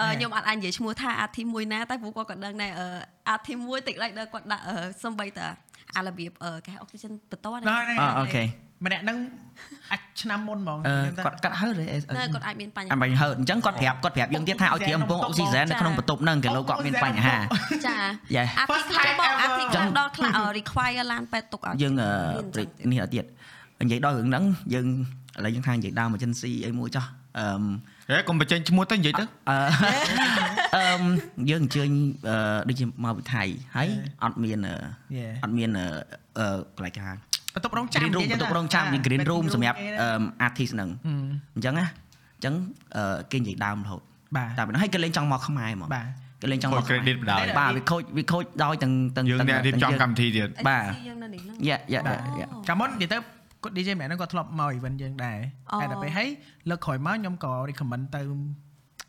[0.00, 2.86] អឺខ្ញុំអត់អាចនិយាយឈ្មោះថាអាធីមួយណាតែពួកគាត់ក៏ដឹងដែរអឺ
[3.30, 5.46] អាធីមួយតិចឡៃដល់គាត់ដាក់អឺសំបីតា
[5.96, 8.44] អារបៀបអឺគេហៅ oxygen បន្តណាអអូខេ
[8.84, 9.18] ម្នាក់ហ្នឹង
[9.92, 11.84] អាចឆ្នាំមុនហ្មងអឺខ្ញុំថាគាត់កាត់ហើទេ
[12.16, 17.36] នៅគាត់អាចមានបញ្អាហាបាញ់ហើអញ្ចឹងគាត់ប្រាប់គាត់ប្រាប់យើងទៀតថាឲ្យត្រៀមពងអុកស៊ីហ្សែននៅក្នុងបន្ទប់ហ្នឹងគីឡូគាត់មានបញ្ហា
[17.86, 17.96] ចា
[18.36, 18.46] Yeah.
[18.58, 23.24] អាទីខ្លះបងអាទីខ្លះដល់ខ្លះ require ឡានពេទ្យទុកឲ្យយើងអឺមានព្រឹកចឹងទៀតនេះឲ្យទៀត
[23.82, 24.86] និយាយដល់រឿងហ្នឹងយើង
[25.38, 27.04] ឥឡូវយើងថានិយាយដើម emergency អីមួយចោះ
[27.38, 27.62] អឺម
[28.10, 29.56] ហេកុំបញ្ចេញឈ្មោះទៅនិយាយទៅអឺ
[30.76, 31.02] អឺម
[31.50, 31.90] យើងអញ្ជើញ
[32.28, 32.36] អឺ
[32.68, 33.42] ដូចជាមកពីថៃ
[33.76, 33.88] ហើយ
[34.24, 34.74] អត់មានអឺ
[35.18, 35.32] Yeah.
[35.44, 35.86] អត់មានអឺ
[36.38, 37.14] អឺកន្លែងគេហៅ
[37.54, 40.90] បន្ទប់រងចាំ green room បន្ទប់រងចាំមាន green room សម្រាប់អឺអឺ artist ហ្នឹង
[41.54, 41.86] អញ្ចឹងណា
[42.36, 42.54] អញ្ចឹង
[42.96, 44.02] អឺគេនិយាយដើមរហូត
[44.36, 46.06] បាទតែប៉ុណ្ណឹងហើយគេលេងចង់មកខ្មែរហ្មងបាទ
[46.42, 52.00] គេលេងចង់ខូមចក credit បណ្ដោយបាទវាខូចវាខូចដោយទាំងទាំងយើងអ្នករៀបចំកម្មវិធីទៀតបាទយើងនៅនេះហ្នឹងយ៉ាយ៉ា
[52.38, 53.18] យ៉ាកាលមុននិយាយទៅ
[53.62, 55.38] គាត់ DJ ម្នាក់ហ្នឹងគាត់ធ្លាប់មក event យើងដែរ
[55.72, 56.28] អូតែដល់ពេលហើយ
[56.70, 58.22] លើកក្រោយមកខ្ញុំក៏ recommend ទៅ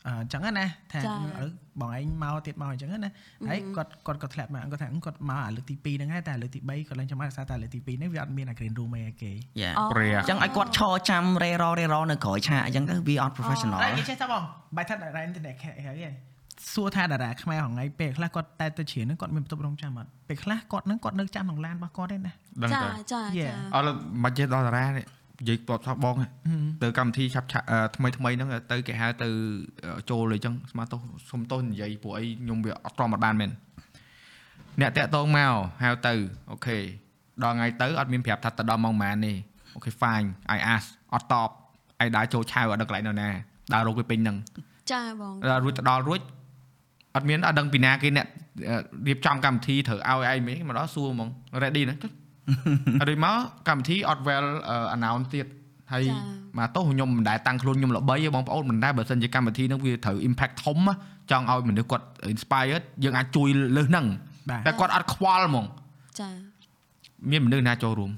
[0.07, 1.49] អឺអញ្ចឹងណាថាចា៎ឥឡូវ
[1.81, 3.11] បងឯងមកទៀតមកអញ្ចឹងណា
[3.49, 9.31] ហើយគាត់គាត់ក៏ធ្លាប់មកគាត់ថាគាត់មកអាលើកទី2ហ្នឹងហើយតែលើកទី3គាត់ឡើងចាំមកដោយសារតែលើកទី2ហ្នឹងវាអត់មានអា green room អីឲ្យគេ
[9.61, 14.41] យ៉ាអូព្រះអញ្ចឹងឲ្យគាត់ឈរចាំរេររេរនៅក្រោយឆាកអញ្ចឹងទៅវាអត់ professional តែនិយាយចេះតបង
[14.77, 16.05] បាយថាតារាអ៊ីនធឺណិតហើយហើយ
[16.73, 22.33] សួរថាតារាខ្មែរហងៃពេលខ្លះគាត់តែទៅជ្រៀនហ្នឹងគាត់មានបន្ទប់រងចាំអត់ពេលខ្លះគាត់ហ្នឹងគាត់នៅចាំក្នុងឡានរបស់គាត់ទេណា
[22.63, 23.51] ដឹងចាទៅចា Yeah.
[23.51, 25.05] ចាអត់មិនចេះដល់តារានេះ
[25.39, 26.15] និយាយគាត់ថាបង
[26.83, 29.29] ទៅកម្មវិធីឆាប់ឆាប់អឺថ្មីថ្មីហ្នឹងទៅគេហៅទៅ
[30.09, 30.97] ចូលអីចឹងស្មាតោ
[31.29, 33.51] សុំទោសនិយាយពួកអីខ្ញុំវាអត់ត្រមអត់បានមែន
[34.81, 35.51] អ្នកតាក់តងមក
[35.83, 36.13] ហៅទៅ
[36.51, 36.77] អូខេ
[37.43, 39.33] ដល់ថ្ងៃទៅអត់មានប្រាប់ថាទៅដល់ម៉ោងប៉ុន្មានទេ
[39.75, 41.49] អូខេ fine I ask អត់តប
[42.03, 43.29] ឯដើរចូលឆាវអត់ដឹងកន្លែងនៅណា
[43.73, 44.37] ដើររកគេពេញហ្នឹង
[44.91, 46.21] ចាបងដល់រួចទៅដល់រួច
[47.15, 48.27] អត់មានអត់ដឹងពីណាគេអ្នក
[48.69, 48.75] អឺ
[49.07, 51.29] រៀបចំកម្មវិធីត្រូវឲ្យឯងមែនមកដល់សួរហ្មង
[51.63, 51.95] ready ណា
[52.47, 53.37] ចុចអត់ដូចមក
[53.67, 55.47] កម្មវិធីអត់ well uh, announce ទៀត
[55.93, 56.03] ហើយ
[56.57, 60.93] មកទោះខ្ញុំមិនដែលតាំងខ្លួនខ្ញុំល្បីទេបងប្អូនមិនដែលបើសិនជាកម្មវិធីហ្នឹងវាត្រូវ impact ធំណា
[61.31, 64.05] ចង់ឲ្យមនុស្សគាត់ inspired យើងអាចជួយលើសហ្នឹង
[64.49, 65.65] បាទតែគាត់អត់ខ្វល់ហ្មង
[66.19, 66.29] ចា
[67.31, 68.11] មានមនុស្សណាចូលរួម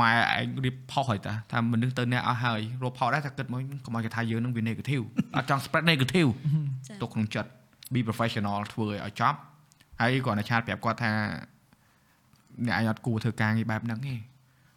[0.00, 5.04] ម៉ែឯងរៀបផុសហើយតាថាមនុស្សទៅអ្នកអស់ហើយរកផុសដែរថាគិតមកកុំឲ្យគេថាយើងនឹងវា negative
[5.36, 6.28] អត់ចង់ spread negative
[6.88, 7.50] ចាទុកក្នុងចិត្ត
[7.94, 9.38] be professional ធ្វើឲ្យចប់
[10.00, 11.12] ហើយគាត់នៅឆាតប្រាប់គាត់ថា
[12.66, 14.14] អ្នកឯងអត់គួរធ្វើការងារបែបហ្នឹងទេ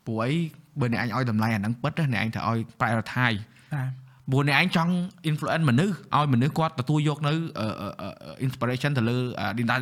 [0.07, 0.33] ព្រោះអី
[0.79, 3.39] បើអ្នកឯងឲ្យតម្លៃអាហ្នឹងពិតណាអ្នកឯងត្រូវឲ្យ prioritize
[3.73, 3.89] បាទ
[4.31, 4.93] ព្រោះអ្នកឯងចង់
[5.29, 9.17] influence មនុស្សឲ្យមនុស្សគាត់ទទួលយកនៅអឺអឺអឺ inspiration ទៅលើ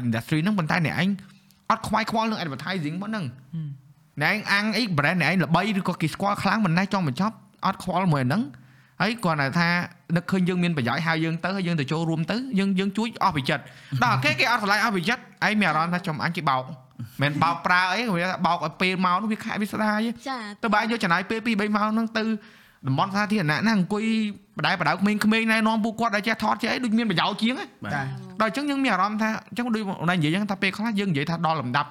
[0.08, 1.10] industry ហ្នឹងប៉ុន្តែអ្នកឯង
[1.70, 3.26] អត់ខ្វាយខ្វល់នឹង advertising មកហ្នឹង
[4.22, 7.36] អ្នកឯងអាំងអី brand អ្នកឯងល្បីឬក៏គេស្គាល់ខ្លាំងមិនណែចង់បញ្ចប់
[7.66, 8.44] អត់ខ្វល់មួយអាហ្នឹង
[9.02, 9.70] ហើយគាត់តែថា
[10.16, 13.64] នឹកឃើញយើងមានប្រយោជន៍ហៅយើងទៅហើយយើងទៅចូលរួមទៅយើងយើងជួយអស់ពីចិត្ត
[14.04, 16.64] ដល់គេគេអត់ឆ្លៃអស់ពីចិត្តឯងមានអារម្មណ៍ថាចំអញគេបោក
[17.22, 22.24] មិនបោកប្រើអីវាថាបោកឲ្យពេលមកនោះវាខែវាស្ដាយចាទៅបើយកចំណាយពេល2 3ម៉ោងហ្នឹងទៅ
[22.88, 24.04] តំបន់សាធារណៈហ្នឹងអង្គុយ
[24.58, 28.02] បដៅបដៅក្មេងៗណែនាំពួកគាត់ដែលចេះថតចេះអីដូចមានប្រយោជន៍ជាងហ៎បាទតែ
[28.42, 31.90] ដល់អញ្ចឹងយើងមានអារម្មណ៍ថាអញ្ចឹងដូចអូនឯងនិយាយអញ្ចឹងថាពេលខ្លះយើងនិយាយថាដល់លំដាប់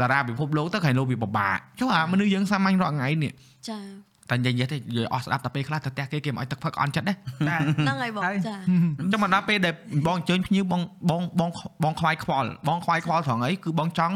[0.00, 3.32] តារាពិភពលោកទៅខាងលោកវាពិបាកចុះអាមនុស្សយើងសាមញ្ញរាល់ថ្ងៃនេះ
[3.68, 3.78] ចា
[4.30, 8.54] តែនិយាយនិយាយទៅនិយាយអស់ស្ដាប់តែពេលខ្លះទៅផ្ទះគេគេមិនឲ្យទឹកផឹកអន់ចិត្តទេតែហ្នឹងហើយបងហើយចា
[9.00, 9.74] អញ្ចឹងមកដល់ពេលដែល
[10.06, 11.50] បងអញ្ជើញភ្ញៀវបងបងបង
[11.84, 14.14] បងខ្វាយខ្វល់បងខ្វាយខ្វល់ត្រង់អីគឺបងចង់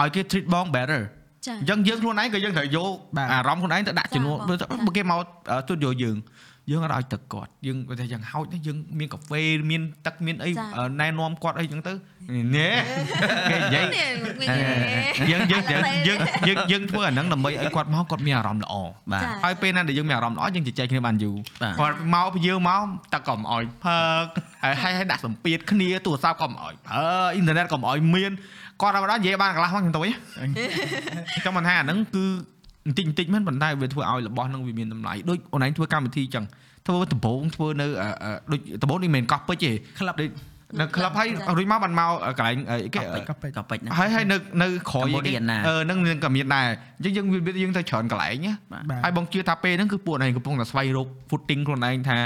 [0.00, 1.02] ឲ្យគេ treat បង better
[1.46, 5.20] ចាអញ្ចឹងយើងខ្លួនឯងក៏យើងត្រូវយកបាទអារម្មណ៍ខ្លួនឯងទៅដាក់ចាចំនួនបងបើចាបើគេមក
[5.68, 6.16] ទូតយកយើង
[6.70, 11.92] យើងអត់ឲ្យទឹកគាត់យើងគាត់ថាយ៉ាងហោចណាយើងមានកាហ្វេមានទឹកមានអីចាអឺណែនាំគាត់អីអញ្ចឹងទៅ
[12.56, 12.70] ណែ
[13.50, 14.48] គេនិយាយនេះមកវិញ
[15.30, 18.74] យើងយើងយើងយើងយើងយើងធ្វើអាហ្នឹងដើម្បីឲ្យគាត់មកគាត់មានអារម្មណ៍ល្អ
[19.12, 22.80] បាទចាហើយពេលណាដែលយើងមានអារម្មណ៍ល្អយើងជជែកគ្នាបានយូរបាទគាត់មកពីយើងមក
[23.14, 24.26] ទឹកក៏មិនអោយផឹក
[24.62, 28.32] ហើយហើយហើយដាក់សម្ពាធគ្នាទូរស័ព្ទក៏មិនអោយប្រើអ៊ីនធឺណិតក៏មិនអោយមាន
[28.82, 30.12] គាត់តែម្ដងនិយាយបានកន្លះមកខ្ញុំទៅវិញ
[31.44, 32.24] ចង់មិនថាអាហ្នឹងគឺ
[32.86, 36.44] បន្តិចបន្តិចមែនប៉ុន្តែវាធ្វើឲ្យរបស់ហ្នឹងវាមានតម្លៃដូចអូនឯងធ្វើកម្មវិធីអញ្ចឹង
[36.86, 40.30] ធ្វើដំបូងធ្វើនៅអឺអឺដូចដំបូងនេះមិនមែនកោះពេជ្រទេក្លឹបដូច
[40.80, 41.28] នៅក្លឹបហើយ
[41.58, 46.64] រួចមកបានមកកន្លែងអីគេក៏ពេចក៏ពេចណាហើយហើយនៅនៅក្រោយ Cambodian ណាអឺនឹងនឹងក៏មានដែរ
[46.98, 52.18] អញ្ចឹងយើងវាយើងទៅច្រើនកន្លែងណាបាទហើយបងជឿថាពេលហ្នឹងគឺពួកឯងកំពុងតែស្វែងរក footing ខ្លួនឯងថា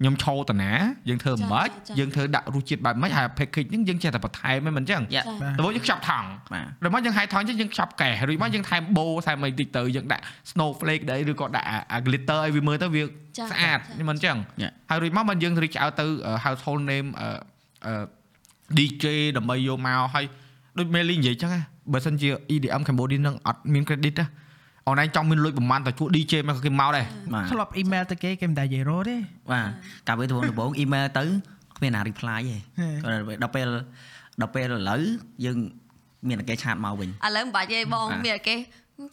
[0.00, 0.72] ខ្ញុំឈោតាណា
[1.08, 13.02] យើងធ្វើមិនបាច់ចាចាយើងធ្វើដាក់រសជាតិបែបម៉េចហើយ package ហ្នឹងយើងចេះតែបន្ថែមហ្នឹងមិនអញ្ចឹងយ៉ាចាបាទដំបូងយើងខ្ចប់ថង់បាទដល់មកយើងហែថង់អញ្ចឹងយើងខ្ចប់កែរួចមកយើងថែមបូថែមអីតិចទៅយើងដាក់ snowflake ដែរឬក៏ដាក់អាអា glitter ឲ្យវាមើលទៅវា
[13.38, 14.72] ចាស្អាតចាមិនអញ្ចឹង Yeah.
[14.90, 16.06] ហើយរួចមកមិនយើង reach out ទៅ
[16.44, 17.28] household name អឺ
[17.86, 17.94] អឺ
[18.78, 19.04] DJ
[19.36, 20.24] ដើម្បីយកមកហើយ
[20.78, 24.26] ដូច Melly និយាយអញ្ចឹងណាបើសិនជា EDM Cambodia នឹងអត់មាន credit ណា
[24.90, 29.16] អនឡាញចង់មានលុយប្រហែលតែជួ DJ មកក៏គេមកដែរបាទធ្លាប់ email ទៅគេគេមិនដែលនិយាយរត់ទេ
[29.50, 29.68] បាទ
[30.06, 31.24] កាលពេលដំបូងដំបូង email ទៅ
[31.76, 33.66] គ្មានណា reply ទេហេគាត់ដល់ពេល
[34.40, 35.00] ដល់ពេលឥឡូវ
[35.44, 35.56] យើង
[36.28, 38.56] មានតែគេឆាតមកវិញឥឡូវមិនបាច់ទេបងបាទមានតែគេ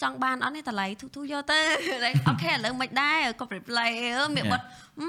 [0.03, 1.59] ចង់បានអត់នេះតម្លៃធូរធូរយកទៅ
[2.27, 4.65] អូខេឥឡូវមិនដែរក៏ replay អឺមានបត់
[4.99, 5.07] ហឹ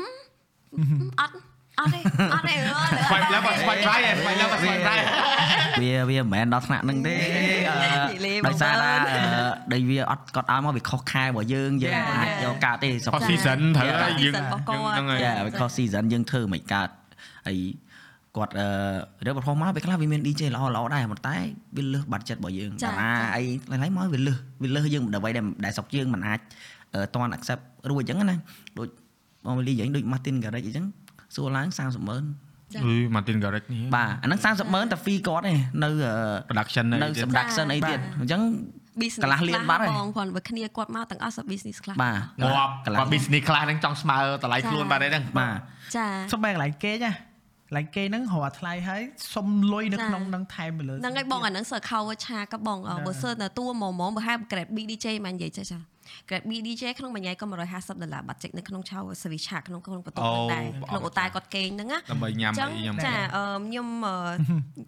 [1.08, 1.34] មអត់
[1.78, 2.00] អត់ទេ
[2.34, 5.06] អត់ទេអើយ Swipe left អត់ swipe right ឯង swipe left អត់ swipe right
[5.82, 16.88] វាវាមិនមែនដល់ថ្នាក់ហ្នឹងទេអឺនិយាយលេងដោយសារថាបងប្អូនអឺដូចវាអត់គាត់ឲ្យមកវាខុសខែរបស់យើងយើងចាអាចយកកើតទេស្រុកខុស season ត្រូវចាហើយយើង season របស់គាត់ហ្នឹងហើយចាវាខុស season យើងធ្វើមិនកើត
[17.46, 17.58] ហើយ
[18.36, 18.68] គាត់អឺ
[19.26, 21.36] រកប្រហោះមកពេលខ្លះវាមាន DJ ល្អល្អដែរប៉ុន្តែ
[21.76, 23.42] វាលើសបាត់ចិត្តរបស់យើងចាតារាអី
[23.82, 26.40] ឡៃៗមកវាលើសវាលើសយើងដើម្បីដែលដែលស្រុកយើងមិនអាច
[26.94, 28.36] អឺតន់ accept រួចអញ្ចឹងណា
[28.78, 28.88] ដូច
[29.46, 30.86] បងលីយ៉ាងដូច Martin Garrix អញ្ចឹង
[31.34, 32.24] សួរឡើង30ម៉ឺន
[32.74, 35.54] ចាអឺ Martin Garrix នេះបាទអាហ្នឹង30ម៉ឺនតែ fee គាត់ទេ
[35.84, 36.14] នៅអឺ
[36.48, 38.42] production នៅនៅ production អីទៀតអញ្ចឹង
[39.00, 45.58] business កន្លះលានបាត់ហើយបងគាត់បើគ្នាគាត់មកទាំងអស់ស business class បាទងាប់កន្លះគាត់ business class ហ្នឹងចង់ស្មើតម្លៃខ្លួនបាត់ហើយហ្នឹងបាទ
[45.96, 47.10] ចាសុំបែកកន្លែងគេចា
[47.68, 49.02] កន្លែងគេហ្នឹងរកថ្លៃហើយ
[49.34, 55.78] សុំលុយនៅចាក្នុងនឹងថែមទៅលើហ្នឹងហើយបងអាហ្នឹងសើ cover ឆាក៏បងអឺបើសើតែតួហ្មងហ្មងបើហៅ grade B DJ មិននិយាយចេះចា
[56.28, 64.14] grade B DJ ក្នុងមួយថ្ងៃក៏150ដុល្លារបាត់ចេញនៅក្នុងឆៅ service charge ក្នុងក្នុងបន្ទប់ហ្នឹងដែរក្នុងអូតែគាត់គេងហ្នឹងណាដើម្បីញ៉ាំចឹងអីញ៉ាំចាអឺខ្ញុំអឺ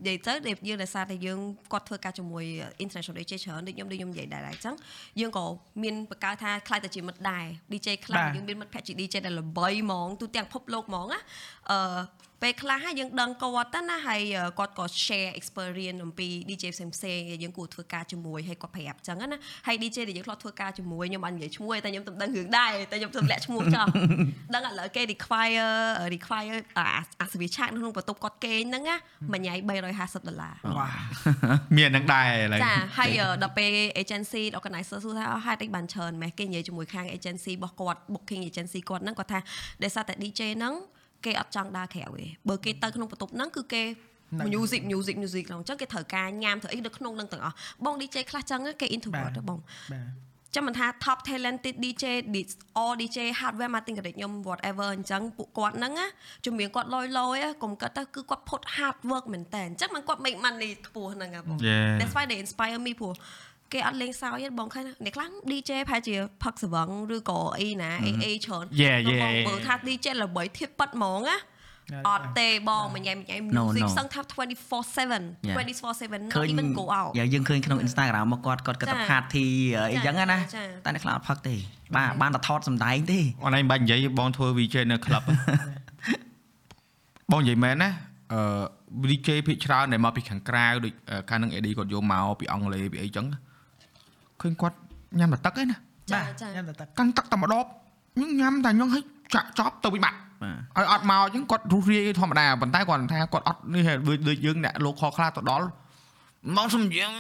[0.07, 1.39] និយាយទៅដែលយើងដោយសារតែយើង
[1.73, 2.45] គាត់ធ្វើការជាមួយ
[2.85, 4.75] international DJ ច្រើនដូចខ្ញុំដូចខ្ញុំនិយាយដែរអញ្ចឹង
[5.21, 5.45] យើងក៏
[5.83, 11.21] មានបង្កើតថាខ្លាចតែជាមិត្តដែរ DJ ខ្លះយើងមានមិត្តភក្តិជា DJ ដែលល្បីហ្មងទូទាំងពិភពលោកហ្មងណា
[11.71, 11.79] អឺ
[12.43, 14.20] ពេលខ្លះហើយយើងដឹងគាត់ទៅណាហើយ
[14.59, 23.88] គាត់ក៏ share experience អំពី DJ ផ្សេងផ្សេងៗយើងគួរធ្វើការជាមួយហើយគាត់ប្រាប់អញ្ចឹងណាហើយ DJ ដែលយើងធ្លាប់ធ្វើការជាមួយខ្ញុំអត់និយាយឈ្មោះទេតែខ្ញុំទៅដឹងរឿងដែរតែខ្ញុំទៅលាក់ឈ្មោះចោល
[24.55, 25.70] ដឹងឥឡូវគេ require
[26.14, 26.86] require អា
[27.20, 28.97] អាសវិឆាកក្នុងបន្ទប់គាត់គេងហ្នឹងណា
[29.32, 29.55] មួយថ្ងៃ
[29.99, 30.88] 350ដុល្លារវ៉ា
[31.76, 33.72] មានហ្នឹងដែរឥឡូវចាហើយអឺដល់ពេល
[34.03, 39.41] agency organizer សួរថាអស់ហេតុអីបានច្រើនម៉េះគេនិយាយជាមួយខាង agency របស់គាត់ booking agency គាត់ហ្នឹងគាត់ថា
[39.82, 40.74] ដោយសារតែ DJ ហ្នឹង
[41.25, 43.83] គេអត់ចង់ដើរក្រៅទេបើគេទៅក្នុងបន្ទប់ហ្នឹងគឺគេ
[44.53, 47.55] music music music ហ្នឹងអញ្ចឹងគេត្រូវការញ៉ាំធ្វើអីនៅក្នុងហ្នឹងទាំងអស់
[47.85, 49.59] បង DJ ខ្លះចឹងគេ introvert ទេបង
[49.93, 50.05] បាទ
[50.55, 52.05] ចាំមិនថា top talented DJ
[52.81, 56.07] all DJ hardware marketing ក៏ដូចខ្ញុំ whatever អញ្ចឹងពួកគាត់ហ្នឹងណា
[56.47, 61.91] ជំនាញគាត់លយលយកុំគាត់ទៅគឺគាត់ put hard work មែនតើអញ្ចឹងមិនគាត់ make money ខ្ពស់ហ្នឹងហ៎បង Yeah.
[62.01, 63.12] That's why they inspire me ព្រោះ
[63.73, 71.37] គេអត់លេងសើចទេបងឃើញអ្នកខ្លះ DJ ប្រហែលជាផឹកស្វឹងឬក៏អីណា AA ច្រើន Yeah, បង yeah, បើថា DJ ល្បីធៀបប៉ិតហ្មងណា
[72.09, 73.97] អត់ទេបងមួយថ្ងៃមួយថ្ងៃ No, music no.
[73.99, 75.57] សឹងថា24/7 Yeah.
[75.57, 79.47] 24/7ឃើ not ញ even go out យ៉ាងយើងឃើញក្នុង Instagram មកគាត់គាត់គាត់ទៅចា party
[79.93, 81.55] អីចឹងណាចាតែអ្នកខ្លះអត់ផឹកទេ
[81.97, 85.23] បាទបានតែថតសម្ដែងទេអូនឯងបាច់និយាយបងធ្វើ VJ នៅ club
[87.33, 87.91] បងនិយាយមែនណា
[88.33, 88.41] អឺ
[89.11, 93.27] VJ ភាគច្រើនដែលមកពីខាងក្រៅដូចអឺកាលនឹង AD គាត់យកមកពីអង់គ្លេសពីអីចឹង
[94.41, 94.76] ឃើញគាត់
[95.18, 95.76] ញ៉ាំតែទឹកឯណា
[96.12, 97.64] ចាបាទចាញ៉ាំតែទឹកកាន់ទឹកតែម្ដង
[98.20, 99.03] ញញ៉ាំតែញងឲ្យ
[99.34, 105.66] ចាក់ចប់ទៅវិញបាត់បាទឲ្យអត់មកអញ្ចឹងគាត់រុះរាយធម្មតាប៉ុន្តែគាត់ថាគាត់អត់នេះដូចដូចយើងអ្នកលោកខខ្លះទៅដល់
[106.57, 107.12] មកសំយ៉ាង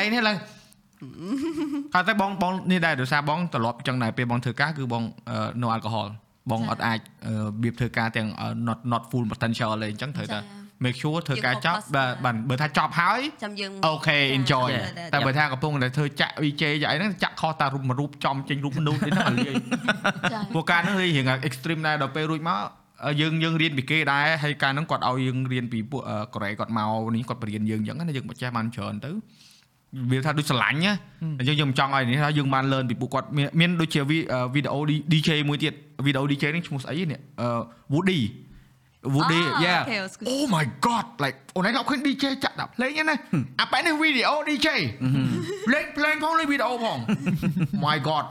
[0.00, 0.36] ឯនេះឡើយ
[1.94, 5.02] គាត់តែបងបងនេះដែរដោយសារបងត្រឡប់អញ្ចឹងដែរពេលបងធ្វើការគឺបង
[5.62, 6.08] no alcohol
[6.50, 7.02] បងអត់អាចរ
[7.62, 8.28] បៀបធ្វើការទាំង
[8.68, 10.38] not not full potential ទេអញ្ចឹងត្រូវតែ
[10.84, 14.82] make sure ធ្វើការចប់បាទបាទបើថាចប់ហើយចាំយើងអូខេ enjoy ចា
[15.14, 19.54] តែបើថាកំពុងតែធ្វើចាក់ VJ យ៉ាងហ្នឹងចាក់ខុសតារូបមួយរូបចំចេញរូបមនុស្សនេះហ្នឹងឲ្យលាយ
[20.32, 22.58] ចាព្រោះការហ្នឹងរៀង extreme ដែរដល់ពេលរួចមក
[23.20, 26.02] យើងយើងរៀនពីគេដែរហើយការហ្នឹងគាត់ឲ្យយើងរៀនពីពួក
[26.34, 29.10] កូរ៉េគាត់មកនេះគាត់បរៀនយើងអញ្ចឹងណាយើងមិនចេះបានច្រើនទៅ
[30.10, 30.92] វាថាដូចស្រឡាញ់ណា
[31.38, 34.78] អញ្ចឹងយើងមិនចង់ឲ្យនេះថាយើងបាន learn ពីពួកគាត់មានមានដូចជាវីដេអូ
[35.12, 35.72] DJ មួយទៀត
[36.06, 37.48] វីដេអូ DJ នេះឈ្មោះស្អីនេះអឺ
[37.92, 38.20] Woody
[39.14, 40.32] Woody Ah, yeah okay, excuse me.
[40.34, 43.16] oh my god like អូនឯងឃើញ DJ ចាក់ដាក់ភ្លេងហ្នឹងណា
[43.60, 44.68] អាប៉ែនេះវីដេអូ DJ
[45.72, 46.98] លេងភ្លេងផងលេងវីដេអូផង
[47.86, 48.24] my god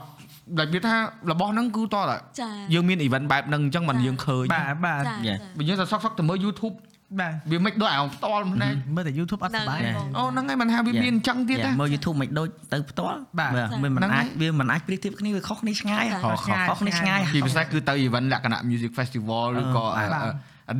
[0.58, 0.96] ដែលវាថា
[1.30, 5.38] របស់ហ្នឹងគឺតោះតែចាយើងមាន event បែបហ្នឹងអញ្ចឹងមិនយើងឃើញបាទបាទចា Yeah.
[5.38, 6.74] ចាបើយើងទៅសក់សក់ទៅមើល YouTube
[7.20, 13.52] បាទវាមិនដូចអាផ្ទាល់ភ្នែកមើលតែ YouTube អត់សប្បាយហ្នឹងអូហ្នឹងហើយមិនថាវាមានអញ្ចឹងទៀតណាមើល YouTube មិនដូចទៅផ្ទាល់បាទ
[13.82, 20.30] វាមិនហ្នឹងអាចហើយវាមិនអាចប្រៀបធៀបគ្នាវាខុសគ្នាឆ្ងាយចាខុសខុសខុសគ្នាឆ្ងាយពីពិសេសគឺទៅ event លក្ខណៈ music festival ឬក៏អឺបាទអឺ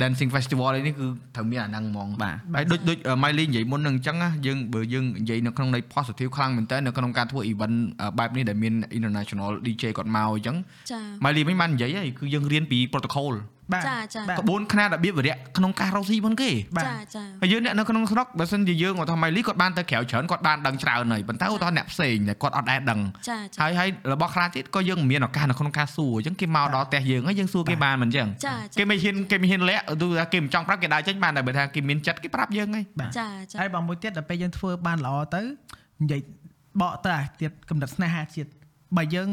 [0.01, 10.57] dancing festival អីនេះគឺត្រូវមានអាហ្នឹងហ្មងបាទហើយដូចដូច Miley និយាយមុនហ្នឹងអញ្ចឹងណាយើងបើយើងនិយាយនៅក្នុងន័យ positive ខ្លាំងមែនតើនៅក្នុងការធ្វើ event អឺបែបនេះដែលមាន international DJ គាត់មកអញ្ចឹង
[10.91, 22.99] ចា Miley វិញបាននិយាយហើយគឺយើងរៀនពី protocol បាទ ចាចាបាទក្បួនខ្នាតរបៀបវិរៈក្នុងការរកស៊ីមុនគេបាទចាចាហើយយើងអ្នកនៅក្នុងស្រុកបើសិនជាយើងឧទាហរណ៍ Miley គាត់បានទៅក្រៅច្រើនគាត់បានដឹងច្រើនហើយប៉ុន្តែឧទាហរណ៍អ្នកផ្សេងដែលគាត់អត់ដែរដឹង
[23.29, 35.41] ចាចាហើយហើយរបស់ខ្លះទៀតក៏យើងមិនមានឱកាសនៅក្នុងការសួរអញ្ចឹងគេមកដល់ផ្ទះយើងហើយយើងសួរគេបានមិនអញ្ចឹងចាគេមិនហ៊ានគេមិនហ៊ានលាក់ទូថាគេមិនចង់ប្រាប់គេដើរចេញបានតែបើថាគេមានចិត្តគេប្រាប់យើងហើយបាទចាចាហើយបងមួយទៀតដល់ពេលយើងធ្វើបានល្អទៅ
[36.03, 36.21] និយាយ
[36.81, 38.49] បកទៅអាទៀតកំណត់ស្នេហាជាតិ
[38.97, 39.29] បើយើង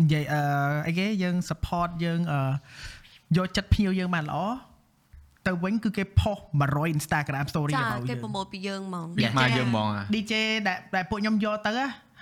[0.00, 0.42] និយាយអឺ
[0.86, 2.40] អីគេយើង support យើងអឺ
[3.36, 4.38] យកចិត្តភ្ញៀវយើងបានល្អ
[5.46, 10.32] ទៅវិញគឺគេផុស100 Instagram story ចារបស់គេយើងប្រមូលពីយើងហ្មងពីមកយើងហ្មងអា DJ
[10.68, 11.72] ដែលដែលពួកខ្ញុំយកទៅ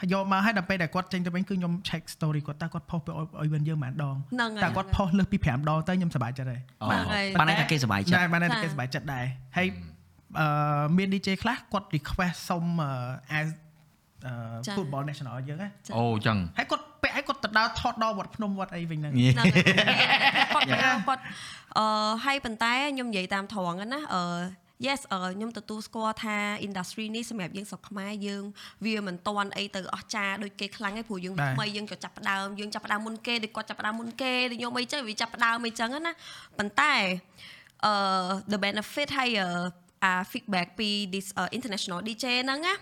[0.00, 9.24] ហយកមកឲ្យដល់ពេលដែលគាត់ចេញទៅវិញគឺខ្ញុំ check story គាត់តើគាត់ post ទៅឲ្យវិញយើងប៉ុន្មានដងហ្នឹងហើយតែគាត់ post លើសពី5ដងទៅខ្ញុំសប្បាយចិត្តហើយបាទហ្នឹងហើយប៉ណ្ណេះតែគេសប្បាយចិត្តតែបានតែចា៎គេសប្បាយចិត្តដែរ
[9.56, 9.66] ហើយ
[10.40, 12.90] អឺមាន DJ ខ្លះគាត់ request សុំអឺ
[13.40, 13.69] as អឺចា៎
[14.76, 19.52] football national យើងហ្នឹងអូចឹងហើយគាត់ពាក់ឲ្យគាត់ទៅដើរថតដល់វត្តភ្នំវត្តអីវិញហ្នឹងហ្នឹងហើយ
[20.52, 20.66] គាត់
[21.08, 21.22] គាត់
[21.78, 24.22] អឺហើយប៉ុន្តែខ្ញុំនិយាយតាមត្រង់ហ្នឹងណាអឺ
[24.86, 28.44] yes អឺខ្ញុំទទួលស្គាល់ថា industry នេះសម្រាប់យើងស្រុកខ្មែរយើង
[28.84, 36.12] វាមិនតន់អីទៅអស់ចាដូចគេខ្លាំងទេព្រោះយើងថ្មីយើងក៏ចាប់ផ្ដើមយើងចាប់ផ្ដើមមុនគេដូចគាត់ចាប់ផ្ដើមមុនគេដូចខ្ញុំអីចឹងវាចាប់ផ្ដើមអីចឹងណា
[36.58, 36.94] ប៉ុន្តែ
[37.84, 37.92] អឺ
[38.52, 39.48] the benefit ហើយអឺ
[40.04, 42.74] អា feedback ពី this uh, international DJ ហ្នឹងណា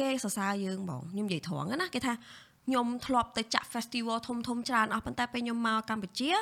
[0.00, 2.14] គេសរសើរយើងហ្មងខ្ញុំនិយាយត្រង់ណាគេថា
[2.66, 6.32] ខ្ញុំធ្លាប់ទៅចាក់ festival ធំធំៗច្រើនអស់ប៉ុន្តែពេលខ្ញុំមកកម្ពុជា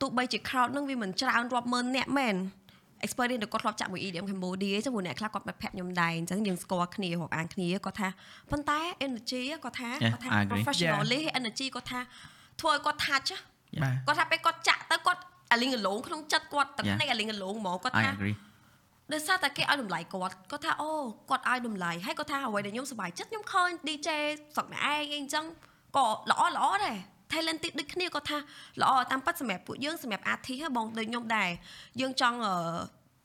[0.00, 2.36] ទោះបីជា crowd ហ្នឹងវាមិនច្រើនរាប់ម៉ឺនអ្នកមែន
[3.06, 8.08] experience ដែលគាត់ធ្លាប់ចាក់មួយ EDM Cambodia ចឹងមួយអ្នកខ្លះគាត់មកប្រាប់ខ្ញុំដែរអញ្ចឹងយើងស្គាល់គ្នារាប់អានគ្នាគាត់ថា
[8.50, 10.50] ប៉ុន្តែ energy គាត់ថា Yeah, គាត់ថា I agree.
[10.52, 12.00] professionally energy គាត់ថា
[12.60, 13.38] ធ្វើឲ្យគាត់ touch ហ៎
[13.82, 15.20] បាទគាត់ថាពេលគាត់ចាក់ទៅគាត់
[15.52, 16.96] អាលីងកលងក្នុងចិត្តគាត់ទឹក Yeah.
[16.98, 18.36] ភ្នែកអាលីងកលងហ្មងគាត់ I ថា agree
[19.12, 20.92] ដោយសារតែគេឲ្យតម្លៃគាត់គាត់ថាអូ
[21.30, 24.08] គាត់ឲ្យតម្លៃហើយគាត់ថាអ្វីដែលខ្ញុំសប្បាយចិត្តខ្ញុំឃើញ DJ
[24.54, 25.44] ស្រុកអ្នកឯងអីអញ្ចឹង
[25.96, 26.96] ក៏ល្អល្អដែរ
[27.32, 28.38] talented ដូចគ្នាគាត់ថា
[28.82, 31.50] ល្អតាមពិតសម្រាប់ពួកយើងសម្រាប់ artist ហ៎បងដូចខ្ញុំដែរ
[32.00, 32.54] យើងចង់អឺ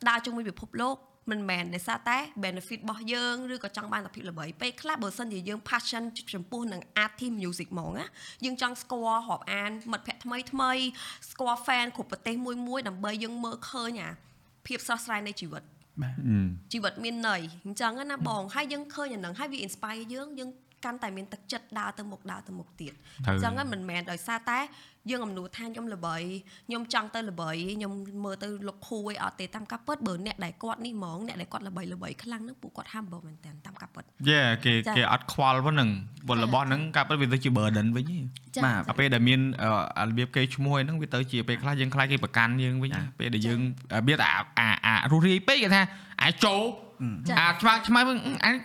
[0.09, 0.97] ដើរជាមួយពិភពលោក
[1.31, 6.03] មិនមែនដោយសារតែ benefit របស់យើងឬក៏ចង់បានតែភាពល្បីពេលខ្លះបើសិនជាយើង passion
[6.33, 8.05] ចំពោះនឹង artist music ហ្មងណា
[8.45, 10.71] យើងចង់ស្គាល់រាប់អានមិត្តភ័ក្តិថ្មីថ្មី
[11.31, 14.09] ស្គាល់ fan គ្រប់ប្រទេសមួយមួយដើម្បីយើងមើលឃើញអា
[14.67, 15.63] ភាពស្រស់ស្រាយនៃជីវិត
[16.01, 16.13] បាទ
[16.73, 20.49] ជីវិតមានន័យអញ្ចឹងណាបងហើយយើងឃើញអាហ្នឹងហើយវា inspire យើងយើង
[20.85, 22.93] កាន់តែមានទឹកចិត្តដើរទៅមុខដើរទៅមុខទៀត
[23.25, 24.59] ត្រូវអញ្ចឹងហ្នឹងមិនមែនដោយសារតែ
[25.09, 26.15] យើងអំនួតថាខ្ញុំល្បី
[26.67, 27.93] ខ្ញុំចង់ទៅល្បីខ្ញុំ
[28.25, 35.89] មើលទៅលោកខូឯអត់ទេតាមការពិតបើអ្នកដែលគាត់នេះហ្មងអ្នកដែលគាត់ល្បីល្បីខ្លាំងហ្នឹងពួកគាត់ humble មែនតើតាមការពិតយេគេចា៎គេអត់ខ្វល់ប៉ុណ្ណឹង
[36.27, 38.19] ប៉ុន្តែរបស់ហ្នឹងកាប់ទៅវាទៅជា burden វិញហី
[38.55, 39.69] ចា៎បាទអាពេលដែលមានអឺ
[39.99, 43.59] អារបៀបគេឈ្មោះហ្នឹងវាទៅជាពេលខ្លះយើងខ្លាចគេប្រកាន់យើងវិញចា៎ពេលដែលយើង
[44.07, 45.81] វាអាអាអារស់រាយពេកគេថា
[46.21, 46.61] អាចចូល
[47.29, 48.55] ចា៎អាឆ្មាឆ្មាវិញអាច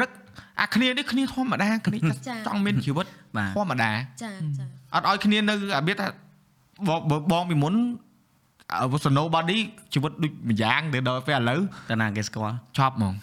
[0.00, 0.10] រឹក
[0.60, 3.06] អាគ្នានេះគ្នាធម្មតាគ្នាចា៎ចង់មានជីវិត
[3.36, 3.90] បាទធម្មតា
[4.22, 4.64] ចាចា
[4.94, 6.06] អត់ឲ្យគ្នានៅអារបៀបថា
[6.88, 7.74] បងបើបងពីមុន
[8.80, 9.58] អឺ snow body
[9.94, 11.60] ជីវិតដូចម្យ៉ាងទៅដល់ពេលឥឡូវ
[11.90, 13.14] តើណាគេស្គាល់ចប់ហ្មង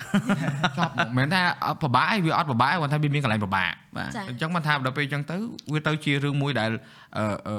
[0.78, 5.38] ចប់ហ្មងមិនមែនថាអត់ពិបាកឯងវាអត់ពិបាកគាត់ថាវាមានកន្លែងពិបាកបាទចាអញ្ចឹងមិនថាដល់ពេលអញ្ចឹងទៅ
[5.74, 6.70] វាទៅជារឿងមួយដែល
[7.18, 7.56] អឺអឺ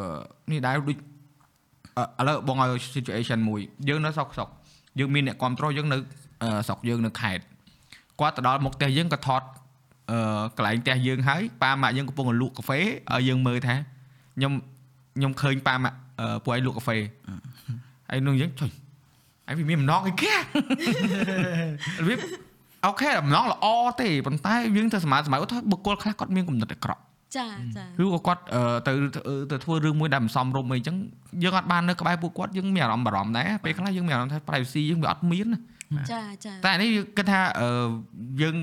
[0.50, 0.98] នេះដែរដូច
[2.18, 4.48] អឺឥឡូវបងឲ្យ situation មួយយើងនៅស្រុកស្រុក
[4.98, 5.98] យើងមានអ្នកគ្រប់គ្រងយើងនៅ
[6.42, 7.42] អឺស្រុកយើងនៅខេត្ត
[8.20, 9.42] គាត់ទៅដល់មុខផ្ទះយើងក៏ថត
[10.10, 13.74] អឺកន្លែងផ្ទះយើងហើយប៉ាម៉ាក់យើងកំពុងតែលក់កាហ្វេឲ្យយើងមើលថា
[14.36, 14.52] ខ្ញុំ
[15.16, 16.98] ខ្ញុំឃើញប៉ាម៉ាក់អឺពួកឯងលក់កាហ្វេ
[18.10, 18.70] ហើយនោះយើងចុយ
[19.46, 20.34] ហើយវាមានម្ដងអីគេ
[22.06, 22.14] វា
[22.86, 23.66] អូខេម្ដងល្អ
[24.00, 27.02] ទេប៉ុន្តែយើងទៅសម័យសម័យឧទាហរណ៍បុគ្គលខ្លះគាត់មានគំនិតអាក្រក់
[27.36, 28.92] ចាចាឬក៏គាត់អឺទៅ
[29.50, 30.96] ទៅធ្វើរឿងមួយដែលមិនសមរម្យអីចឹង
[31.42, 35.60] យើងអត់បាននៅក្បែរពួកគាត់យើងមានអារម្មណ៍បារម្ភដែរពេលខ្លះយើងមានអារម្មណ៍ថា privacy យើងវាអត់មានណា
[36.12, 37.68] ចាចាតែអានេះគិតថាអឺ
[38.42, 38.56] យើង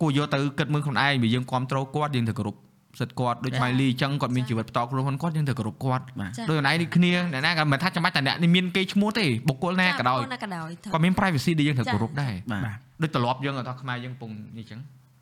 [0.00, 2.56] គួរយកទៅគិតមើលខ្លួនឯងបើយើងគ្រប់គ្រងគាត់យើងត្រូវគោរព
[3.00, 14.78] សិទ្ធិគាត់ដូច Miley អញ្ចឹងគាត់មានជីវិតផ្ទាល់ខ្លួនគាត់យើងត្រូវគោរពគាត់បាទដូចខ្លួនឯងនេះគ្នាអ្នកណាក៏មិនថាចាំបាច់តែអ្នកនេះមានគេឈ្មោះទេបុគ្គលណាក៏ដោយណាក៏ដោយគាត់មាន privacy ដែលយើងត្រូវគោរពដែរបាទបាទដូចត្រឡប់យើងអត់ខ្មែរយើងកំពុងនេះចឹង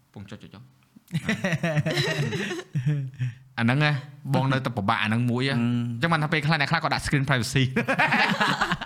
[0.07, 0.63] កំពុងចុចចុចចុច
[3.61, 3.93] អាហ្នឹងណា
[4.35, 7.63] បងនៅតែពិបាកអាហ្នឹងមួយហ៎អញ្ចឹងបានថាពេលខ្លះអ្នកខ្លះក៏ដាក់ screen privacy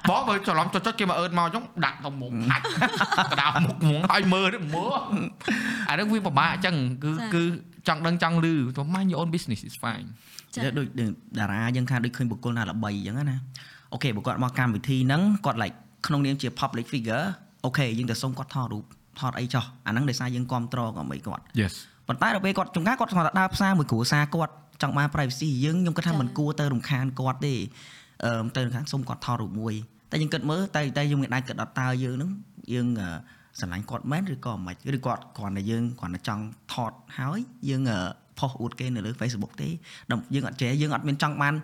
[0.08, 2.64] បងបើច្រឡំចុចចុចគេមកអឺតមកអញ្ចឹងដាក់ទៅមុខហាច់
[3.32, 4.98] កដៅមុខហ្មងឲ្យមើលទៅមើល
[5.88, 7.42] អាហ្នឹងវាពិបាកអញ្ចឹងគឺគឺ
[7.88, 8.46] ចង់ដឹងចង់ឮ
[8.76, 10.06] ទៅ mind your own business is fine
[10.54, 13.38] ចាដូចដូចតារាយើងថាដូចឃើញបុគ្គលណាល្បីអញ្ចឹងណា
[13.92, 17.24] អូខេបើគាត់មកកម្មវិធីហ្នឹងគាត់ like ក្នុងនាមជា public figure
[17.64, 18.84] អូខេយើងទៅសុំគាត់ថតរូប
[19.20, 21.74] ថតអីចោះអាហ្នឹងដោយសារយើងគ្រប់គ្រងក៏មិនគាត់ yes
[22.08, 24.52] ប៉ុន្តែដល់ពេលគាត់ចង្ការគាត់ស្មានតែដើរផ្សារមួយគ្រួសារគាត់
[24.82, 27.54] ចង់បាន privacy យើងខ្ញុំគិតថាមិនគួរទៅរំខានគាត់ទេ
[28.24, 29.74] អឺទៅរំខានសុំគាត់ថតរូបមួយ
[30.10, 32.30] តែយើងគិតមើលតែតែយើងមានអាចគិតដល់តើយើងហ្នឹង
[32.74, 33.08] យើងអឺ
[33.58, 37.38] ស្រឡាញ់គាត់មែនឬក៏មិនឬគាត់គ្រាន់តែយើងគ្រាន់តែចង់ថតហើយ
[37.68, 37.98] យើងអឺ
[38.38, 39.68] ផុសអួតគេនៅលើ Facebook ទេ
[40.10, 41.54] ដល់យើងអត់ចេះយើងអត់មានចង់បាន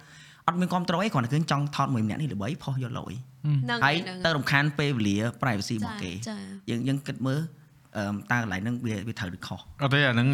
[0.47, 3.13] អត់មានគ្រប់ត្រូលអីគ្រាន់តែគឺចង់ថតមួយម្នាក់នេះល្បីផុសយកលុយ
[3.45, 6.37] ហ្នឹងហើយហ្នឹងទៅរំខានពេលវេលា privacy របស់គេចា
[6.71, 7.41] យើងយើងគិតមើល
[7.97, 10.29] អឺតើកន្លែងហ្នឹងវាវាត្រូវឬខុសអត់ទេអាហ្នឹង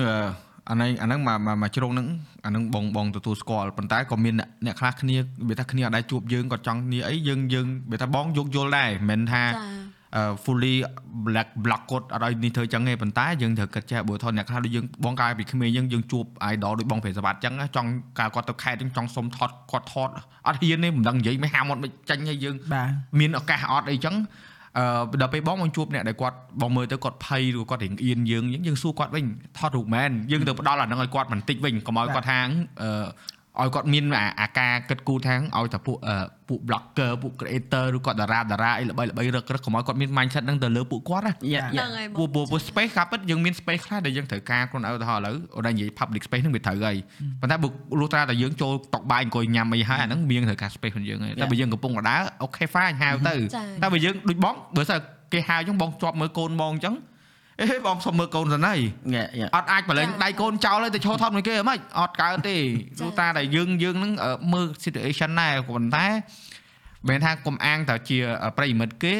[0.70, 2.08] អឺអាហ្នឹងអាហ្នឹងមកមកមកជ្រុងហ្នឹង
[2.44, 5.16] អាហ្នឹងបងបងទទួលស្គាល់ប៉ុន្តែក៏មានអ្នកអ្នកខ្លះគ្នា
[5.48, 9.86] វាថាគ្នាអត់ដែរជួបយើងក៏ចង់គ្នាអីយើងយើងវាថាបងយកយល់ដែរមិនមែនថាចា
[10.16, 10.74] អឺ fully
[11.26, 20.10] black block គាត់អត់ឲ្យនេះធ្វើចឹងទេប៉ុន្តែយើងត្រូវគិតចេះបើថតអ្នកខ្លះដូចយើងបងកាលពីក្មេងយើងយើងជួប idol ដូចបងប្រេសវត្តចឹងណាចង់កាលគាត់ទៅខេត្តចឹងចង់សុំថតគាត់ថត
[20.46, 22.90] អត់ហ៊ានទេមិនដឹងនិយាយមិនហាមអត់មិនចាញ់ឲ្យយើងបាទ
[23.20, 24.14] មានឱកាសអត់អីចឹង
[24.78, 29.24] អឺដល់ពេលបងមកជួបអ្នកដែលគាត់បងមើលទៅគាត់ភ័យឬគាត់រៀងអៀនយើងអញ្ចឹងយើងសួរគាត់វិញ
[29.58, 32.40] ថតរូបមែនយើងទៅផ្ដល់អាហ្នឹងឲ្យគាត់បន្តិចវិញកុំឲ្យគាត់ថា
[32.82, 33.06] អឺ
[33.60, 36.16] ឲ្យគាត់មានអាអាការគិតគូរថាឲ្យតែពួកអឺ
[36.48, 46.96] ពួក blogger ពួក creator ឬគាត់តារាតារាអីល្បីល្បីរឹករឹកកុំឲ្យគាត់មាន mindset ហ្នឹងទៅលើពួកគាត់ណាយ៉ាហ្នឹយ៉ាងហើយពូពូពូ space ការពិតយើងមាន space ខ្លះដែលយើងត្រូវការខ្លួនឲ្យឧទាហរណ៍ឥឡូវអូននិយាយ public space ហ្នឹងវាត្រូវហើយ
[47.40, 47.68] ប៉ុន្តែបើ
[48.00, 53.34] លុះត្រាតែយើងចូលតុកបាយអង្គុយញ៉ាំអីហើយអាហ្នឹងមានត្រូវការ space របស់យើងហើយតែបើយើងកំពុងដើរអូខេ fine ហៅទៅ
[53.82, 55.00] តែបើយើងដូចបងបើសិន
[55.32, 56.94] គេហៅអញ្ចឹងបងជាប់មើលកូនបងអញ្ចឹង
[57.60, 58.80] អេបងសុំមើលកូនសិនហើយ
[59.14, 62.56] យ៉ាយ៉ាអត់អាចបលែងដៃកូនចោលហើយទៅឈរថតមួយគេហ្មងអត់កើតទេ
[63.00, 66.06] លុះត្រាតែយើងយើងហ្នឹងអឺមើល situation ដែរប៉ុន្តែ
[67.08, 68.18] មិនថាកុំអាងតែជា
[68.56, 69.14] ប្រិយមិត្តគេ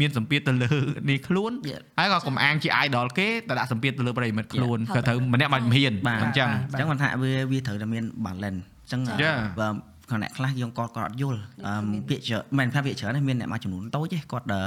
[0.00, 0.70] មានសម្ពាធទៅលើ
[1.10, 1.80] នេះខ្លួន Yeah.
[1.98, 4.94] ហើយក៏កុំអាងជា idol គេតែដាក់សម្ពាធទៅលើប្រិយមិត្តខ្លួន Yeah.
[4.96, 9.38] ក៏ត្រូវម្នាក់មិនហ៊ានបាទអញ្ចឹងអញ្ចឹងគាត់ថាវាវាត្រូវតែមាន balance អញ្ចឹង Yeah.
[9.60, 9.68] បើ
[10.10, 14.60] គាត់អ្នកខ្លះយើងគាត់គាត់អត់យល់អឺមានពាក្យច្រើនមិនថាពាក្យច្រើនទេមានអ្នកមួយចំនួនតូចទេគាត់អឺ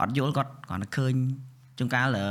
[0.00, 1.12] អត់យល់គាត់គាត់តែឃើញ
[1.78, 2.26] ជួនកាលអឺ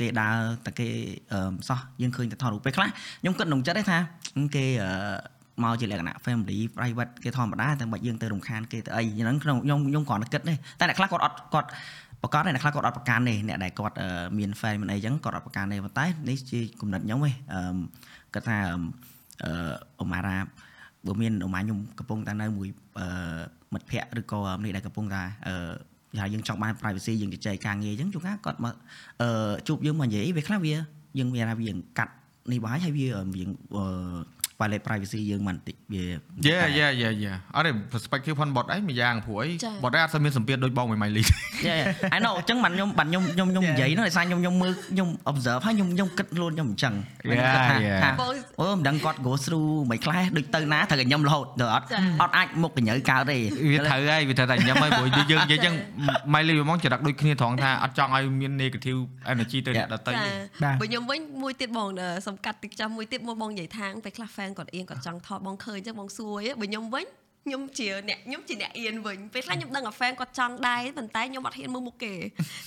[0.00, 0.36] គេដើរ
[0.66, 0.88] តែគេ
[1.32, 3.98] អឺសោះយើងឃើញតែថតរូបពេលខ្លះខ្ញុំគិតក្នុងចិត្តទេថា
[4.54, 4.90] គេអឺ
[5.64, 11.68] មកជាលក្ខណៈ family private គេធម្មតាតែមិនយើងទៅរំខានគេទៅអីហ្នឹងក្នុងខ្ញុំខ្ញុំគ្រាន់តែគិតទេតែអ្នកខ្លះគាត់អត់គាត់
[12.22, 14.08] ប្រកាសអ្នកខ្លះគាត់អត់ប្រកាន់ទេអ្នកដែលគាត់អឺ
[14.38, 17.76] មាន fan មានអីចឹងគាត់អត់ប្រកាន់ទេប៉ុន្តែនេះជាគំនិតខ្ញុំទេអឺ
[18.34, 18.80] គាត់ថាអឺ
[19.42, 20.38] អឺអ៊ុំអារ៉ា
[21.06, 22.68] បើមានអ៊ុំអាខ្ញុំកំពុងតែនៅមួយ
[22.98, 23.06] អឺ
[23.72, 25.54] មិត្តភ័ក្តិឬក៏នេះដែលកំពុងតែអឺ
[26.18, 28.74] យ៉ាងយើងចង់បាន privacy យើងជជែកការងារអញ្ចឹងជួនកាលគាត់មក
[29.22, 30.74] អឺជួបយើងមកនិយាយវាខ្លះវា
[31.18, 32.12] យើងមានថាវាកាត់
[32.52, 33.42] នេះបាយហើយវាវា
[33.76, 33.84] អឺ
[34.60, 36.02] violate privacy យើងមិនបន្តិចវា
[36.46, 41.76] យេយេយេយេអត់ទេ perspective ផងបត់អីមួយយ៉ាងព្រោះអីចា៎បត់អីអត់សូវមានសម្ពាធដូចបងមួយម៉ៃលីយេ
[42.16, 46.94] I know អញ្ចឹងបានខ្ញុំបានខ្ញុំខ្ញុំខ្ញុំនិយាយនោះដោយសារខ្ញុំខ្ញុំមើលខ្ញុំ observe ហើយខ្ញុំខ្ញុំគិតខ្លួនខ្ញុំអញ្ចឹង
[47.30, 48.02] Yeah, ខ្ញុំគិតថា yeah.
[48.04, 53.36] ថាបងអូមិនដឹងគាត់ go through មិនខ្លះដូចទៅណាត្រូវតែខ្ញុំរហូតទៅអត់ចា៎អត់អាចមុខកញ្ញើកើតទេ
[53.72, 55.74] វាត្រូវហើយវាត្រូវតែញ៉ាំហើយព្រោះយើងនិយាយចឹង
[56.34, 59.00] ម៉ៃលីវាមកចរិតដូចគ្នាត្រង់ថាអត់ចង់ឲ្យមាន negative
[59.32, 60.30] energy ទៅអ្នកដទៃចាទេ
[60.62, 67.06] បាទបើខ្ញុំវិញមួយទៀតបងអឺសំកាត់តិចចាំមួយទៀតមកបងនិយាយថាងពេលខ្លះ fan គាត់អៀនគាត់ចង់ថតបងឃើញអញ្ចឹងបងសួរឯងបើខ្ញុំវិញ
[67.46, 72.14] ខ្ញុំជាអ្នកខ្ញុំជាអ្នកអៀនវិញពេលខ្លះខ្ញុំដឹងថា fan គាត់ចង់ដែរប៉ុន្តែខ្ញុំអត់ហ៊ានមើលមុខគេ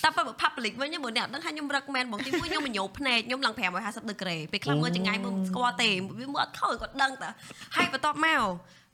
[0.03, 5.89] តែពេលបើ public វិញបើអ្នកអត់ដឹងថាខ្ញុំ recommend បងទីមួយខ្ញុំញញោភ្នែកខ្ញុំឡើង550ដឺក្រេពេលខ្លះមើលចង្ងាយមើលមិនស្គាល់ទេ
[6.19, 7.30] វាមើលអត់ខើគាត់ដឹងតា
[7.76, 8.43] ហើយបន្ទាប់មក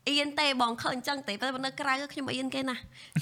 [0.08, 2.76] អៀនទេបងឃើញអញ្ចឹងទេតែបើនៅក្រៅខ្ញុំអៀនគេណា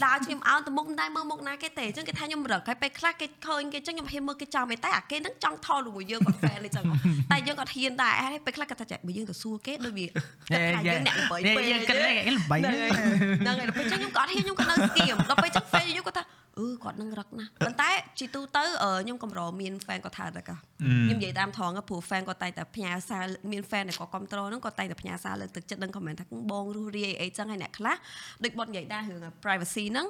[0.06, 6.86] ដើរខ្ញុំអោនទៅមុខមិនដែរមើលមុខណាគេទេអញ្ចឹងគេថាខ្ញុំរឹកហើយពេលខ្លះគេឃើញគេអញ្ចឹងខ្ញុំហ៊ានមើលគេចំទេតែអាគេហ្នឹងចង់ថតជាមួយយើងគាត់ fan អញ្ចឹង
[7.32, 16.24] តែយើងគាត់ហ៊ានដែរហើយពេលខ្លះគាត់ថាចាបើយើងទៅសួរគេដូចវាគាត់ថាយើងអ្នកល្បីពេកយើងគិតថាគេល្បីហ្នឹងណាស់ហើយហ្នឹងហើយដល់ពេលអញ្ចឹងខ្ញុំក៏អត់ហ៊ានខ្ញុំក៏នៅស្គៀមដល់ពេលចឹង fan ខ្ញុំគាត់ថា
[16.60, 17.90] អឺគាត់នឹងរឹកណាស់ប៉ុន្តែ
[18.20, 20.58] ជីទូទៅអឺខ្ញុំកម្រមាន fan គាត់ថាតែកោះ
[21.06, 27.96] ខ្ញុំនិយាយតាមត្រង់ព្រោះ fan គាត់តែងតែផ្ញើសារមាន fan ដែលគាត់គ្រប់គ្រងហ្នឹងគាត់តែងតែផ្ញើសារលើកទឹកចិត្តដឹង comment ថាបងរស់រាយអីចឹងហើយអ្នកខ្លះ
[28.44, 30.08] ដូចបត់និយាយដែររឿង privacy ហ្នឹង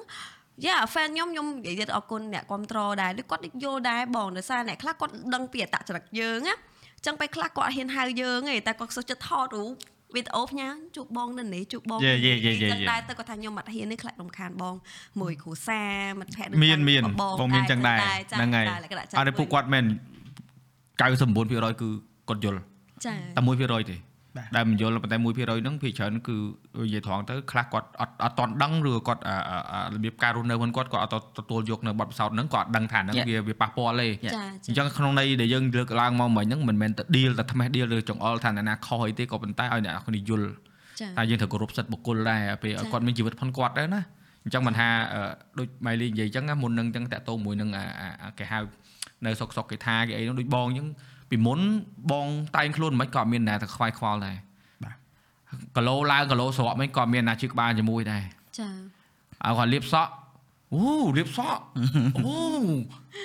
[0.66, 6.54] យ៉ា fan ខ្ញុំខ្ញុំនិយាយទៀតអរគុណអ្នកគ្រប់គ្រងដែរដូចគាត់យល់ដែរបងដោយសារអ្នកខ្លះគាត់ដឹងពីអត្តចរិតយើងណា
[7.06, 9.70] ចឹងពេលខ្លះគាត់អត់ហ៊ានហៅយើងទេតែគាត់សុខចិត្តថតរូប
[10.14, 14.74] វីដេអូផ្ញើជួបបងនៅនេះជួបបងយេយេយេយេចឹងដែរទៅគាត់ថាខ្ញុំអត់ហ៊ាននេះខ្លាចរំខានបង
[15.20, 15.82] មួយគ្រូសា
[16.18, 17.02] មិត្តភក្តិមានមាន
[17.40, 18.66] បងមានចឹងដែរហ្នឹងហើយ
[19.18, 19.84] អត់ទេពួកគាត់មែន
[20.98, 21.88] 99%គឺ
[22.28, 22.60] គាត់យល់
[23.06, 24.07] ចាតែ1%ទេបាទ
[24.56, 26.36] ដែលមិនយល់ប៉ុន្តែ1%ហ្នឹងភាគច្រើនគឺ
[26.82, 33.26] និយាយត្រង់ទៅខ្លះគាត់អត់អត់តន់ដឹងឬក៏គាត់អាអាអារបៀបការរស់នៅរបស់គាត់គាត់អត់ទទួលយកនៅបទពិសោធន៍ហ្នឹងគាត់អត់ដឹងថាហ្នឹង Yeah.
[33.28, 40.48] វាវាប៉ះពាល់ទេចាអញ្ចឹងក្នុងន័យដែលយើងលើកឡើងមកមិញហ្នឹងមិនមែនតែ deal តែថ្មេះ deal ឬចង្អុលថាអ្នកណាខុសអីទេក៏ប៉ុន្តែឲ្យអ្នកនរគ្នាយល់
[41.00, 44.02] ចាតែយើងត្រូវគោរពសិទ្ធិបុគ្គលដែរពេលឲ្យចា៎គាត់មានជីវិតផងគាត់ដែរណា
[44.44, 45.20] អញ្ចឹងមិនថាអឺ
[45.58, 48.58] ដូចម៉ៃលីនិយាយអញ្ចឹងណាមុននឹងអញ្ចឹងតាក់ទងមួយនឹងអាអាអាគេហៅ
[49.26, 50.88] នៅសុកសុកគេថាគេអីហ្នឹងដូចបងអញ្ចឹង
[51.30, 51.60] ពីមុន
[52.12, 52.26] បង
[52.56, 54.36] តែងខ្លួនមិនក៏អត់មានណាទៅខ្វាយខ្វល់ដែរ
[54.84, 54.94] បាទ
[55.76, 58.24] គីឡូឡើងគីឡូស្រកមិនក៏អត់មានណាជឿក្បាលជាមួយដែរ
[58.58, 58.68] ចា
[59.44, 60.12] ឲ្យគាត់លាបសក់
[60.74, 60.82] អូ
[61.18, 61.62] លាបសក់
[62.26, 62.36] អូ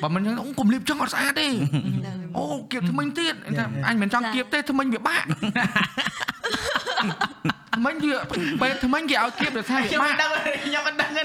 [0.01, 1.47] បើមិនអញ្ចឹងអូកុំលាបចឹងអត់ស្អាតទេ
[2.37, 5.25] អូគៀបថ្មិញទៀតថាអញមិនចង់គៀបទេថ្មិញវាបាក់
[7.77, 8.15] ថ្មិញវា
[8.61, 10.29] ពេលថ្មិញគេឲ្យគៀបដោយសារវាខ្ញុំបាមិនក់ដឹង
[10.65, 11.23] ខ្ញុំមិនដឹងទេ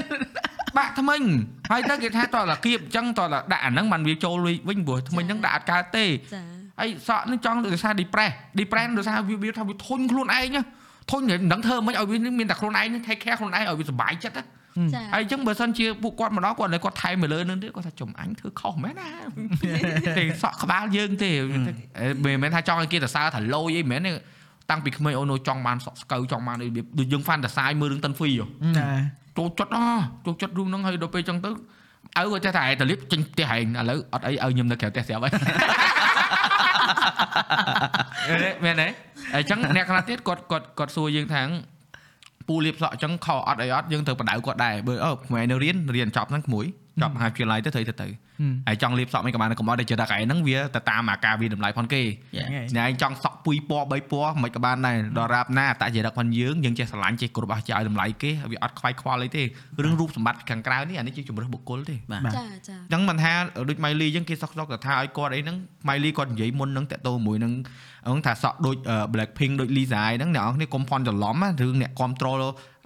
[0.79, 1.23] បាក់ថ្មិញ
[1.71, 4.35] ហើយទៅគេថាតើតាគៀបអញ្ចឹងតើតាដាក់អាហ្នឹងបានវាចូល
[4.69, 6.43] វិញព្រោះថ្មិញហ្នឹងដាក់អត់កើតទេចា
[6.81, 10.63] ហើយសក់ហ្នឹងចង់ដោយសារ depress depress ដោយសារវាវាថាវាធុញខ្លួនឯងណា
[11.11, 14.45] ធុញមិនដឹងធ្វើមិនឲ្យវាមានតែខ្លួនឯងហ្នឹង take care ខ្លួនឯងឲ្យវាសុបាយចិត្តណា
[14.95, 19.09] ចាហើយអញ្ចឹងបើសិនជាពួកគាត់មកដល់គាត់នៅគាត់ថែមមកលើនឹងទៀតគាត់ថាចំអញធ្វើខុសមែនណា
[20.19, 21.31] ទេសក់ក្បាលយើងទេ
[22.25, 24.13] មិនមែនថាចង់ឲ្យគេទៅសើថាលយអីមិនមែនទេ
[24.71, 28.47] តាំងពីក្មេងអូនចង់បានសក់ស្កូវចង់បានអីរបៀបដូចយើង fantasize មើលរឿងតិនហ្វីហ៎
[28.79, 28.91] ណា
[29.39, 29.79] ចូលចិត្តអ
[30.27, 35.33] ចូលចិត្តរឿងហ្នឹងហើយដល់ពេលអញ្ចឹងទៅឪគាត់ចេះតែឯងតលៀបចេញផ្ទះឯងឥឡូវអត់អីឲ្យខ្ញុំនៅក្រៅផ្ទះស្រាប់ហើយ
[38.65, 38.89] មែនទេ
[39.35, 41.43] អញ្ចឹងអ្នកខ្លះទៀតគាត់គាត់គាត់សួរយើងថា
[42.49, 46.65] ពូលៀបសក់អញ្ចឹងខអត់អីអត់យើងត្រូវបដៅគាត់ដែរបើអូក្មេងនៅរៀនរៀនចប់ហ្នឹងក្មួយ
[47.03, 48.09] ចប់មហាវិទ្យាល័យទៅត្រូវទៅទៅ
[48.69, 52.03] ហើយចង់លាបសក់មិនក៏បានកុំឲ្យតែចិត្តថាកែហ្នឹងវាទៅតាមអាការវាតម្លៃផនគេ
[52.39, 52.49] Yeah.
[52.77, 59.43] អ្នកឯងចង់សក់ពុយពណ៌3ពណ៌មិនក៏បានដែរដល់រាបណាអតចរិតផងយើងយើងចេះស្រឡាញ់ចេះគ្រប់អស់ចេះឲ្យតម្លៃគេវាអត់ខ្វាយខ្វល់អីទេ
[59.83, 63.33] រឿងរូបសម្បត្តិខាងក្រៅនេះអានេះជាជំរើសបុគ្គលទេបាទចាចាអញ្ចឹងមិនថា
[63.69, 65.57] ដូចម៉ៃលីអញ្ចឹងគេសក់សក់ទៅថាឲ្យគាត់អីហ្នឹង
[65.89, 67.53] ម៉ៃលីគាត់និយាយមុនហ្នឹងតាក់ទងមួយនឹង
[68.07, 68.77] ហ្នឹងថាសក់ដូច
[69.15, 72.41] Blackpink ដូច Lisa អីហ្នឹងអ្នកនរគ្នាកុំផន់ច្រឡំណារឿងអ្នក control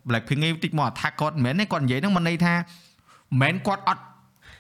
[0.09, 2.55] Blackpink ឯងតិចមក attack គាត់មិនមែនទេគាត់និយាយហ្នឹងមិនន័យថា
[3.41, 4.03] មិនមែនគាត់អត់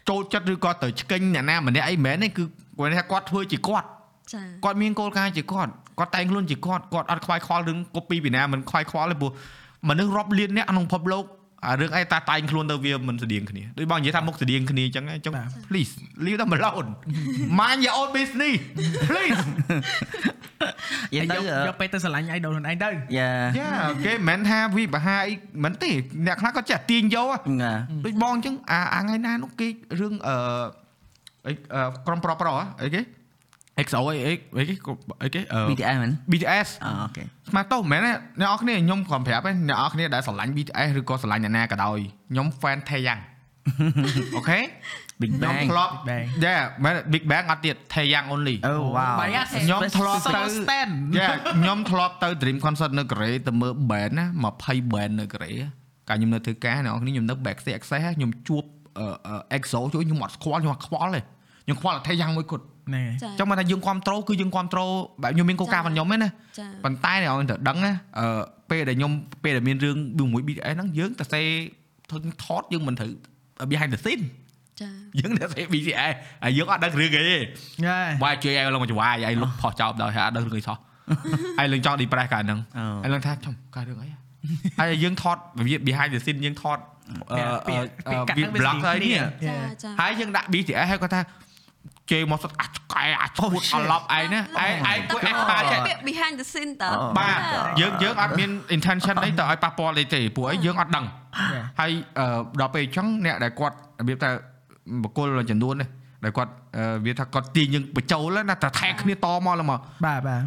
[0.09, 2.45] ចូលចិត្តឬក៏ទៅឆ្កេញអ្នកណាម្នាក់អីមិនមែនទេគឺ
[2.79, 3.87] គាត់ថាគាត់ធ្វើជាគាត់
[4.33, 9.33] ចាគាត់មានគោលការណ៍ជាគាត់គាត់តែងខ្លួនជាគាត់គាត់អត់ខ្វាយខ្វល់រឿង copy ពីណាមិនខ្វាយខ្វល់ទេព្រោះ
[9.89, 11.25] មនុស្សរាប់លានអ្នកក្នុងពិភពលោក
[11.67, 15.35] អារឿងអីតាតែងខ្លួនទៅវាមិនស្តៀងគ្នាដូចបងនិយាយថាមុខស្តៀងគ្នាអញ្ចឹងអញ្ចឹង
[15.69, 15.93] please
[16.25, 16.89] leave them alone
[17.61, 18.57] mind your own business
[19.11, 19.43] please
[21.13, 23.71] និយាយទៅយកយកពេលទៅស្រឡាញ់ idol ខ្លួនឯងទៅយ៉ាយ៉ា
[24.07, 25.35] គេមិនមែនថាវិបហាអី
[25.65, 25.91] មិនទេ
[26.27, 27.73] អ្នកខ្លះគាត់ចេះទាញយកហ៎ណា
[28.05, 29.69] ដូចបងអញ្ចឹងអាអាថ្ងៃណានោះគេ
[30.01, 30.37] រឿងអឺ
[31.47, 33.01] អីអឺក្រុមប្រុសប្រុសហ៎អីគេ
[33.87, 34.75] XO អីអីអីគេ
[35.23, 41.99] អីគេអឺ BTS មែន BTS អូខេស្មាតទោសមិនមែនទេអ្នកនរគ្នាខ្ញុំគ្រាន់ប្រាប់ទេអ្នកនរគ្នាដែលស្រឡាញ់ BTS ឬក៏ស្រឡាញ់អ្នកណាក៏ដោយ
[42.31, 43.21] ខ្ញុំ fan ថេយ៉ាង
[44.37, 44.61] អូខេ
[45.21, 50.93] Big ខ្ញុំ Bang ធ្លាប់ Bang យ៉ាមែន Big Bang អត់ទៀតថេយ៉ាង only អូវ៉ាវ Bias ខ្ញុំធ្លាប់ទៅ Social stand
[51.19, 54.27] យ៉ាខ្ញុំធ្លាប់ទៅ Dream Concert នៅកូរ៉េទៅមើល band ណា
[54.61, 55.53] 20 band នៅកូរ៉េ
[56.09, 58.65] កាលខ្ញុំនៅធ្វើការអ្នកនរគ្នាខ្ញុំនៅ backstage access ខ្ញុំជួប
[58.99, 61.21] អឺ EXO ជួយខ្ញុំអត់ស្គាល់ខ្ញុំអត់ខ្វល់ទេ
[61.65, 64.91] ខ្ញុំខ្វល់តែថេយ៉ាងមួយគត់ ហ្នឹងហើយចាចង់មកថាយើងគ្រប់ត្រូលគឺយើងគ្រប់ត្រូល
[65.23, 66.29] បែបខ្ញុំមានកោការរបស់ខ្ញុំឯណា
[66.59, 68.27] ចាប៉ុន្តែអ្នកអង្គត្រូវដឹងណាអឺ
[68.71, 69.13] ពេលដែលខ្ញុំ
[69.45, 69.91] ពេលដែលមានរឿ
[70.27, 71.43] ងមួយ BTS ហ្នឹងយើងទៅសេ
[72.11, 73.11] ធ្វើថតយើងមិនត្រូវ
[73.71, 74.25] behind the scene
[74.81, 74.91] ចា
[75.21, 77.37] យើងទៅសេ BTS ហើយយើងអត់ដឹងរឿងអីទេ
[77.87, 80.77] ហើយបាយជួយឲ្យឡើងមកចវាយឲ្យលុបផុសចោលដល់ហើយអត់ដឹងរឿងអីសោះ
[81.59, 84.09] ហើយឡើងចង់ depress កាលហ្នឹងអូហើយឡើងថាចំកាលរឿងអី
[84.79, 86.79] ហើយយើងថតរបៀប behind the scene យើងថត
[87.33, 91.21] អឺពាក្យពាក្យកាត់ហ្នឹងវា blog ហើយនេះចាចាហើយយើងដាក់ BTS ហើយគាត់ថា
[92.13, 97.41] ជេរមកសុទ្ធអាចកែអាចឈួតអឡប់ឯងណាឯងឯងគួរ expert ចេះពាក្យ behind the scene តើបាទ
[97.81, 101.05] យើងយើងអត់មាន intention អីទៅឲ្យប៉ះពាល់អីទេព្រោះអីយើងអត់ដឹង
[101.81, 102.27] ហើយអឺ
[102.61, 104.31] ដល់ពេលអញ្ចឹងអ្នកដែលគាត់របៀបថា
[105.03, 105.89] បកគលចំនួននេះ
[106.25, 110.43] ដែលគាត់អឺវាថាគាត់ទាញយើងបញ្ចូលណាតែថែគ្នាតមកឡើងមកបាទបាទ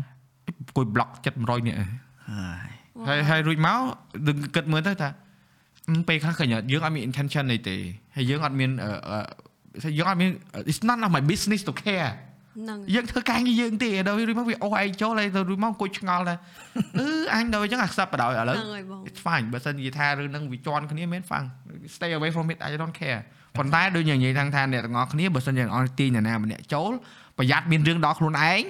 [0.48, 1.10] អង្គុយ block
[1.40, 1.86] 700នេះហើ
[2.66, 2.70] យ
[3.08, 3.80] ហើយហើយរួចមក
[4.28, 5.10] នឹងគិតមើលទៅថា
[5.90, 7.76] អឺពេលខ្លះឃើញយើងអត់មាន intention អីទេ
[8.16, 9.20] ហើយយើងអត់មានអឺអឺ
[9.98, 10.30] យើងអត់មាន
[10.70, 12.12] it's not of my business to care
[12.58, 16.38] ហ្នឹងយើងធ្វើការងារយើងទេដល់រួចមកវាអូសឯងចូលហើយទៅរួចមកអង្គុយឆ្ងល់ដែរ
[17.00, 21.48] អឺអញដល់អញ្ចឹង accept បដ ாய் ឥឡូវហ្នឹងហើយបង it's fine បើសិននិយាយថារឿងហ្នឹងវាជន់គ្នាមែន fine
[21.96, 23.22] stay away from it I don't care
[23.58, 26.92] ប៉ុន្តែដូចយើងនិយាយថាថាអ្នកទាំងអស់គ្នាបើសិនយើងអត់ទាញអ្នកណាម្នាក់ចូល
[27.38, 28.62] ប្រយ័ត្នមានរឿងដល់ខ្លួនឯង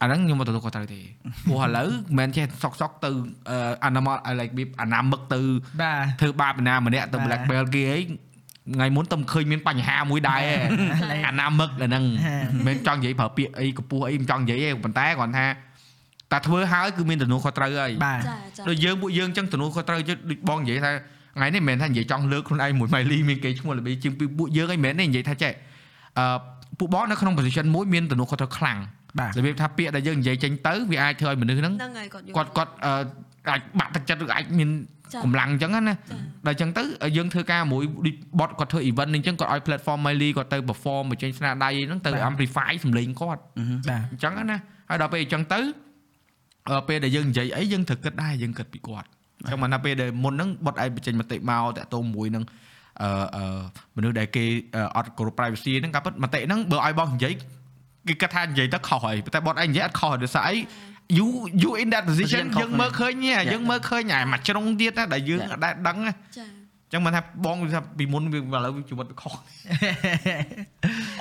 [0.00, 1.00] អាហ្នឹងខ្ញុំមកទទួលខុសត្រូវទេ
[1.46, 3.10] ព្រោះឥឡូវមិនមែនចេះសុកសុកទៅ
[3.84, 5.40] អាណាម I like beep អាណាមឹកទៅ
[5.80, 7.98] បាទធ្វើបាបណាម្នាក់ទៅ black belt គេអី
[8.72, 10.42] ថ្ងៃមុនទៅឃើញមានបញ្ហាមួយដែរ
[11.28, 12.04] អាណាមឹកអាហ្នឹង
[12.56, 15.46] មិនមែនចង់និយាយប្រើពាក្យអីកពស់អីមិនចង់និយាយទេប៉ុន្តែគ្រាន់ថា
[16.32, 20.92] តែធ្វើហើយគឺមានទំនួលខុសត្រូវហើយបាទចាចាដូចយើងពួកយើងអញ្ចឹងទំនួលខុសត្រូវយើងដូចបងនិយាយថា
[21.36, 25.52] ថ្ងៃនេះមិនមែនថានិយាយចង់លើកខ្លួនឯងមួយម៉ៃលីមានគេឈ្មោះល្បីជាងពីពួកយើងអីមិនមែនទេនិយាយថាចេះ
[26.18, 26.36] អឺ
[26.78, 28.78] ពួកបងនៅក្នុង position មួយមានទំនួលខុសត្រូវខ្លាំង
[29.18, 32.92] បាទរបៀបថាពាក្យដែលយើងនិយាយចេញទៅវាអាចធ្វើឲ្យមនុស្សហ្នឹងហ្នឹងហើយគាត់យល់គាត់គាត់អឺ
[33.50, 34.74] អាចបាក់ទឹកចិត្តឬអាចមានចា
[35.24, 35.94] កម្លាំងអញ្ចឹងណាចា
[36.46, 36.82] ដល់អញ្ចឹងទៅ
[37.16, 43.40] យើងធ្វើការមួយដូចបតគាត់ធ្វើ event អញ្ចឹងគាត់ឲ្យ platform Miley គាត់ទៅ perform បញ្ចេញស្នាដៃហ្នឹងទៅ amplify សម្លេងគាត់
[43.88, 44.58] បាទអញ្ចឹងណា
[44.88, 45.60] ហើយដល់ពេលអញ្ចឹងទៅ
[46.70, 49.08] អឺពេលដែលយើងនិយាយអីយើងត្រូវគិតដែរយើងគិតពីគាត់
[49.44, 52.44] អញ្ចឹងមកថាពេលដែលមុនហ្នឹងបតឲ្យបញ្ចេញមតិមកតាក់ទងមួយនឹង
[53.02, 53.60] អឺអឺ
[53.96, 54.44] មនុស្សដែលគេ
[54.96, 57.32] អត់គោរព privacy ហ្នឹងក៏ពិតមតិហ្នឹងបើឲ្យបងនិយាយ
[58.08, 60.56] គេគិតថានិយាយទៅខុសហើយតែបតឯងនិយាយអត់ខុសដោយសារអី
[61.18, 61.26] you
[61.62, 66.46] you in that position Position ខុសយើងមើលឃើញហ៎យើងមើលឃើញអាមួយជ្រុងទៀតណាដែលយើងអត់ដែលដឹងណាចា
[66.92, 69.34] ចឹងមិនថាបងថាពីមុនវាឥឡូវជីវិតវាខុស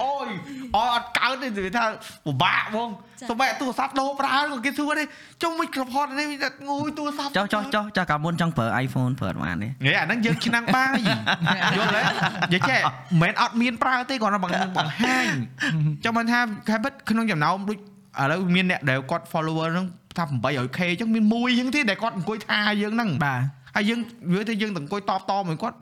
[0.02, 0.28] អូយ
[0.76, 1.84] អត់អត់កើតទេនិយាយថា
[2.26, 2.90] ពិបាកបង
[3.30, 5.04] សម្រាប់ទូរស័ព្ទដោប្រើក៏គេសួរទេ
[5.44, 10.98] ចុះមិនក្របហត់នេះវាងូយទូរស័ព្ទចុះចុះចុះចុះកាលមុនចង់ប្រើ iPhone ប្រើអត់បានទេហេអាហ្នឹងយើងឆ្នាំងបាយ
[11.78, 12.80] យល់ទេនិយាយចេះ
[13.22, 15.26] មិនមែនអត់មានប្រើទេគាត់បង្បង្ហាញ
[16.06, 16.40] ចាំមិនថា
[16.70, 17.78] ខែបិទក្នុងចំណោមដូច
[18.22, 19.88] ឥឡូវមានអ្នកដែលគាត់ follower ហ្នឹង
[20.18, 23.42] ថា 800k អញ្ចឹងមានមួយអញ្ចឹងទេដែលគាត់អង្គុយថាយើងហ្នឹងបាទ
[23.76, 24.00] ហើយយើង
[24.34, 25.78] វាទៅយើងទៅអង្គុយតបតមួយគាត់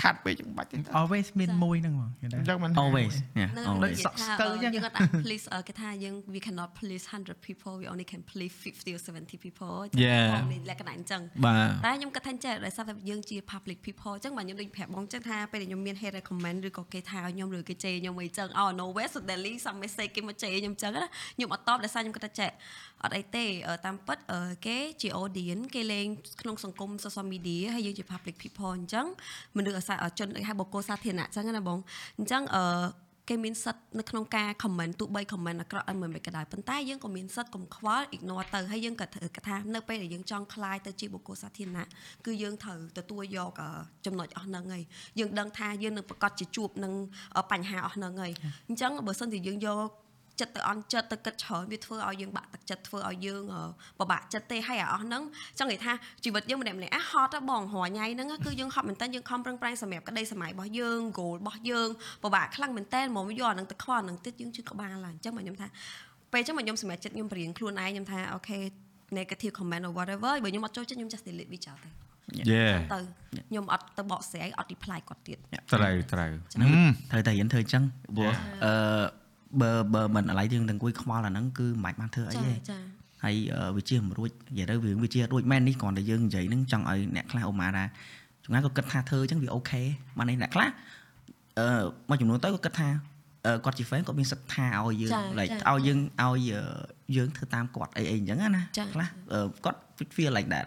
[0.00, 7.86] ខាត់ពេកអញ្ចឹងបាច់ទេ always មានមួយហ្នឹងហ្មងគេអថាញ្ចឹងមិន always យ៉ាហ្នឹង always និយាយសក់ថាស្ទើរចឹងយើងអត់អាច please អឺគេថាយើង we cannot please 100 people we
[7.92, 10.28] only can please 50 or 70 people ចឹង Yeah.
[10.34, 21.04] បងមានលក្ខណៈអញ្ចឹងបាទតែខ្ញុំគិតថាចេះដោយសារតែយើងជា public people អញ្ចឹងបាទខ្ញុំដូចប្រាប់បងអញ្ចឹងថាពេលដែលខ្ញុំមាន hate comment ឬក៏គេថាឲ្យខ្ញុំឬគេជេរខ្ញុំអីចឹង oh no way suddenly some message គេមកជេរខ្ញុំអញ្ចឹងណា
[21.36, 22.50] ខ្ញុំអត់តបដោយសារខ្ញុំគិតថាចេះ
[23.03, 26.07] អត់អីទេអឺតាមពិតអឺគេជា audience គេលេង
[26.41, 29.05] ក្នុងសង្គម social media ហើយយើងជា public people អញ្ចឹង
[29.57, 31.79] មនុស្សអាស្រ័យ សាជនដូចហៅបុគ្គលសាធារណៈអញ្ចឹងណាបង
[32.17, 32.63] អញ្ចឹងអឺ
[33.29, 41.87] គេមានសិទ្ធនៅក្នុងការ comment ទោះបី comment អាក្រក់អីមិនមិនក៏ដោយប៉ុន្តែយើងក៏មានសិទ្ធកុំខ្វល់ ignore ទៅហើយយើងក៏ត្រូវថានៅពេលដែលយើងចង់คลายទៅជាបុគ្គលសាធារណៈ
[42.25, 43.69] គឺយើងត្រូវទទួលយកអឺ
[44.05, 44.83] ចំណុចអស់ហ្នឹងហើយ
[45.19, 46.93] យើងដឹងថាយើងនឹងប្រកាសជាជួបនឹង
[47.37, 48.31] អឺបញ្ហាអស់ហ្នឹងហើយ
[48.67, 49.89] អញ្ចឹងបើសិនជាយើងយក
[50.42, 53.62] ចិត្តទៅអន់ចិត្តទៅគិតច្រើនវាធ្វើឲ្យយើងបាក់ទឹកចិត្តធ្វើឲ្យយើងអឺ
[53.98, 55.22] ពិបាកចិត្តទេហើយអាអស់ហ្នឹង
[55.58, 55.92] ចង់និយាយថា
[56.24, 61.88] ជីវិតយើងម្នាក់ម្នាក់អាហត់ហ៎បងរញ៉ៃហ្នឹងគឺយើងហត់មែនតើយើងខំប្រឹងប្រែងសម្រាប់ក្តីសម័យរបស់យើង goal របស់យើង
[62.22, 65.68] ពិបាកខ្លាំងមែនតើមកយកអាហ្នឹងទៅខ្វល់អាហ្នឹងទៀតយើងជឿក្បាលហើយអញ្ចឹងមកខ្ញុំថា
[66.32, 68.58] ពេលអញ្ចឹងមកខ្ញុំសម្រាប់ចិត្តខ្ញុំបរៀងខ្លួនឯងខ្ញុំថាអូខេ
[69.18, 71.90] negative comment or whatever បើខ្ញុំអត់ចូលចិត្តខ្ញុំ just delete វាចោលទៅ
[72.50, 72.98] យេទៅ
[73.48, 75.38] ខ្ញុំអត់ទៅបកស្រាយអត់ reply គាត់ទៀត
[75.74, 76.30] ត្រូវត្រូវ
[77.10, 77.82] ត្រូវតែរៀនធ្វើអញ្ចឹង
[78.16, 78.32] ព្រោះ
[78.64, 78.72] អឺ
[79.60, 82.78] បើបើមិនអាឡ័យយើងទាំងអង្គុយខ្វល់អាហ្នឹងគឺមិនបាច់បានធ្វើអីចាទេចា
[83.24, 87.84] ហើយអឺវាជាមិនរួចនិយាយទៅវាវាជារួចមែននេះគ្រាន់តែយើងនិយាយហ្នឹងចង់ឲ្យអ្នកខ្លះឧមាថា
[88.44, 89.82] ចង្អាក៏គិតថាធ្វើអញ្ចឹងវាអូខេ
[90.18, 90.68] បាននេះអ្នកខ្លះ
[91.58, 92.88] អឺមួយចំនួនទៅក៏គិតថា
[93.46, 96.38] អឺគាត់ជា fan គាត់មានសិទ្ធិថាឲ្យយើង like ឲ្យយើងឲ្យ
[97.16, 98.62] យើងធ្វើតាមគាត់អីអីអញ្ចឹងណា
[98.94, 99.08] ខ្លះ
[99.64, 99.78] គាត់
[100.16, 100.66] feel like that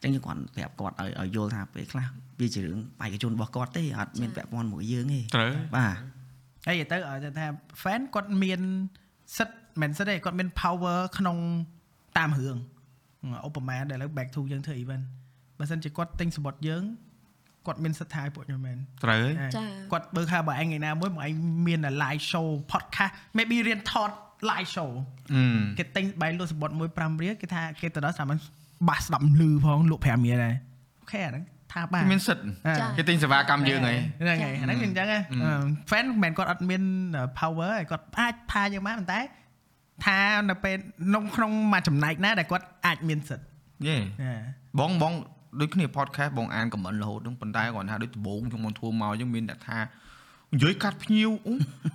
[0.00, 2.06] ្ចឹងយើងគាត់ប្រាប់គាត់ឲ្យឲ្យយល់ថាពេលខ្លះ
[2.40, 5.94] វាជារឿងបេក្ខជនរបស់គាត់ទេអត់មានពាក់ព័ន្ធមួយយើងទេត្រូវបាទ
[6.66, 7.46] ហើយទៅឲ្យថា
[7.82, 8.60] fan គាត់មាន
[9.36, 11.36] សិទ្ធមិនសិទ្ធទេគាត់មាន power ក្នុង
[12.18, 12.56] តាមរឿង
[13.46, 15.04] ឧបមាដែលឥឡូវ back to យើងធ្វើ event
[15.58, 16.84] បើសិនជាគាត់ទិញសបុតយើង
[17.66, 19.24] គាត់មានសិទ្ធិថាឲ្យពួកខ្ញុំមែនត្រូវ
[19.56, 21.32] ចាគាត់បើថាបើឯងថ្ងៃណាមួយមកឯង
[21.66, 24.10] មាន live show podcast maybe រៀនថត
[24.50, 24.90] live show
[25.34, 25.42] អឺ
[25.78, 28.30] គេទិញបាយលក់សបុតមួយ5រៀលគេថាគេទៅដល់ស្រាប់
[28.88, 30.54] បាសស្ដាប់លឺផងលក់5រៀលដែរ
[31.00, 35.18] អូខេអាហ្នឹង ថាបានមានសិទ្ធិអ่าគេទិញសេវាកម្មយើងហើយហ្នឹងហើយអាហ្នឹងគឺអញ្ចឹងហ៎
[35.90, 36.82] fan មិនមែនគាត់អត់មាន
[37.38, 39.20] power ហើយគាត់អាចថាយើងបានប៉ុន្តែ
[40.06, 40.18] ថា
[40.50, 43.46] នៅពេលក្នុងក្នុងមួយចំណែកណាដែលគាត់អាចមានសិទ្ធិ
[43.86, 44.34] យេណា
[44.80, 45.12] បងបង
[45.60, 49.78] ដូចគ្នា podcast បងអាន comment រហូតហ្នឹងប៉ុន្តែគាត់ថាដូចដំបូងខ្ញុំមកធ្វើមកអញ្ចឹងមានតែថា
[50.54, 51.54] និយាយកាត់ភ្ញៀវអឺ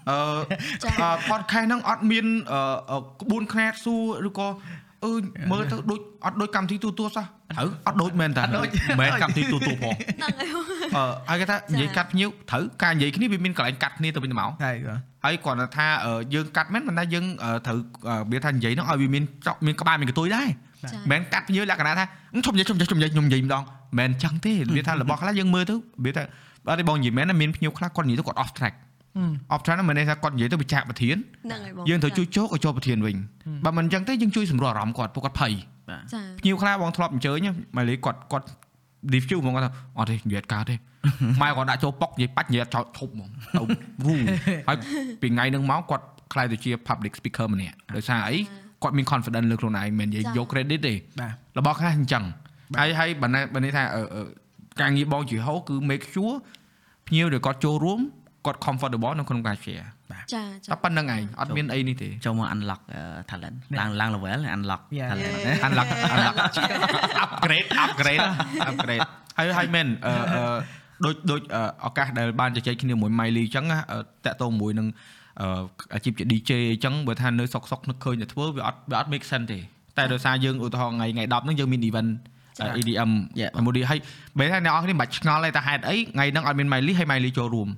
[0.10, 4.48] អឺ podcast ហ្នឹងអត់មានអឺក្បួនខ្នាតសួរឬក៏
[5.06, 5.12] អឺ
[5.52, 8.44] មើលទៅដូចអត់ដូចកម្មវិធីទូទួលសោះត្រូវអត់ដូចមែនតា
[9.00, 10.50] មែនកម្មវិធីទូទួលផងហ្នឹងហើយ
[10.96, 17.78] អឺហើយគេថានិយាយកាត់ភ្ញៀវត្រូវការនិយាយគ្នាវាមានកន្លែងកាត់គ្នាទៅវិញទៅមកហើយបាទហើយគាត់ថាអឺយើងកាត់មែនប៉ុន្តែយើងអឺត្រូវ
[18.10, 20.48] អឺវាថានិយាយហ្នឹងឲ្យវាមានចប់មានក្បាលមានកន្ទុយដែរ
[20.84, 22.06] ចាមិនកាត់ភ្ញៀវលក្ខណៈថា
[22.46, 23.64] ឈប់និយាយឈប់និយាយឈប់និយាយខ្ញុំនិយាយម្ដង
[24.00, 26.24] មិនចឹងទេវាថារបស់ខ្លះយើងមើលទៅវាថា
[26.68, 28.74] បើតែបងនិយាយមែនណាមានភ្ញៀវខ្លះគាត់និយាយទៅគាត់ off track
[29.54, 31.16] off track ហ្នឹងមិនន័យថាគាត់និយាយទៅវិចារប្រធាន
[31.46, 33.16] ហ្នឹងហើយបងយើងត្រូវជួយចូលក៏ចូលប្រធានវិញ
[33.66, 35.54] បើមិនចឹងទេយើងជួយសម្រួលអារម្មណ៍គាត់ពួកគាត់ភ័យ
[36.14, 37.48] ចាភ្ញៀវខ្លះបងធ្លាប់អញ្ជើញ
[37.78, 38.48] មកលេគាត់គាត់
[39.14, 40.76] review ហ្មងគាត់ថាអត់ទេនិយាយអត់កើតទេ
[41.42, 43.62] ម៉ែគាត់ដាក់ចូលប៉ុកនិយាយបាច់និយាយអត់ចោលឈប់ហ្មងទៅ
[44.06, 44.16] វូ
[44.68, 44.78] ហើយ
[45.22, 48.38] ពីថ្ងៃហ្នឹងមកគាត់ខ្លាយទៅជា public speaker ម្នាក់ដោយសារអី
[48.84, 52.24] គាត់មាន confidence លើខ្លួនឯងមិននិយាយយក credit ទេបាទរបស់ខ្លះអញ្ចឹង
[52.80, 54.24] ហើយហើយបើណាបើនេះថាអឺអឺ
[54.82, 56.36] ការងារបងជាហោគឺ make sure
[57.08, 58.00] ភ្ញៀវដែលគាត់ចូលរួម
[58.46, 65.10] គាត់ comfortable នៅក្នុងការ share ចាចាតែប៉ុណ្្នឹងឯងអត់មានអីនេះទេចូលមក unlock អឺ talent ឡើងឡើង level unlock Yeah.
[65.12, 66.36] talent unlock unlock
[67.24, 68.26] upgrade upgrade
[68.70, 69.02] upgrade
[69.38, 70.42] ហើយហើយមែនអឺអឺ
[71.06, 74.88] ដូចដូចអឺឱកាសដែលបានជជែកគ្នាមួយ Miley អញ្ចឹងណាអឺតាក់ទងមួយនឹង
[75.42, 75.48] អឺ
[75.94, 79.60] អាជីពជា DJ អញ្ចឹងបើថានៅសុកសុកនឹកឃើញតែធ្វើវាអត់វាអត់ make sense ទេ
[79.98, 82.12] តែដោយសារយើងឧទាហរណ៍ថ្ងៃថ្ងៃ10ហ្នឹងយើងមាន event
[82.62, 83.12] អឺ EDM
[83.42, 83.52] Yeah.
[83.66, 84.00] មួយនេះហើយ
[84.38, 87.70] បើថាអ្នកនរគ្នាមិនបាច់ឆ្ងល់ទេថាហេតុអីថ្ងៃហ្នឹងអត់មាន Miley ហើយ Miley ចូលរួម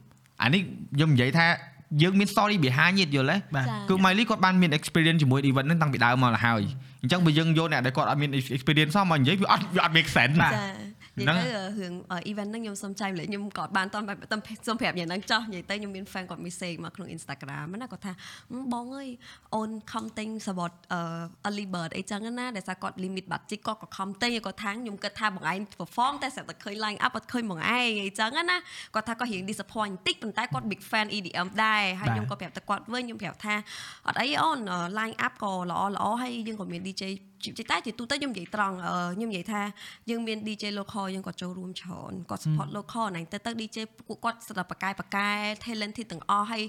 [0.43, 0.61] អានេះ
[0.99, 1.45] យើងនិយាយថា
[2.01, 6.61] យើងមាន story behind it យល់ទេបាទគឺ Miley គាត់បានមាន experience ជាមួយ event ហ្នឹងតាំងពីដើមមកហើយ
[7.01, 11.93] អញ្ចឹងបើយើងយកអ្នកដែលគាត់អត់មាន experience សោះមកនិយាយវាអត់វាអត់ make sense ចាហ្នឹនិងយាយទៅរឿង
[12.31, 18.13] event ហ្នឹងខ្ញុំសុំចែកម្លែកខ្ញុំក៏បានតន់តាមសុំប្រាប់យ៉ាងហ្នឹងចោះនិយាយទៅខ្ញុំមាន fan គាត់ message មកក្នុង Instagram ណាគាត់ថា
[18.51, 19.09] ហឹមបងអើយ
[19.55, 21.01] អូនខំទិញសវត្តអឺ
[21.47, 28.57] early bird អីចឹងណាដែលថាគាត់ limit បាត់ជីកគាត់ក៏ខំទិញគាត់ថាខ្ញុំគិតថាបងឯង perform តែស្រាប់តែឃើញ line up អត់ឃើញបងឯងអីចឹងណា
[28.95, 33.55] គាត់ថាគាត់រៀង disappoint បន្តិចប៉ុន្តែគាត់ big fan EDM ដែរហើយខ្ញុំក៏ប្រាប់ទៅគាត់វិញខ្ញុំប្រាប់ថា
[34.07, 34.59] អត់អីអូន
[34.99, 39.61] line up ក៏ល្អល្អហើយយើងក៏មាន DJ ជាតែជាទូទៅខ្ញុំនិយាយត្រង់អឺខ្ញុំនិយាយថា
[40.09, 43.77] យើងមាន DJ local យើងក៏ចូលរួមច្រើនគាត់ support local ហ្នឹងទៅទៅ DJ
[44.07, 45.29] ពួកគាត់ស្ដាប់បកែបកែ
[45.65, 46.63] talented ទាំងអស់ហើយ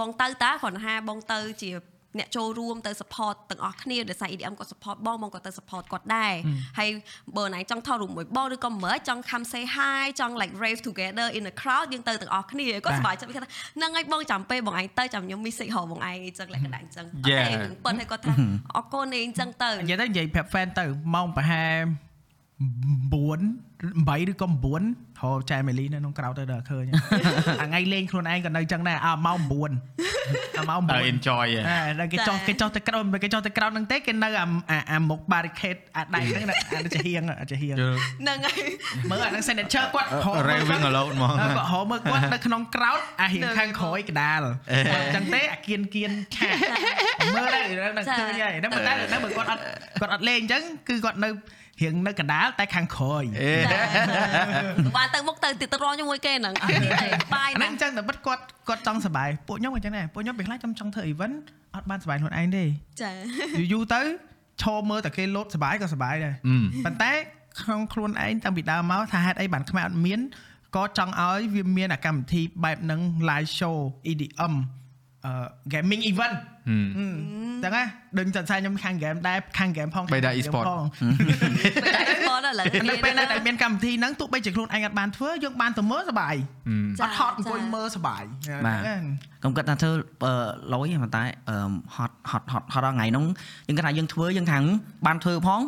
[0.00, 1.70] បងទៅតាគ្រាន់តែថាបងទៅជា
[2.18, 6.34] អ្នកចូលរួមទៅ support ទាំងអស់គ្នាដោយសារ EDM គាត់ support បងបងក៏ទៅ support គាត់ដែរ
[6.78, 6.88] ហើយ
[7.36, 17.48] បើណៃចង់ថតរូបមួយបងឬក៏មើលចង់ come say hi ចង់ like rave together in the crowd យើងទៅទាំងអស់គ្នាគាត់សប្បាយចិត្តគាត់ថាហ្នឹងហើយបងចាំពេលបងឯងទៅចាំខ្ញុំ message ហៅបងឯងអីចឹងលក្ខណៈអញ្ចឹង Yeah.
[17.84, 18.32] ប៉ុន្តែគាត់ថា
[18.76, 20.84] អរគុណឯងអញ្ចឹងទៅនិយាយទៅនិយាយប្រាប់ fan ទៅ
[21.14, 22.07] ម៉ោងប្រហែល
[22.58, 24.48] 9 8ឬក៏
[24.84, 26.84] 9ហៅចែមេលីនៅក្នុងក្រៅទៅដល់ឃើញ
[27.60, 38.62] អាថ្ងៃលេងខ្លួនឯងក៏នៅចឹងដែរអាម៉ោង9អាម៉ោងតែ9 enjoy ហ៎ហេដល់គេចោះគេចោះទៅក្រោមគេចោះទៅក្រោមហ្នឹងទេគេនៅអាអាអាមុខ barricade អាដៃហ្នឹងណាអានេះជាហៀងអាជាហៀងហ្នឹងហើយ
[39.10, 46.50] មើលអាហ្នឹង signature គាត់ហៅ raving alone ហ្មងគាត់ហៅមើលគាត់នៅក្នុងក្រោតអាហៀងខាងក្រោយកដាលអញ្ចឹងទេអាគៀនគៀនឆា
[47.34, 49.62] មើលដែរហ្នឹងឃើញហើយហ្នឹងមើលតែហ្នឹងមើលគាត់អត់
[50.00, 51.30] គាត់អត់លេងអញ្ចឹងគឺគាត់នៅ
[51.80, 53.22] រៀងនៅកដាលតែខាងក្រោយ
[54.96, 61.36] បានទៅមុខទៅទៀតទៅរងជាមួយគេហ្នឹងអត់ទៀតទេបាយអាណាហ្នឹងអញ្ចឹងតែបិទគាត់គាត់ចង់សប្បាយពួកខ្ញុំអញ្ចឹងដែរពួកខ្ញុំពេលខ្លះខ្ញុំចង់ធ្វើ event
[61.74, 62.64] អត់បានសប្បាយខ្លួនឯងទេ
[63.02, 63.10] ចា
[63.58, 64.00] យូរយូរទៅ
[64.62, 66.34] ឈរមើលតែគេលោតសបាយក៏សបាយដែរ
[66.84, 67.12] ប៉ុន្តែ
[67.62, 70.20] ក្នុងខ្លួនឯងតាំងពីដើមមកថាហេតុអីបានខ្មែរអត់មាន
[70.76, 73.76] ក៏ចង់ឲ្យវាមានអាកម្មវិធីបែបហ្នឹង live show
[74.10, 74.50] EDM អឺ
[75.72, 76.36] gaming event
[76.68, 77.06] អឺ
[77.64, 77.84] ចឹងណា
[78.18, 80.82] ដឹងចាត់ថាខ្ញុំខាង game ដែរខាង game ផងបីដែរខាង e-sport ផង
[81.96, 86.34] តែបងដល់ឥឡូវនៅពេលណាដែលមានកម្មវិធីហ្នឹងទោះបីជាខ្លួនឯងអត់បានធ្វើយើងបានទៅមើលសប្បាយ
[87.00, 88.22] ចាអត់ហត់អង្គុយមើលសប្បាយ
[88.66, 88.80] បាទ
[89.44, 89.92] កុំគិតថាធ្វើ
[90.24, 90.32] អឺ
[90.72, 91.56] លុយប៉ុន្តែអឺ
[91.94, 93.24] ហត់ហត់ហត់ហត់ដល់ថ្ងៃហ្នឹង
[93.66, 94.64] យើងគិតថាយើងធ្វើយើងខាង
[95.06, 95.60] បានធ្វើផង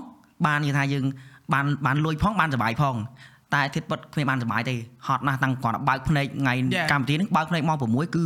[0.47, 1.05] បាននិយាយថាយើង
[1.52, 2.94] បានបានលួយផងបានសុបាយផង
[3.55, 4.74] តែធៀបពិតគ្មានបានសុបាយទេ
[5.06, 6.55] ហត់ណាស់តាំងគាត់បើកភ្នែកថ្ងៃ
[6.93, 8.24] កម្មវិធីហ្នឹងបើកភ្នែកម៉ោង6គឺ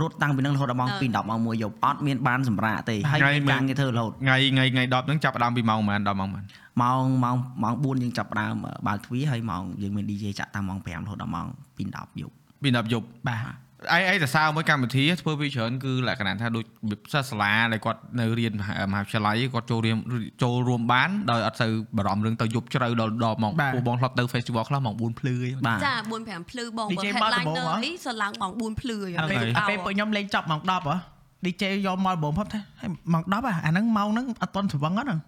[0.00, 8.54] រត់តាំងពីហ្នឹងរហូតដល់ម៉ោង2 10ម៉ោង1យប់អត់មានបានសម្រាកទេហើយមានការងារធ្វើរហូតថ្ងៃថ្ងៃថ្ងៃ10ហ្នឹងចាប់ផ្ដើមពីម៉ោងប៉ុន្មានដល់ម៉ោងប៉ុន្មានម៉ោងម៉ោងម៉ោង4យើងចាប់ផ្ដើម
[8.86, 16.64] បើកទ្វារហើយម៉ោងយើងមាន DJ ចាក់តាមម៉ោង5រហូតដល់ម៉ោង2 10យប់ពី10យប់បាទ អីអីតែសើមួយកម្មវិធីធ្វើវាច្រើនគឺលក្ខណៈថាដូច
[17.12, 18.52] សិស្សសាលាដែលគាត់នៅរៀន
[18.92, 19.96] មហាវិទ្យាល័យគាត់ចូលរៀន
[20.42, 30.96] ចូលរួមបានដោយអត់ទៅបារម្ភរឿងទៅយប់ជ្រៅដល់ដល់ម៉ោងពួកបងធ្លាប់ទៅ festival ខ្លះម៉ោង4ភ្លឺអីបាទចា4 5ភ្លឺបងបើ DJ headline មកដំបូងទៅហ៎អីសឡើងម៉ោង4ភ្លឺហើយអាពេលអាពេលពួកខ្ញុំលេងចប់ម៉ោង10ហ៎
[31.44, 35.18] DJ យកមកបងផុតថាហេម៉ោង10អាហ្នឹងម៉ោងហ្នឹងអត់តន់ស្វឹងហ្នឹង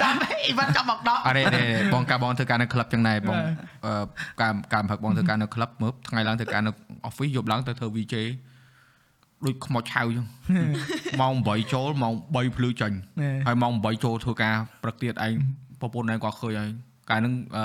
[0.00, 0.14] ចាំ
[0.46, 1.60] អីវ៉ាន់ចាំម៉ោង10អរេរេ
[1.94, 3.38] បងកាបងធ្វើការនៅក្លឹបចឹងដែរបង
[3.86, 3.92] អឺ
[4.40, 6.70] ការការផឹកបងធ្វើការនៅក្លឹបមើលថ្ងៃឡើងធ្វើការនៅ
[7.08, 8.14] office យប់ឡើងទៅធ្វើ VJ
[9.46, 10.26] ដូចខ្មោចឆៅចឹង
[11.20, 12.96] ម៉ោង8ចូលម៉ោង3ភ្លឺចាញ់
[13.46, 15.32] ហើយម៉ោង8ចូលធ្វើការព្រឹកទៀតឯង
[15.80, 16.70] ប្រពន្ធឯងគាត់ឃើញហើយ
[17.10, 17.64] កាលហ្នឹងអឺ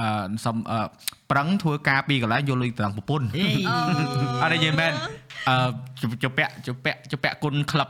[0.00, 0.78] អឺសំអឺ
[1.30, 3.46] ប្រឹងធ្វើការពីកន្លែងយកលុយត្រង់ប្រពន្ធអេ
[4.42, 4.92] អត់និយាយមែន
[5.48, 5.70] អឺ
[6.22, 7.88] ជពាក់ជពាក់ជពាក់គុណក្លឹប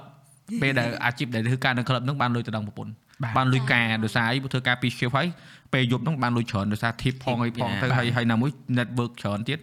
[0.63, 2.93] ពេលដែលអាជីពដែលធ្វើការនៅក្លឹបហ្នឹងបានលុយទៅដល់ប្រពន្ធ
[3.37, 5.29] បានលុយការដោយសារអីធ្វើការពី shift ហើយ
[5.73, 9.59] ពេលយប់ហ្នឹងបានលុយច្រើនដោយសារ tip ផងអីផងទៅហើយហើយណាមួយ network ច្រើនទៀត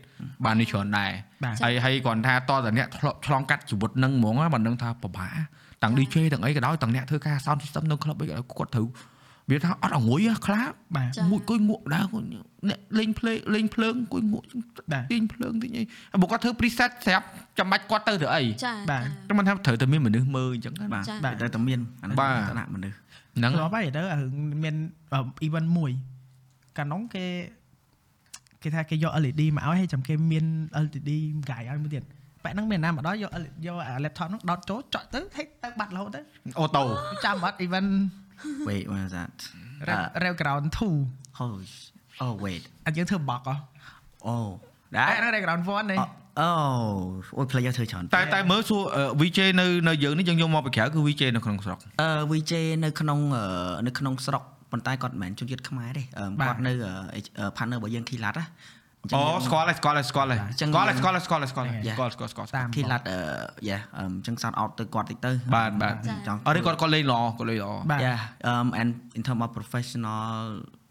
[0.45, 1.11] បានលុយច្រើនដែរ
[1.43, 5.31] បាទហើយហើយគ្រាន់ថាតតែអ្នកធ្លាប់ឆ្លងកាត់ជីវិតហ្នឹងហ្មងមិនដឹងថាពិបាក
[5.83, 8.87] ទាំង DJ ទាំងអីក៏ដោយទាំងអ្នកធ្វើការ sound system នៅក្លឹបអីក៏ដោយគាត់ត្រូវ
[9.49, 14.45] វាថាអត់អង្គុយខ្លះបាទមួយគួយងក់ដែរគាត់អ្នកលេងភ្លេងលេងភ្លើងគួយងក់
[14.91, 17.25] បាទទាញភ្លើងតិចអីហើយបើគាត់ធ្វើ preset ស្រាប់
[17.59, 22.97] ចាំបាច់គាត់ទៅធ្វើអីចាបាទតែមិនថាត្រូវតែមានមនុស្សមើលអញ្ចឹងណាបាទចា៎បាទតែតែមានអាហ្នឹងបាទឋានៈមនុស្ស
[23.37, 24.75] ហ្នឹងធ្លាប់ហើយទៅអារឿងមាន
[25.47, 25.91] event មួយ
[26.77, 27.25] កាលនោះគេ
[28.63, 30.45] គេថាគេយក LED មកឲ្យហើយចាំគេមាន
[30.85, 31.11] LED
[31.49, 32.03] កាយឲ្យមួយទៀត
[32.43, 36.21] បែបហ្នឹងមានណាមកដល់យក LED យកអា laptop ហ្នឹងដោតចូលចុចទៅហេទៅបាត់រហូតទៅ
[36.59, 36.83] អូតូ
[37.25, 37.89] ចាំអត់ event
[38.67, 39.35] wait what is that
[40.23, 41.53] Rev Ground 2 oh
[42.23, 43.55] oh wait អត់យើងធ្វើបកហ៎
[44.31, 44.47] oh
[44.95, 45.99] តែ that ហ្នឹង Rev Ground 1នេះ
[46.39, 46.49] អូ
[47.37, 52.53] អូយ player ធ្វើច្រើនតែតែមើលសួរអឺ VJ នៅនៅយើងនេះយើងយកមកពីក្រៅគឺ VJ នៅក្នុងស្រុកអឺ VJ
[52.83, 53.43] នៅក្នុងអឺ
[53.87, 58.45] នៅក្នុងស្រុកប៉ុន្តែគាត់មិនមែនជនជាតិខ្មែរទេអឺបាទគាត់នៅអឺ partner របស់យើង Kilat ណា
[59.03, 63.19] អញ្ចឹអូងយើងស្គាល់ហើយស្គាល់ហើយស្គាល់ហើយអញ្ចឹងស្គាល់ហើយស្គាល់ហើយស្គាល់ហើយស្គាល់ហើយយ៉ាស្គាល់ស្គាល់ស្គាល់តាម Kilat អឺ
[63.69, 65.95] យ៉ាអញ្ចឹង shout out ទៅគាត់តិចទៅបាទបាទ
[66.27, 68.19] ចង់អរិយគាត់គាត់លេងល្អគាត់លេងល្អបាទ Yeah
[68.51, 70.37] um and in term of professional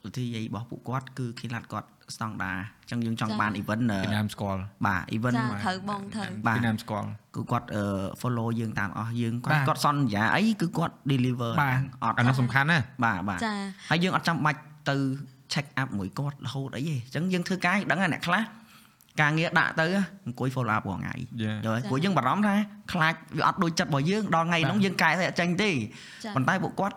[0.04, 7.84] វិធីរបស់ពួកគាត់គឺ Kilat គាត់ស្តង់ដាអញ្ចឹងយើងចង់បាន event អឺពីណាមស្គាល់បាទ event ចាត្រូវបងត្រូវបាទពីណាមស្គាល់គឺគាត់អឺ
[8.20, 13.54] follow យើងតាមអស់យើងគាត់បាទគាត់សន្យាអីគឺគាត់ deliver បាទអត់អានោះសំខាន់ណាបាទបាទចា
[13.90, 14.60] ហើយយើងអត់ចាំបាច់
[14.90, 14.96] ទៅ
[15.52, 18.42] check up មួយគាត់រហូតអីទេអញ្ចឹងយើងធ្វើការយើងដឹងហើយអ្នកខ្លះ
[19.20, 19.86] ការងារដាក់ទៅ
[20.26, 22.54] អង្គុយ follow up រាល់ថ្ងៃ Yeah យល់ហើយព្រោះយើងបារម្ភថា
[22.92, 26.96] ខ្លាចវាអត់ដូចចិត្តរបស់យើងដល់ថ្ងៃហ្នឹងយើងកែទៅអត់ចាញ់ទេចាប៉ុន្តែពួកគាត់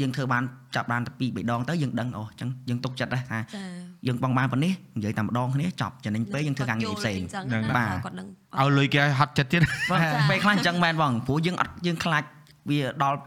[0.00, 0.42] យើងធ្វើបាន
[0.74, 3.62] ចាប់បានតែពីរបីដងទៅយើងដឹងអូអញ្ចឹងយើងទុកចិត្តដែរថាចា
[4.06, 12.24] យើងបងបានប៉ុណ្នេះនិយាយតែម្ដងគ្នាចប់ចំណេញពេលយើងធ្វើការងារផ្សេងហ្នឹងបាទគាត់ដឹងឲ្យលុយគេឲ្យហត់ចិត្តទៀតបាទចាពេលខ្លះអញ្ចឹងមែនបងព្រោះយើងអត់យើងខ្លាច
[12.70, 13.18] វាដល់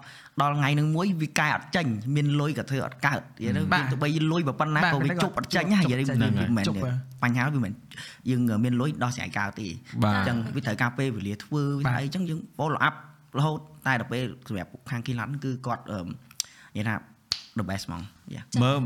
[0.42, 1.86] ដល់ថ្ងៃនឹងមួយវាកែអត់ចេញ
[2.16, 6.92] មានលុយក៏ធ្វើអត់កើតនិយាយទៅបាទយើងទៅបីលុយប៉ុណ្ណាបាទក៏វាតែគាត់ជប់អត់ចេញហើយនិយាយទៅជប់ចេញវាមិនមែនជប់ហ៎
[7.24, 7.74] បញ្ហាវាមិនមែន
[8.30, 9.68] យើងមានលុយដោះស្រាយកើតទេ
[10.04, 12.96] បាទអញ្ចឹងវាត្រូវការពេលវេលាធ្វើវាបាទអីអញ្ចឹងយើង follow up
[13.38, 16.96] រហូតតែដល់ពេលសម្រាប់ខាងគីឡានគឺគាត់អឺនិយាយថា
[17.58, 18.02] the best ហ្មង
[18.36, 18.78] យ៉ាមើល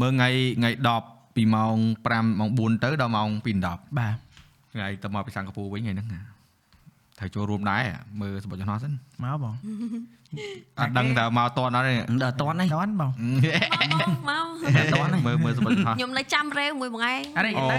[0.00, 0.28] មើលថ្ងៃ
[0.58, 0.70] ថ្ងៃ
[1.04, 1.76] 10ពីម៉ោង
[2.08, 4.14] 5ម៉ោង4ទៅដល់ម៉ោង2:10បាទ
[4.74, 6.08] ថ្ងៃទៅមកពីសិង្ហបុរីវិញថ្ងៃហ្នឹង
[7.18, 7.82] ត្រូវចូលរួមដែរ
[8.20, 8.92] មើលសបុតចំណោះសិន
[9.24, 9.54] មកបង
[10.78, 13.10] អត់ដឹងតើមកតអត់ទេដល់តន់នេះដនបង
[14.28, 14.32] ម
[14.78, 17.78] កតន់នេះមើលមើលសបុតចំណោះខ្ញុំនៅចាំរេវមួយមួយថ្ងៃអរិយអូទៅ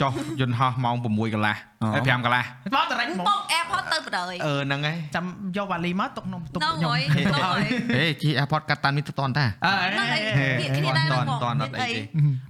[0.00, 1.04] ចុះយន្តហោះម៉ោង6
[1.34, 5.24] កន្លះអូហើយ5កន្លះមកតរិចមកបងអែផតទៅបដ ாய் អឺហ្នឹងហើយចាំ
[5.56, 7.62] យកវ៉ាលីមកទុកក្នុងទុកនៅខ្ញុំហើយនៅហើយ
[7.96, 12.02] ហេជី AirPod កាត់តាមនេះទៅតន់តាអើហ្នឹងហើយហេវាគ្នាដែរតបងន់តន់អត់អីទេ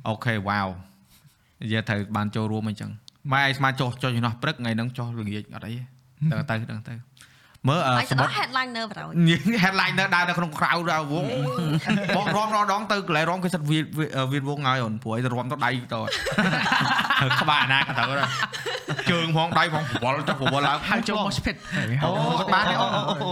[0.08, 0.68] អូខេវ៉ាវ
[1.62, 2.90] និយាយត្រូវបានចូលរួមអញ្ចឹង
[3.32, 5.92] ម៉ែឯងស្មានចុះចុះចំណោះព្រឹកថ្ងៃហ្នឹងចុះល្ងាចអត់អីទេ
[6.32, 6.94] ដឹងទៅដឹងទៅ
[7.68, 9.04] មើលអឺហើយសទៅបុដតក headline នៅបដ ாய்
[9.62, 11.24] headline នៅដើរនៅក្នុង crowd ដល់វង
[12.16, 13.78] បងរំរដងទៅកន្លែងរំគេសិតវា
[14.32, 16.00] វាវងហើយអូនព្រោះឲ្យរំទៅដៃទៅ
[17.20, 18.28] ហើយក្បាលណាក៏ទៅដែរ
[19.10, 21.56] ជើងផងដៃផងប្រវល់ចុះប្រវល់ឡើងហៅចូល mosh pit
[22.04, 22.10] អូ
[22.54, 23.28] បានទេអូអូអូ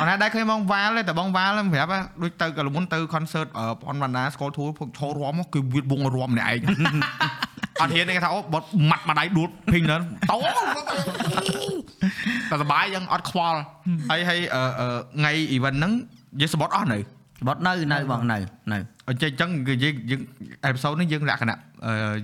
[0.00, 1.90] អត់ណាដែរឃើញបងវ៉ាលទេតែបងវ៉ាលប្រាប់
[2.22, 3.48] ដូចទៅកលមុនទៅ concert
[3.82, 6.60] ប៉ុនបណ្ណា school tour ភពឈររំគឺវាវងរំម្នាក់ឯង
[7.80, 10.36] អត់ហ៊ានទេគេថាអូបត់ម៉ាត់មួយដៃដួលភីងហ្នឹងតោ
[12.50, 13.60] តែសបាយយ៉ាងអត់ខ្វល់
[14.10, 14.86] ហើយហើយអឺ
[15.18, 15.92] ថ្ងៃ event ហ្នឹង
[16.40, 16.98] យើងសបត់អស់នៅ
[17.46, 18.38] បត់នៅនៅបងនៅ
[18.72, 18.78] នៅ
[19.08, 20.20] អញ្ចឹងអញ្ចឹងគឺយើងយើង
[20.64, 21.58] អេពីសូតនេះយើងលក្ខណៈ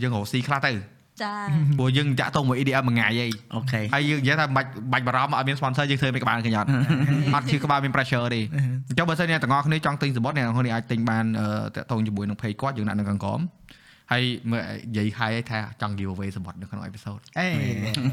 [0.03, 0.73] យើងរកស៊ីខ្លះទៅ
[1.23, 1.33] ចា
[1.79, 6.69] ព្រោះយើងចាក់តងមួយ EDM មួយថ្ងៃហីអូខេហើយយើងនិយាយថាបាច់បាច់បារម្ភអត់មាន sponsor យើងធ្វើមិនក្បាលឃើញអត់
[7.35, 8.41] អត់ជឿក្បាលមាន pressure ទេ
[8.89, 11.25] អញ្ចឹងបើសិនអ្នកទាំងអស់គ្នាចង់ទិញសបត់អ្នកទាំងអស់គ្នាអាចទិញបាន
[11.77, 13.41] តាក់ទងជាមួយនឹង page គាត់យើងដាក់នៅខាងក្រោម
[14.13, 17.49] ហើយមើលនិយាយហើយថាចង់ give away សបត់នៅក្នុង episode អេ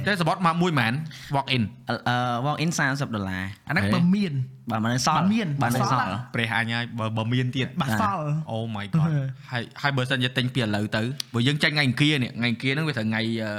[0.07, 0.93] តែសបត់មកមួយម៉ាន
[1.35, 2.15] walk in អឺ
[2.45, 4.33] walk in 30ដុល្លារអាហ្នឹងបើមាន
[4.71, 9.09] បើមិនសល់បើមានបើមិនសល់ព្រះអញហើយបើបើមានទៀតបាសល់អូ my god
[9.51, 11.01] ហើយហើយបើសិនជាទិញពីឥឡូវទៅ
[11.33, 13.51] បើយើងចាញ់ថ្ងៃអង្គារនេះថ្ងៃអង្គារហ្នឹងវាត្រូវថ្ងៃអឺ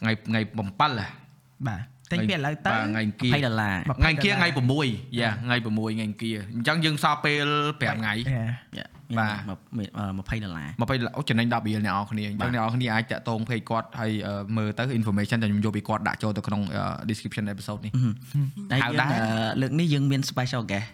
[0.00, 1.08] ថ្ងៃថ្ងៃ7ហ៎
[1.68, 4.48] បាទតែពីឥឡូវទៅបាទថ្ងៃអង្គារ20ដុល្លារថ្ងៃអង្គារថ្ងៃ
[4.78, 7.48] 6យ៉ាថ្ងៃ6ថ្ងៃអង្គារអញ្ចឹងយើងសល់ពេល
[7.80, 8.14] 5ថ្ងៃ
[9.18, 9.38] បាទ
[10.36, 17.92] 20ដុល្លារ20អូចំណេញ10រៀលអ្នកនរគ្នាអញ្ចឹងអ្នកនរគ្នាអាចតាក់ទង page គាត់ហើយអឺមើលទៅ information ដែលខ្ញុំយកពីគាត់ដាក់ចូលទៅក្នុងអឺ description episode នេះ
[18.70, 20.88] តែហៅយើងដែរអឺលើកនេះយើងមាន special guest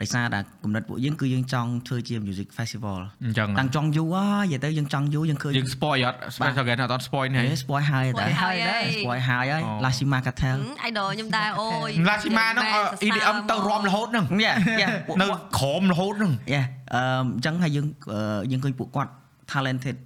[0.00, 8.84] ដោយសារតែគំនិតពួកយើងគឺយើងចង់ធ្វើជា music festival អញ្ចឹងតាំងចង់យូរហើយនិយាយទៅយើងចង់យូរយើងឃើញយើង spoil អត់ special guest អត់ spoil នេះហេ spoil ហើយតែ Spoil ហើយហើយ
[8.98, 14.88] spoil ហើយហើយអូ Lashima Cartel អៃដលខ្ញុំដែរអូយឡាស៊ីម៉ាហ្នឹងអឺ EDM ទៅរំរហូតហ្នឹងយ៉ាយ៉ា
[15.20, 15.26] នៅ
[15.58, 16.62] ក្រមរហូតហ្នឹងយ៉ា
[16.94, 17.02] អឺ
[17.34, 19.10] អញ្ចឹងហើយយើងអឺយើងឃើញពួកគាត់
[19.52, 19.96] talented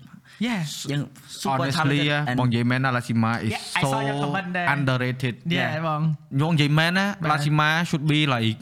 [0.46, 1.02] Yes យើង
[1.42, 4.68] super honestly talented ហ៎ and បងនិយាយមែនណា Lashima is Yeah, I so saw your comment there.
[4.74, 8.56] underrated យេបងខ្ញុំនិយាយមែនណាបាទ Lashima should be like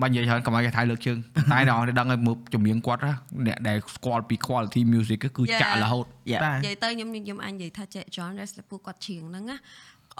[0.00, 1.18] បាញ់និយាយច្រើនកុំឲ្យគេថៃលើកជើង
[1.52, 3.14] តែអ្នកនរដឹងឲ្យមើលចម្រៀងគាត់ណា
[3.46, 9.56] អ្នកដែលស្គាល់ពី quality music គឺចាក់រហូតយ៉ាបាទនិយាយទៅខ្ញុំខ្ញុំអាចនិយាយថាចេះ genre ដែលពួកគាត់ច្រៀងហ្នឹងណា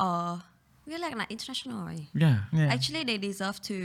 [0.01, 0.09] អឺ
[0.91, 2.33] វាលក្ខណៈ international ហើយយ៉ា
[2.75, 3.77] actually they deserve to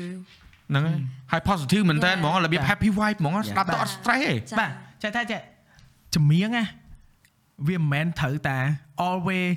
[0.70, 0.99] ហ្នឹងហើយ
[1.32, 2.20] ហើយ positive មែនតើ Yeah.
[2.20, 4.72] ហ្មងរបៀប happy vibe ហ្មងស្ដាប់ទៅអត់ stress ទេចាបាទ
[5.03, 5.41] ចេះថាចេះ
[6.16, 6.66] ចម្រៀងណា
[7.68, 8.57] វាមិនមែនត្រូវតែ
[9.07, 9.48] always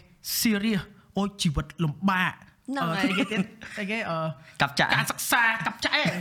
[0.40, 0.82] serious
[1.18, 2.32] អូយជីវិតលំបាក
[2.70, 3.40] ហ្នឹងអឺហើយស្អីគេទៀត
[3.76, 4.16] ស្អីគេអឺ
[4.60, 6.12] កាប់ចាក់ការសិក្សាកាប់ចាក់ឯង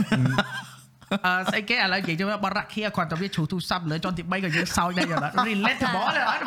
[1.25, 6.41] អឺស្អីគេឥឡូវនិយាយទៅបរាគីគ្រាន់តែវាជ្រុះទូរស័ព្ទលើចន់ទី3ក៏យើងសោយដែរយល់អត់ relatable ទេអត់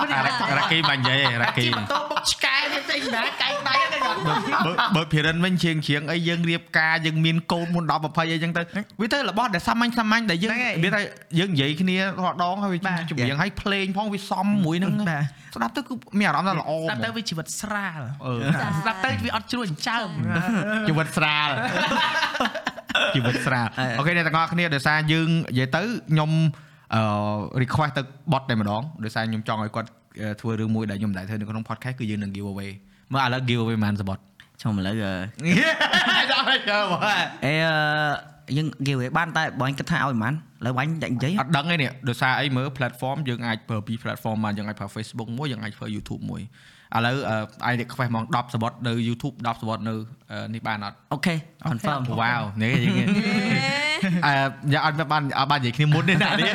[0.58, 8.62] រ៉ាគីបាញ់និយាយរ៉ាគីជីម៉ូតូបុកឆ្កែវាស្អីណាកែងដៃទេយល់បើបើភិរិនវិញជាងជាងអីយើងរៀបការយើងមានកូនមុន10 20អីចឹងទៅ
[9.00, 11.00] វាទៅរបស់ដែលសាមញ្ញសាមញ្ញដែលយើងហ្នឹងហើយវាថា
[11.38, 15.24] យើងនិយាយគ្នារាល់ដងហើយវាបាទចម្រៀងហើយភ្លេងផងវាសមមួយហ្នឹងបាទ
[15.56, 20.08] ស្ដាប់ទៅគឺមានអារម្មណ៍ថាល្អស្ដាប់ទៅហ្មងវាជីវិតស្រាលអឺចាស្ដាប់ទៅវាអត់ជ្រួញចើម
[20.88, 21.50] ជីវិតស្រាល
[23.14, 23.66] ជីវិតស្រាល
[23.98, 26.30] អូខេអ្នកទាំងអស់គ្នាដោយសារយើងនិយាយទៅខ្ញុំ
[26.94, 27.02] អឺ
[27.62, 28.02] request ទៅ
[28.32, 29.88] បត់តែម្ដងដោយសារខ្ញុំចង់ឲ្យគាត់
[30.20, 32.70] អឺធ្វើរឿងមួយដែលខ្ញុំមិនដែលធ្វើនៅក្នុង podcast គឺយើងនឹង give away
[33.12, 34.22] មើលឥឡូវ give away មិនសបត់
[34.62, 35.12] ចុះឥឡូវអឺ
[36.32, 37.00] ដល់ហើយចូលមក
[37.44, 46.42] អេអឺយើង give away បានតែបងគិតថាឲ្យប៉ុន្មានឥឡូវបាញ់តែនិយាយអត់ដឹងទេនេះដោយសារអីមើល platform យើងអាចប្រើពីរ platform បានយើងអាចប្រើ Facebook មួយយើងអាចប្រើ YouTube មួយ
[46.96, 49.94] ឥឡូវអឺអាយ request ហ្មង10សបត់នៅ YouTube 10សបត់នៅ
[50.32, 51.34] អឺនេះបានអត់អូខេ
[51.70, 53.08] confirm វ៉ាវនេះយើង
[54.26, 54.32] អឺ
[54.72, 56.54] យ៉ាអត់បានអត់បាននិយាយគ្នាមុនទេណានេះ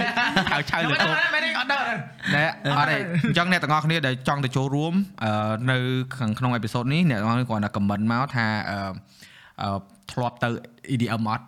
[0.52, 1.82] ហៅឆៅលើកូនមែនទេអត់ដឹង
[2.36, 2.44] ណែ
[2.78, 4.94] អត់ទេអញ្ចឹងអ្នកទាំងអស់គ្នាដែលចង់ទៅចូលរួម
[5.24, 5.32] អឺ
[5.72, 5.78] នៅ
[6.20, 8.78] ខាងក្នុងអេពីសូតនេះអ្នកទាំងអស់គ្នាគ្រាន់តែ comment មកថាអឺ
[9.62, 9.80] អឺ
[10.12, 10.50] ធ្លាប់ទៅ
[10.94, 11.46] EDM អត់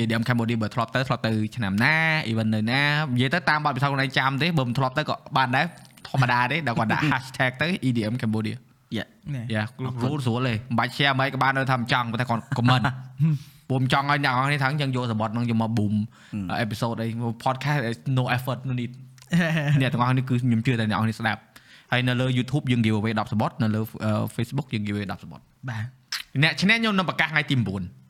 [0.00, 1.96] EDM Cambodia បើធ្លាប់ទៅធ្លាប់ទៅឆ្នាំណា
[2.30, 2.82] event នៅណា
[3.14, 5.66] និយាយទៅតាមបទពិសោធន៍ខ្លួនឯងចាំទេបើមិនធ្លាប់ទៅក៏បានដែរ
[6.08, 8.56] ធម្មតាទេដល់គាត់ដាក់ hashtag ទៅ EDM Cambodia
[8.96, 9.06] យ៉ា
[9.54, 12.84] យ៉ាគ្រូស្រួលទេមិនបាច់ share មិនក៏បាននៅថាមិនចង់ប៉ុន្តែគាត់ comment
[13.70, 15.94] ពុំចង់ឲ្យអ្នកនរគ្នាថាចឹងយកសបត់ហ្នឹងយកមក boom
[16.64, 17.08] episode អី
[17.44, 17.80] podcast
[18.18, 18.92] no effort no need
[19.80, 21.40] អ្នកទាំងអស់នេះគឺខ្ញុំជឿតែអ្នកនរគ្នាស្ដាប់
[21.92, 23.80] ហើយនៅលើ YouTube យើង give away 10សបត់នៅលើ
[24.36, 25.84] Facebook យើង give away 10សំបុត្របាទ
[26.42, 27.54] អ្នកឈ្នះខ្ញុំនឹងប្រកាសថ្ងៃទី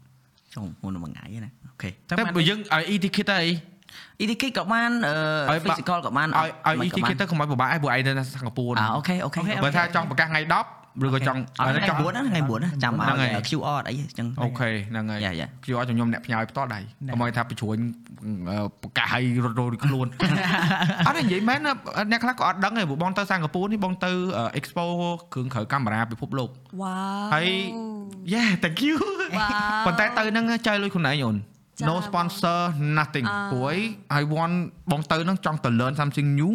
[0.00, 3.50] 9ចុះមុនមួយថ្ងៃណា OK តែបើយើងឲ្យ e-ticket ទៅអី
[4.22, 4.91] e-ticket ក៏បាន
[5.49, 16.81] អឺឲ្យ physical ក៏បានឲ្យឲ្យ e ticket ទៅកុំឲ្យពិបាកឯងព្រោះឯងនៅសិង្ហបុរីអា OK OK បើថាចង់ប្រកាសថ្ងៃ10ឬក៏ចង់អត់ថ្ងៃចង់9ថ្ងៃ9ណាចាំហ្នឹងឲ្យហើយ QR អត់អីចឹង OK ហ្នឹងហើយ yeah yeah ខ្ញុំឲ្យខ្ញុំអ្នកផ្ញើផ្ទាល់ដៃ
[17.12, 17.77] កុំឲ្យថាបញ្ជ្រួញ
[18.51, 20.07] អឺប្រកាសឲ្យរត់រោដូចខ្លួន
[21.07, 21.73] អត់ទេនិយាយមែនណា
[22.11, 24.11] អ្នកខ្លះក៏អត់ដឹងទេព្រោះបងទៅសិង្ហបុរីនេះបងទៅ
[24.59, 24.85] expo
[25.32, 26.49] គ្រឿងក្រៅកាមេរ៉ាពិភពលោក
[26.82, 26.97] វ៉ា
[27.28, 27.49] វហើយ
[28.35, 28.97] Yeah thank you
[29.36, 29.49] វ៉ា
[29.82, 31.53] វប៉ុន្តែទៅហ្នឹងចែកលុយខ្លួនឯងអូនចា៎
[31.88, 32.59] no sponsor
[32.98, 33.78] nothing អ่าព្រោះអី
[34.20, 34.56] I want
[34.92, 36.55] បងទៅហ្នឹងចង់ទៅ learn something new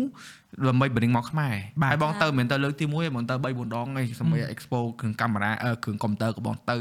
[0.68, 6.78] ដើម្បី bring មកខ្មែរបាទហើយបងទៅមិនមែនទៅលើកទី1ទេបងទៅ3 4ដងឯងសម្រាប់ expo គ្រឿងកាមេរ៉ាអឺគ្រឿងកុំព្យូទ័រក៏បងទៅ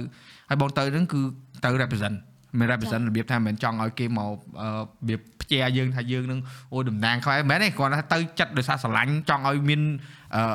[0.48, 1.20] ហើយបងទៅហ្នឹងគឺ
[1.65, 2.16] ទៅ represent
[2.59, 6.40] មិន represent របៀបថាមិនមែនចង់ឲ្យគេមកអឺរបៀបផ្ជាយើងថាយើងនឹង
[6.73, 9.81] អូតំណាងខ្មែរមិនមែនទេគ្រាន់តែទៅចិត្តដោយសារស្រឡាញ់ចង់ឲ្យមាន
[10.35, 10.48] អឺរ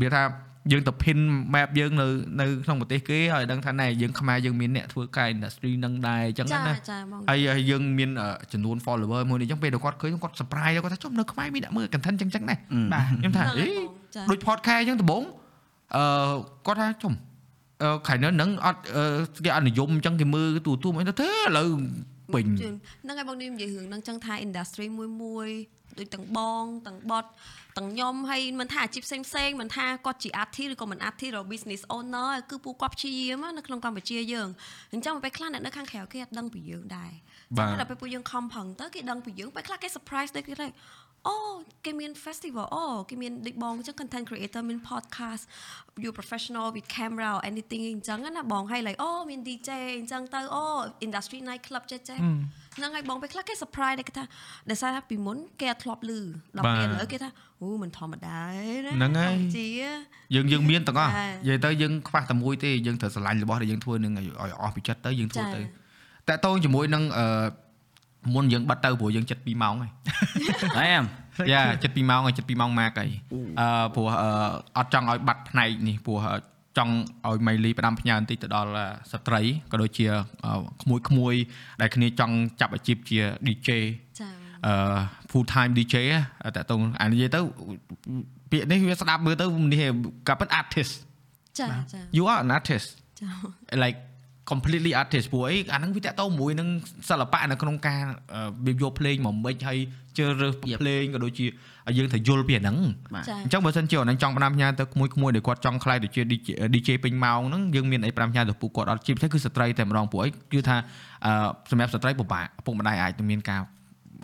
[0.00, 0.22] បៀបថា
[0.70, 1.18] យើងទៅ pin
[1.54, 2.06] map យើងនៅ
[2.40, 12.58] នៅក្នុងប្រទេសគេហើយដឹងថាណែយើងខ្មែរយើងមានអ្នកធ្វើការ industry នឹងដែរអញ្ចឹងចាណាចាបងហើយហើយយើងមានអឺចំនួន follower មួយនេះអញ្ចឹងពេលដែលគាត់ឃើញគាត់ surprise គាត់ថាចុះនៅខ្មែរមានអ្នកមើល content អញ្ចឹងដែរ
[12.92, 15.22] បាទខ្ញុំថាហ្នឹងអេហើយបងចាដូច podcast អញ្ចឹងដំបូង
[15.96, 16.04] អឺ
[16.66, 17.12] គាត់ថាចុំ
[17.82, 19.04] អឺខែនៅហ្នឹងអត់អឺ
[19.44, 21.68] គេអត់និយមអញ្ចឹងគេមើលទូទួលអីទៅទេឥឡូវ
[22.34, 25.48] ពេញជឿនហ្នឹងហើយបងនេះនិយាយរឿងហ្នឹងចឹងថា industry មួយមួយ
[25.98, 27.24] ដូចទាំងបងទាំងបត
[27.76, 34.48] ទាំងខ្ញុំហើយមិនថាអាជីពផ្សេងផ្សេងមិនថាគាត់ជា artist ឬក៏មិន artist ឬ business owner គឺពួកគាត់ព្យាយាមនៅក្នុងកម្ពុជាយើង
[34.92, 37.12] អញ្ចឹងពេលខ្លះអ្នកនៅខាងក្រៅគេអត់ដឹងពីយើងដែរ
[37.58, 40.66] បាទចឹងដល់ពេលពួកយើងខំប្រឹងទៅគេដឹងពីយើងពេលខ្លះគេ surprise ដូចគេថា
[41.28, 41.36] អូ
[41.84, 45.42] គេមាន festival អូគេមានដូចបងអញ្ចឹង content creator មាន podcast
[46.04, 50.64] you professional with camera or anything អញ្ចឹងណាបងហើយ like អូមាន DJ អញ្ចឹងទៅអូ
[51.06, 52.18] industry night club ចេះចេះ
[52.76, 54.24] ហ្នឹងហើយបងពេលខ្លះគេ surprise ដែរគេថា
[54.70, 56.20] ដោយសារថាពីមុនគេអត់ធ្លាប់ឮ
[56.56, 57.28] ដល់ពេលឥឡូវគេថា
[57.60, 59.66] អូមិនធម្មតាទេណាហ្នឹងហើយជា
[60.34, 65.62] យើងយើងមានទាំងអស់ចានិយាយទៅយើងខ្វះតែមួយទេយើងត្រូវស្រឡាញ់របស់ដែលយើងធ្វើនឹងឲ្យឲ្យអស់ពីចិត្តទៅយើងធ្វើចាទៅ
[66.28, 67.26] តែតោងជាមួយនឹងអឺ
[68.34, 69.90] មុនយើងបិទទៅព្រោះយើងចិត្ត2ម៉ោងហើយ
[70.78, 71.04] អែម
[71.52, 73.10] យ៉ាចិត្ត2ម៉ោងហើយចិត្ត2ម៉ោងម៉ាកហើយ
[73.60, 74.30] អឺព្រោះអឺ
[74.76, 76.38] អត់ចង់ឲ្យបាត់ផ្នែកនេះព្រោះអឺ
[76.78, 76.94] ចង់
[77.26, 79.42] ឲ្យម៉ៃលីផ្ដាំផ្ញើបន្តិចទៅដល់អឺស្ត្រី
[79.72, 80.06] ក៏ដូចជា
[80.44, 81.34] អឺក្មួយក្មួយ
[81.80, 83.70] ដែលគ្នាចង់ចាប់អាជីពជា DJ
[84.20, 84.28] ចា
[84.66, 84.74] អឺ
[85.30, 85.94] full time DJ
[86.44, 87.40] ហ៎តែតោងអានិយាយទៅ
[88.50, 89.82] ពាក្យនេះវាស្ដាប់មើលទៅនេះ
[90.28, 90.92] កាពិត artist
[91.58, 92.88] ចាចា you are an artist
[93.20, 93.28] ចា
[93.82, 93.98] like
[94.52, 96.68] completely artist ព្រោះអីអាហ្នឹងវាតកតមួយនឹង
[97.08, 98.02] សិល្បៈនៅក្នុងការ
[98.34, 99.78] អឺវាយកភ្លេងមកមិចហើយ
[100.16, 101.46] ជឿរើសភ្លេងក៏ដូចជា
[101.98, 102.76] យើងត្រូវយល់ពីអាហ្នឹង
[103.14, 110.76] បាទចាអញ្ចឹងបើសិនជាអូនចង់ផ្ដាំផ្ញើទៅក្មួយក្មួយដែលគាត់ចង់ខ្លាយទៅជា DJ DJ ពេញម៉ោងហ្នឹងយើងមានអីផ្ដាំផ្ញើទៅពួកគាត់អត់ជីបទេគឺស្ត្រីតែម្ដងព្រោះអីគឺថា
[111.24, 111.32] អឺ
[111.70, 113.60] សម្រាប់ស្ត្រីពិបាកឪពុកម្ដាយអាចនឹងមានការ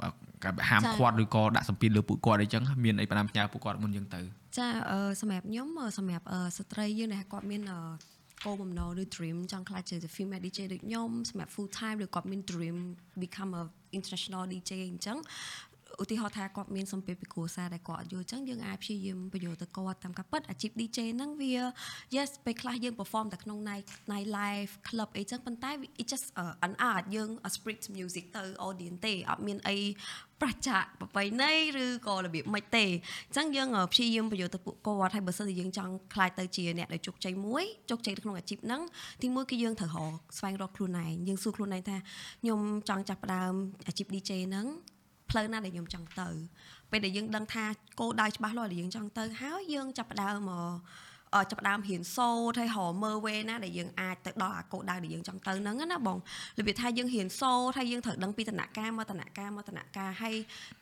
[0.03, 0.09] អឺ
[0.45, 4.21] ការហាមឃាត់ឬក៏ដាក់សម្ពាធលើពួកគាត់អីចឹងមានអីផ្ដាំផ្ញើពួកគាត់មុនយើងទៅ
[4.59, 7.79] ចាអឺសម្រាប់ខ្ញុំអឺសម្រាប់អឺស្ត្រីយើងដែលគាត់មានអឺ
[8.44, 12.78] គោលបំណងឬ dream ចង់ខ្លាចជា female DJ ដូចខ្ញុំសម្រាប់ full time ឬគាត់មាន dream
[13.24, 13.64] become a
[13.98, 15.18] international DJ អញ្ចឹង
[16.03, 21.53] ឧទាហរណ៍ថាគាត់មានសម្ពាធពីគ្រួសារដែលគាត់អត់យល់អញ្ចឹងយើងអាចព្យាយាមបញ្យល់ទៅគាត់តាមការពិតអាជីព DJ ហ្នឹងវា
[22.17, 25.71] yes ពេលខ្លះយើង perform តែក្នុង night night live club អីចឹងប៉ុន្តែ
[26.01, 29.77] it just អឺ an art យើង a spirit music ទៅ audience ទេអត់មានអី
[30.43, 31.53] ប្រជាប្រពៃណី
[31.85, 38.83] ឬក៏របៀបមិនទេអញ្ចឹងយើងអឺព្យាយាមបញ្យល់ទៅពួកគាត់ហើយបើសិនជាយើងចង់ខ្លាចទៅជាអ្នកដែលជោគជ័យមួយជោគជ័យនៅក្នុងអាជីពហ្នឹង
[39.23, 41.97] ទីមួយគឺយើងត្រូវរកស្វែងរកខ្លួនឯងយើងសួរខ្លួនឯងថា
[42.43, 43.53] ខ្ញុំចង់ចាប់ផ្ដើម
[43.89, 44.67] អាជីព DJ ហ្នឹង
[45.31, 46.29] ផ្លូវណាដែលខ្ញុំចង់ទៅ
[46.91, 47.65] ពេលដែលយើងដឹងថា
[48.01, 50.75] គោលដៅច្បាស់លាស់ដែលយើងចង់ទៅហើយយើងចាប់ផ្ដើមមក
[51.35, 56.19] អឺចាប់ផ្ដើមរៀនសូត្រហើយរកមើលវេណាដែលយើងអាចទៅដល់អាគោលដៅដែលយើងចង់ទៅហ្នឹងណាបង
[56.59, 60.37] របៀបថាយើងរៀនសូត្រហើយយើងត្រូវដឹងពីដំណាក់កាលមកដំណាក់កាលមកដំណាក់កាលហើយ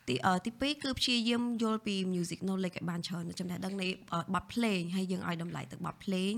[0.07, 6.31] ទីអឺទីពីរគឺព្យាយាមយល់ពី music knowledge ឲ្យបានច្រើនចំណេះដឹងនៃអឺបទភ្លេងហើយយើងឲ្យតម្លៃទៅបទភ្លេង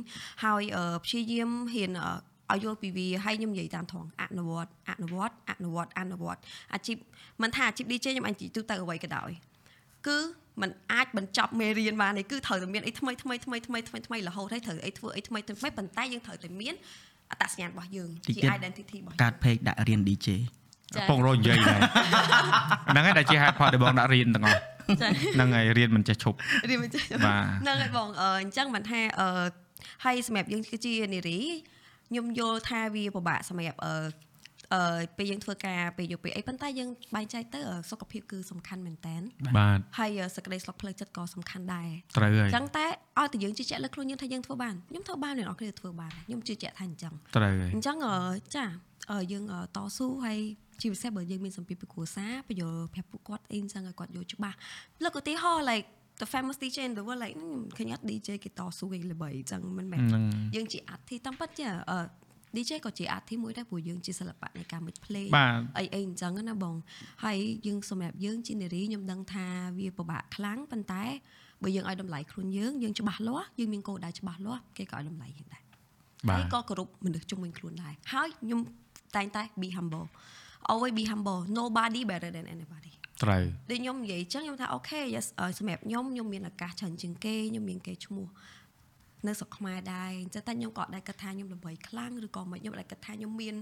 [0.43, 2.13] ហើយអឺព្យាយាមរៀនអឺ
[2.51, 6.41] ឲ្យយល់ពីវាហើយខ្ញុំនិយាយតាមត្រង់អនុវត្តអនុវត្តអនុវត្តអនុវត្ត
[6.73, 6.97] អាជីព
[7.41, 9.31] មិនថាអាជីព DJ ខ្ញុំអាចនិយាយទូទៅអ្វីក៏ដោយ
[10.07, 10.17] គឺ
[10.61, 16.75] มันអាចបញ្ចប់មេរៀនបានទេគឺត្រូវតែមានអីថ្មីថ្មីថ្មីថ្មីថ្មីថ្មីរហូតហើយត្រូវអីធ្វើអីថ្មីថ្មីថ្មីប៉ុន្តែយើងត្រូវតែមាន
[17.31, 20.27] អត្តសញ្ញាណរបស់យើងតិចជាទៀត identity របស់កាយើងត page ដាក់រៀន DJ
[20.95, 21.79] ចាពងរយនិយាយដែរ
[22.91, 24.59] ហ្នឹងហើយដែលជាហេតុផលដែលបងដាក់រៀនទាំងអស់
[25.01, 26.37] ចាហ្នឹងហើយរៀនមិនចេះឈប់
[26.69, 29.27] រៀនមិនចេះបាទហ្នឹងហើយបងអឺអញ្ចឹងមិនថាអឺ
[30.05, 31.39] ហើយសម្រាប់យើងគឺជានារី
[32.09, 33.93] ខ្ញុំយល់ថាវាពិបាកសម្រាប់អឺ
[34.73, 39.15] អឺពេលយើងធ្វើការពេលយកពេលអីប៉ុន្តែយើងបែងចែកទៅអឺសុខភាពគឺសំខាន់មែនតើ
[39.57, 42.85] បាទហើយអឺសេចក្តីស្លុកផ្លូវចិត្តក៏សំខាន់ដែរត្រូវហើយអញ្ចឹងតែ
[43.19, 48.15] ឲ្យតែយើងជឿជាក់លើខ្លួនយើងថាយើងធ្វើបានខ្ញុំធ្វើបានអ្នកនរគ្នាធ្វើបានខ្ញុំជឿជាក់ថាអញ្ចឹងត្រូវហើយអញ្ចឹងអឺ
[48.55, 48.65] ចា
[49.11, 50.39] អឺយើងអឺតស៊ូហើយ
[50.81, 54.57] ជាពិសេសបើយើងមានសម្ពាធពីគ្រួសារបញ្យល់ប្រាប់ពួកគាត់អីអញ្ចឹងឲ្យគាត់យល់ច្បាស់
[55.03, 55.87] លើកឧទាហរណ៍ like
[56.19, 57.35] the famous DJ in the world like
[57.77, 60.23] ឃើញអត់ DJ គេតស៊ូគេល្បីអញ្ចឹងមិនមែនហ្នឹង
[60.55, 61.99] យើងជា artist តាមពិតចាអឺ
[62.55, 66.75] DJ ក៏ជា artist មួយដែរព្រោះយើងជាសិល្បៈនៃការមិចភ្លេងបាទអីអីអញ្ចឹងណាបង
[67.23, 67.37] ហើយ
[67.67, 69.45] យើងសម្រាប់យើងជានារីខ្ញុំដឹងថា
[69.77, 71.03] វាពិបាកខ្លាំងប៉ុន្តែ
[71.63, 75.63] បើយើងឲ្យតម្លៃខ្លួនយើងយើងច្បាស់លាស់យើងមានគោលដៅច្បាស់លាស់គេក៏ឲ្យតម្លៃយើងដែរ
[76.29, 78.59] បាហើយទក៏គោរពមនុស្សជុំវិញខ្លួនដែរហើយខ្ញុំ
[79.15, 80.05] តែងតែ be humble
[80.71, 82.91] always be humble nobody better than anybody
[83.23, 88.27] ត្រូវដូចខ្ញុំនិយាយអញ្ចឹងខ្ញុំថាអូខេ yes អឺសម្រាប់ខ្ញុំខ្ញុំមានឱកាសច្រើនជាងគេខ្ញុំមានគេឈ្មោះ
[89.27, 93.55] នៅស្រុកខ្មែរដែរអញ្ចឹងតែខ្ញុំក៏អត់ដែរគិតថាខ្ញុំល្បីខ្លាំងឬក៏មិនខ្ញុំអត់ដែរគិតថាខ្ញុំមាន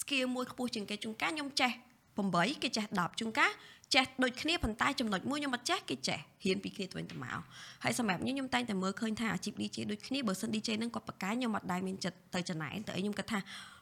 [0.00, 1.72] skill មួយខ្ពស់ជាងគេជួនកាលខ្ញុំចេះ
[2.16, 3.50] 8គេចេះ10ជួនកាល
[3.94, 7.38] ចេះដូចគ្នាប៉ុន្តែចំណុចមួយខ្ញុំអត់ចេះគេចេះរៀនពីគ្នាទៅវិញទៅមក
[7.84, 13.38] ហើយសម្រាប់ខ្ញុំខ្ញុំតែងតែមើលឃើញថាអាជីព DJ ដូចគ្នាបើសិន DJ ហ្នឹងគាត់បកកាយខ្ញុំអត់ដែរមានចិត្តទៅចំណែនទៅអីខ្ញុំគិតថា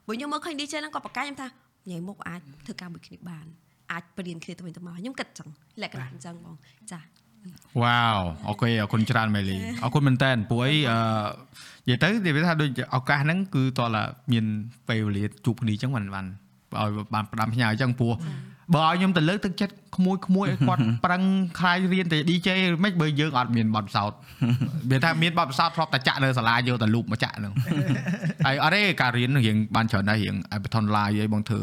[0.06, 1.48] បើខ្ញុំមើលឃើញ DJ ហ្នឹងគាត់បកកាយខ្ញុំថា
[1.90, 3.46] ញ៉ៃមុខអាចធ្វើការមួយគ្នាបាន
[3.92, 5.48] អាចបរៀនគ្នាទៅវិញទៅមកខ្ញុំគិតចឹង
[5.82, 6.56] លក្ខណៈអញ្ចឹងបង
[6.92, 7.00] ចា
[7.82, 10.98] វ៉ាវអូខេអរគុណច្រើនមេលីអរគុណមែនតើព្រោះអីអឺ
[11.86, 14.02] និយាយទៅនិយាយថាដូចឱកាសហ្នឹងគឺតោះឡា
[14.32, 14.44] មាន
[14.88, 16.26] ពេលវេលាជួបគ្នាអញ្ចឹងបានបាន
[16.76, 18.12] ឲ្យបានផ្ដាំផ្ញើអញ្ចឹងព្រោះ
[18.74, 21.22] បើឲ្យខ្ញុំទៅលើកទឹកចិត្តក្មួយក្មួយឲ្យគាត់ប្រឹង
[21.58, 22.48] ខ្លាយរៀនតែ DJ
[22.84, 24.18] មិនបើយើងអត់មានបទពិសោធន៍
[24.90, 27.52] មានថាមានបទពិសោធន៍ធ្លាប់តែចាក់នៅសាលាយកតែលូបមកចាក់ហ្នឹង
[28.46, 31.62] ហើយអត់ទេការរៀនរៀងបានច្រើនដែររៀង Python Live អីបងធ្វើ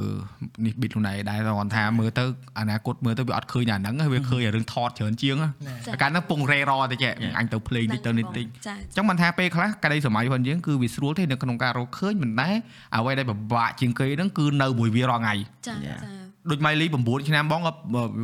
[0.65, 2.26] នេះ bit ខ្លួនឯងដែរគាត់ថាមើលទៅ
[2.60, 5.49] អនាគតមើលទៅវាអត់ឃើញអាហ្នឹងហើយវាឃើញអារឿងថតច្រើនជាងណា
[5.88, 7.06] ចាកាលហ្នឹងពងរេរតិច
[7.40, 12.56] អញទៅ play តិចទៅនេះតិចចាអញ្ចឹងមិនថាពេលខ្លះកាលីសម័យផងយើងគឺវាស្រួលទេនៅក្នុងការរកឃើញមិនដែរ
[12.95, 15.36] អ្វីដែលពិបាកជាងគេហ្នឹងគឺនៅមួយវារាល់ថ្ងៃ
[15.68, 15.99] ចា Yeah.
[16.03, 17.73] ចា ដូចម៉ៃលី9ឆ្នាំបងក៏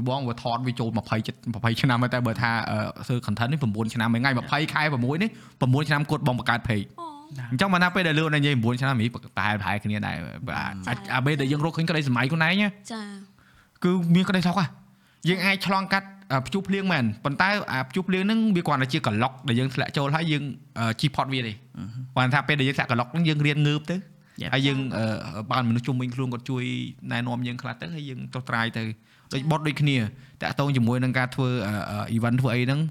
[0.10, 5.30] បងវាថតវាចូល20ចិត្ត20ឆ្នាំហើយតែបើថាអឺធ្វើ content នេះ9ឆ្នាំមួយថ្ងៃ20ខែ6នេះ
[5.62, 7.06] 9ឆ្នាំគាត់បងបង្កើត page អូ
[7.52, 10.16] អញ្ចឹងមិនថាពេលដែលលឿននិយាយ9ឆ្នាំនេះប្រហែលប្រហែលគ្នាដែរ
[10.48, 13.02] បាទអាចអាពេលដែលយើងរកឃើញក្តីសម័យខ្លួនឯងណាចា
[13.84, 14.68] គឺមានក្តីសុខហ่ะ
[15.30, 20.44] យើងអាចឆ្លងកាត់អ่าព្យុះភ្លៀងមែនប៉ុន្តែអាព្យុះភ្លៀងហ្នឹងវាគ្រាន់តែជាក្លុកដែលយើងធ្លាក់ចូលហើយយើង
[20.80, 21.54] អឺជីផុតវាទេ
[22.16, 24.11] គាត់ថាពេលដែលយើងធ្លាក់ក្លុកហ្នឹងយើងរៀនងើបទៅ Yep.
[24.54, 26.64] ហើយយើងអឺបានមនុស្សជុំវិញខ្លួនគាត់ជួយ
[27.12, 28.84] ណែនាំយើងខ្លះទៅហើយយើងត្រួសត្រាយទៅ
[29.34, 29.98] ដូចបត់ដូចគ្នា
[30.42, 32.82] តាក់ទងជាមួយនឹងការធ្វើអឺ event ធ្វើអីហ្នឹង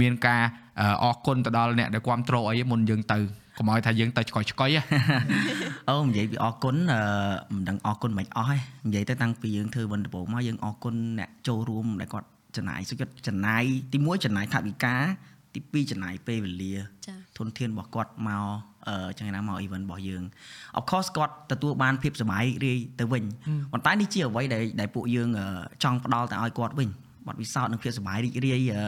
[0.00, 0.42] មានការ
[0.80, 3.18] អឺអរគុណទៅដល់អ្នកដែលគ្រប់គ្រងអីមុនយើងទៅ
[3.58, 4.82] កុំឲ្យថាយើងទៅឆ្កយឆ្កយហ៎
[5.88, 7.00] អូនិយាយពីអរគុណអឺ
[7.54, 14.96] មិនដឹងអរគុណមិនអស់ទេនិយាយទៅតាំងពីយើងធ្វើវិនដំបូងមកយើងអរគុណអ្នកចូលរួមដែលគាត់ចំណាយសុខចិត្តចំណាយទី1ចំណាយថវិកា
[15.54, 16.74] ទី2ចំណាយពេលវេលា
[17.06, 18.71] ចាធនធានរបស់គាត់មកអឺ
[19.18, 20.22] ចឹងណាមក event របស់យើង
[20.78, 23.24] of course គាត់ទទួលបានភាពសុបាយរីករាយទៅវិញ
[23.72, 25.46] ប៉ុន្តែនេះជាអ្វីដែលដែលពួកយើងអឺ
[25.82, 26.88] ចង់ផ្ដល់ទៅឲ្យគាត់វិញ
[27.26, 28.82] បទពិសោធន៍និងភាពសុបាយរីករាយអឺ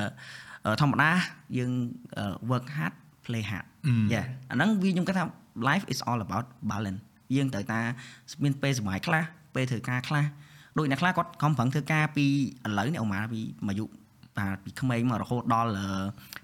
[0.66, 1.10] អឺធម្មតា
[1.58, 1.72] យើង
[2.18, 2.94] អឺ work hard
[3.24, 3.66] play hard
[4.12, 5.24] យ៉ាអាហ្នឹងវាខ្ញុំគិតថា
[5.68, 7.00] life is all about balance
[7.34, 7.80] យើងត្រូវតា
[8.42, 9.22] មានពេលសុបាយខ្លះ
[9.54, 10.24] ពេលធ្វើការខ្លះ
[10.78, 13.84] ដូចអ្នកខ្លះគាត់ខំប្រឹងធ្វើការពីឥឡូវនេះអូម៉ាពីអាយុ
[14.38, 15.86] បាទពីក្មេងមករហូតដល់អឺ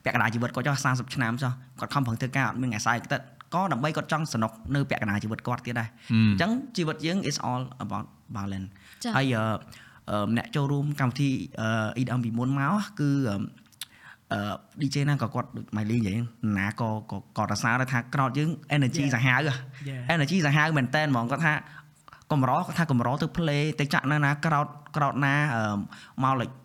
[0.04, 3.20] ពាក់កណ្ដាលជីវិតគាត់ចុះ30ឆ្នាំចុះគាត់ខំប្រឹងធ្វើការអត់មានថ្ងៃស្អែកទឹក
[3.54, 8.06] ក៏ដើម្បីគាត់ចង់សនុកនៅពាក់កណ្ដាលជីវិតគាត់ទៀតដែរអញ្ចឹងជីវិតយើង is all about
[8.36, 8.68] balance
[9.04, 9.44] ចាហើយអឺ
[10.10, 13.36] អឺអ្នកចូលរួមកម្មវិធីអឺ EDM ពីមុនមកគឺអឺ
[14.32, 14.40] អឺ
[14.80, 16.16] DJ ណាក៏គាត់ដូច Miley និយាយ
[16.58, 19.14] ណាក៏ក៏គាត់រសារដែរថាក្រោតយើង energy Yeah.
[19.14, 19.54] សាហាវហ៎
[19.90, 20.14] Yeah.
[20.14, 21.54] energy សាហាវមែនតើហ្មងគាត់ថា
[22.32, 24.66] កម្រគាត់ថាកម្រទៅ play ទៅចាក់នៅណាក្រោត
[24.96, 25.62] ក្រោតណាអឺ
[26.22, 26.56] មកលេចអឺ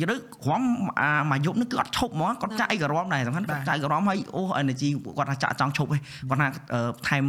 [0.00, 0.62] យឬគ្រាំ
[1.00, 4.88] អាមួយយប់នេះគឺអត់ឈប់ហ្មងគាត់ចាក់អីក៏រំដែរសំខាន់គាត់ចាក់អីក៏រំហើយអូ energy
[5.18, 7.24] គាត់ថាចាក់ចង់ឈប់ឯងគាត់ថាអឺថែម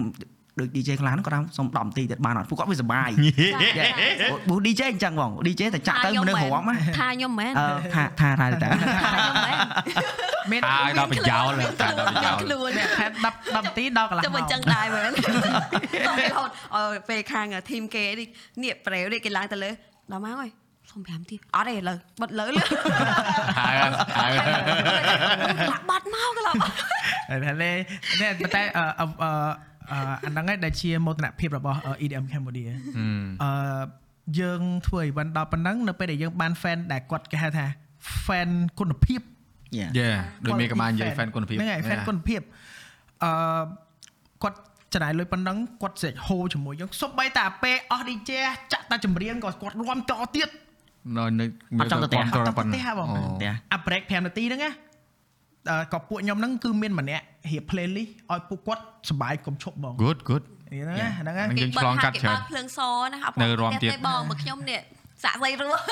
[0.60, 3.10] ដូច DJ ខ្លះហ្នឹងគាត់ថាសុំ10នាទីទៀតបានអត់ពួកគាត់វាសុបាយ
[4.50, 9.58] ប៊ូ DJ អញ្ចឹងបង DJ តែចាក់ទៅមនុស្សរំណាថាខ្ញុំមែនអឺថាថាថាតែថាខ្ញុំមែន
[10.52, 11.52] មានហើយដល់បញ្ចោល
[11.82, 15.12] តែដល់បញ្ចោលខ្លួនខែ10 10នាទីដល់កន្លះចាំម៉ោមិនងចឹងដែរមែន
[16.08, 18.28] ទៅរហូតអឺពេលខាងធីមគេនេះ
[18.64, 19.72] នេះប្រែវនេះគេឡើងទៅលើ
[20.12, 20.50] ដល់មកហើយ
[20.98, 22.64] សុំ5នាទីអត់ទេឥឡូវបិទលើលើ
[23.60, 23.76] ហើយ
[24.20, 24.32] ហើយ
[25.74, 26.58] ឡាក់បាត់មកក៏ឡាក់
[27.30, 27.72] ហើយតែលេ
[28.22, 29.32] នេះប៉ុន្តែអឺអឺអឺ
[29.92, 32.72] អាហ្នឹងឯងដែលជាមោទនភាពរបស់ EDM Cambodia
[33.44, 33.52] អឺ
[34.40, 37.66] យើងធ្វើ event ដល់ប៉ុណ្ណឹងនៅពេលដែលយើងបាន fan ដែលគាត់គេហៅថា
[38.26, 38.50] fan
[38.80, 39.22] គុណភាព
[39.78, 40.10] យ៉ាយេ
[40.46, 42.42] ដូចមានកម្មានិយាយ fan គុណភាពហ្នឹងហើយ fan គុណភាព
[43.24, 43.32] អឺ
[44.44, 44.58] គាត់
[44.94, 48.32] ចំណាយលុយប៉ុណ្ណឹងគាត់ស្រេចហូរជាមួយយើងសូម្បីតែពេលអស់ DJ
[48.74, 50.50] ចាក់តែចម្រៀងក៏គាត់រួមតទៀត
[51.18, 51.46] នៅនៅ
[51.80, 54.72] អត់ចង់ទៅផ្ទះគាំទ្រអត់ចង់ទៅប៉ុណ្ផ្ទះណាហ៎បងអូផ្ទះអា break 5នាទីហ្នឹងណា
[55.70, 62.80] អឺក៏ពួកខ្ញុំហ្នឹងគឺមានម្នាក់រៀប playlist ឲ្យពួកគាត់សប្បាយកុំឈប់បង good good ហ្នឹងណាហ្នឹងណាយើងឆ្លងកាត់ច្រើនគេបើកភ្លើងស
[63.12, 64.82] ណាអត់នៅរួមទៀតទេបងមកខ្ញុំនេះ
[65.24, 65.84] សាក់ស្អីរស់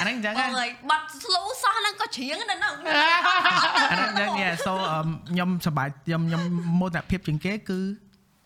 [0.00, 6.42] អាហ្នឹងអញ្ចឹងបណាងអើយបាត់ slow សោះហ្នឹងក៏ច្រៀងដែរហ្នឹងអាហ្នឹងយ៉ាងនេះ so អឺខ្ញុំសប្បាយខ្ញុំខ្ញុំ
[6.80, 7.78] មោទនភាពជាងគេគឺ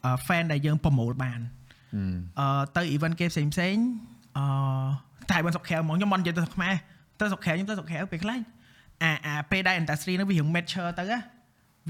[0.04, 1.40] អឺ fan ដែលយើងប្រមូលបាន
[2.40, 3.76] អឺទៅ event គេផ្សេងផ្សេង
[4.38, 4.44] អឺ
[5.30, 6.74] តែបានសុកខែហ្មងខ្ញុំមិននិយាយទៅខ្មែរ
[7.20, 8.38] ទៅសុកខែខ្ញុំទៅសុកខែពេលខ្លះ
[9.02, 11.18] អាអាពេលដែល industry នោះវារឿង mature ទៅណា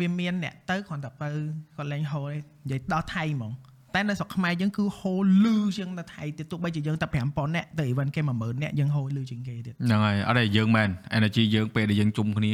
[0.00, 1.28] វាមានអ្នកទៅគ្រាន់តែទៅ
[1.76, 3.52] គាត់លេងហូរទេនិយាយដល់ថៃហ្មង
[3.94, 10.88] តែនៅស្រុកខ្មែរយើងគឺហូរលឺជាងនៅថៃទៀតទោះបីជាយើងតែ5000នាក់ទៅ event គេ10000នាក់យើងហូរលឺជាងគេទៀតហ្នឹងហើយអត់ទេយើងមែន
[11.18, 12.52] energy យើងពេលដែលយើងជុំគ្នា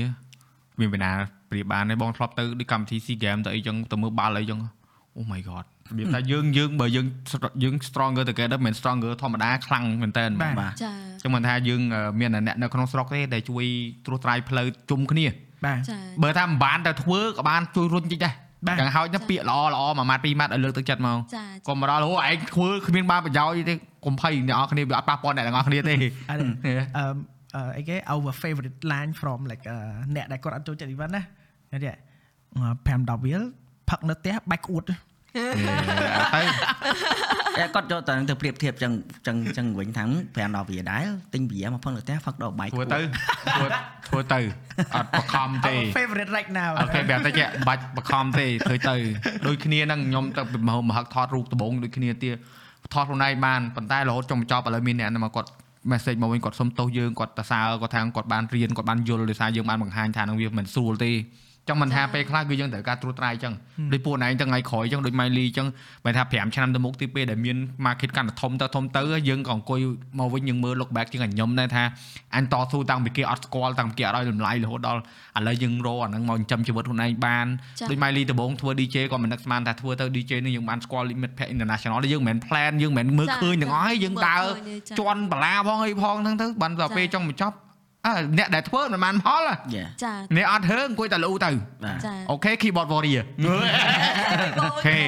[0.80, 1.12] មានបណ្ណា
[1.50, 4.60] ប្រៀបបានទេបងធ្លាប់ទៅដូចកម្មវិធី SEA Game ទៅអីចឹងទៅមើលបាល់អីចឹង
[5.18, 7.06] Oh my god របៀបថាយើងយើងបើយើង
[7.62, 10.92] យើង stronger together មិន stronger ធម្មតាខ្លាំងមែនតើបាទបាទចា
[11.22, 11.80] ចឹងមិនថាយើង
[12.20, 13.64] មានអ្នកនៅក្នុងស្រុកទេដែលជួយ
[14.06, 15.26] ត្រួសត្រាយផ្លូវជុំគ្នា
[15.66, 18.34] បាទចាបើថាមិនបានទៅធ្វើក៏បានជួយរុញតិចដែរ
[18.66, 23.74] បាទចឹងហើយទៅពាក្យល្អល្អមួយម៉ាត់ពីរម៉ាត់ឲ្យលើកទឹកចិត្តមកចាកុំមកដល់ហូឯងធ្វើគ្មានបានប្រយោជន៍ទេ
[24.04, 25.94] កុំភ័យអ្នកនរគ្នាវាអត់ប៉ះពាល់អ្នកទាំងអស់គ្នាទេ
[26.30, 27.04] អត់ទេអឺ
[27.56, 29.78] អឺអីគេ our favorite line from like អឺ
[30.16, 31.22] អ្នកដែលគាត់អត់ចូលចិត្ត event ណា
[31.84, 31.94] នេះ
[32.88, 33.42] 5 10វាល
[33.90, 34.96] ផឹកនៅផ្ទះបាច់ក្អួតទៅតែ
[37.74, 38.92] គាត់យកតែនឹងទៅប្រៀបធៀបចឹង
[39.26, 43.00] ចឹងចឹងវិញថា5ដល់វាដែរទិញវាមកផឹកនៅផ្ទះផឹកដល់បាយធ្វើទៅ
[43.56, 43.66] ធ្វើ
[44.08, 44.40] ធ្វើទៅ
[44.94, 48.96] អត់បខំទេ our favorite right now អូខេប្រាប់ទៅចេះបាច់បខំទេធ្វើទៅ
[49.46, 52.36] ដូចគ្នាហ្នឹងខ្ញុំទៅមហមហឹកថតរូបដំបងដូចគ្នាទៀត
[52.94, 55.50] ថតខ្លួនឯងបានប៉ុន្តែរហូតចុងបញ្ចប់ឥឡូវមានអ្នកមកគាត់
[55.90, 61.12] message មកវិញគាត់សុំទោសយើងគាត់សរសើរគាត់ថាគាត់បានរៀនគាត់បានយល់ដោយសារយើងបានបង្ហាញថានឹងវាមិនស្រួលទេ
[61.68, 63.54] ចឹងមិនថាពេលខ្លះគឺយើងត្រូវការត្រួតត្រៃចឹង
[63.92, 65.66] ដូចពួកឯងទាំងថ្ងៃក្រោយចឹងដូច Miley ចឹង
[66.04, 69.80] បើថា5ឆ្នាំទៅមុខទីពេលដែលមាន market កាន់តែធំទៅធំទៅយើងក៏អង្គុយ
[70.18, 71.84] មកវិញយើងមើល look back ជាងញញឹមដែរថា
[72.36, 75.00] អញតស៊ូតាំងពីគេអត់ស្គាល់តាំងពីគេអត់ឲ្យតម្លៃរហូតដល់
[75.38, 77.46] ឥឡូវយើងរកអាហ្នឹងមកចិញ្ចឹមជីវិតខ្លួនឯងបាន
[77.78, 87.56] ចា៎ដូច Miley ដំបងធ្វើ DJ ក៏មិននឹកស្មានថាធ្វើទៅ DJ នេះយើងបានស្គាល់ limit pack international នេះយើងមិនមែន plan យើងមិនមែនមើលចា៎ឃើញទាំងអស់ហើយយើងមើលដើរឃើញទេចា៎ជន់បលាផងអីផងហ្នឹងទៅបានដល់ចា៎ពេលចុងបញ្ចប់
[88.08, 91.50] អើអ្នកដែលធ្វើមិនបានផលហ៎យ៉ាចាអ្នកអត់ហឺអង្គុយតែលូទៅ
[91.84, 93.24] បាទចាអូខេ keyboard warrior
[94.64, 94.98] អូខេ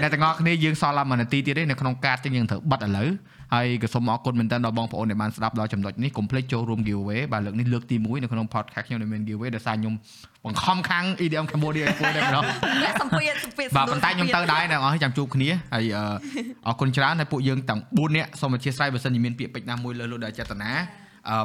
[0.00, 3.10] អ្នកទាំងអស់គ្នាយើងសល់ឡាមួយនាទីទៀតទេនៅក្នុងកាតចឹងយើងត្រូវបិទឥឡូវ
[3.54, 9.94] ហើយក៏សូមអរគុណមែនតើដល់បងប្អូនដែលបានស្ដាប់ដល់ចំណុចនេះកុំភ្លេចចូលរួម giveaway បាទលើកនេះលើកទី1នៅក្នុង podcast ខ្ញុំដែលមាន giveaway ដោយសារខ្ញុំ
[10.44, 12.44] បង្ខំខាង EDM Cambodia ឲ្យធ្វើដែរម្ដង
[12.82, 16.04] អ្នកសំភារសំភារបាទប៉ុន្តែខ្ញុំទៅដែរអ្នកនរចាំជួបគ្នាហើយអឺ
[16.66, 20.70] អរគុណច្រើនហើយពួកយើងទាំង4នាក់សូមអធិស្ឋានបើសិនជាមានពាក្យពេចន៍ណាមួយលើសលួសដោយចេតនា
[21.30, 21.38] អឺ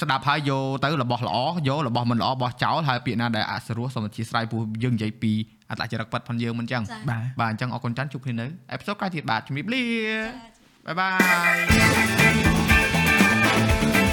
[0.00, 1.36] ស្ដាប់ហើយយកទៅរបស់ល្អ
[1.68, 5.32] យករបស់មិនល្អបោះចោលហើយពាក្យណាដែលអសរោះសូមអធិស្ឋានព្រោះយើងនិយាយពី
[5.70, 9.82] អត្តចរិតពិតផងយើងមិនអញ្ចឹងចា៎បាទបាទអញ្ចឹងអរគុណច្រើនជួបគ្នានៅអេពីសូតក្រោយទៀតបាទជំរាបលា
[10.86, 11.10] បាយបា
[14.06, 14.09] យ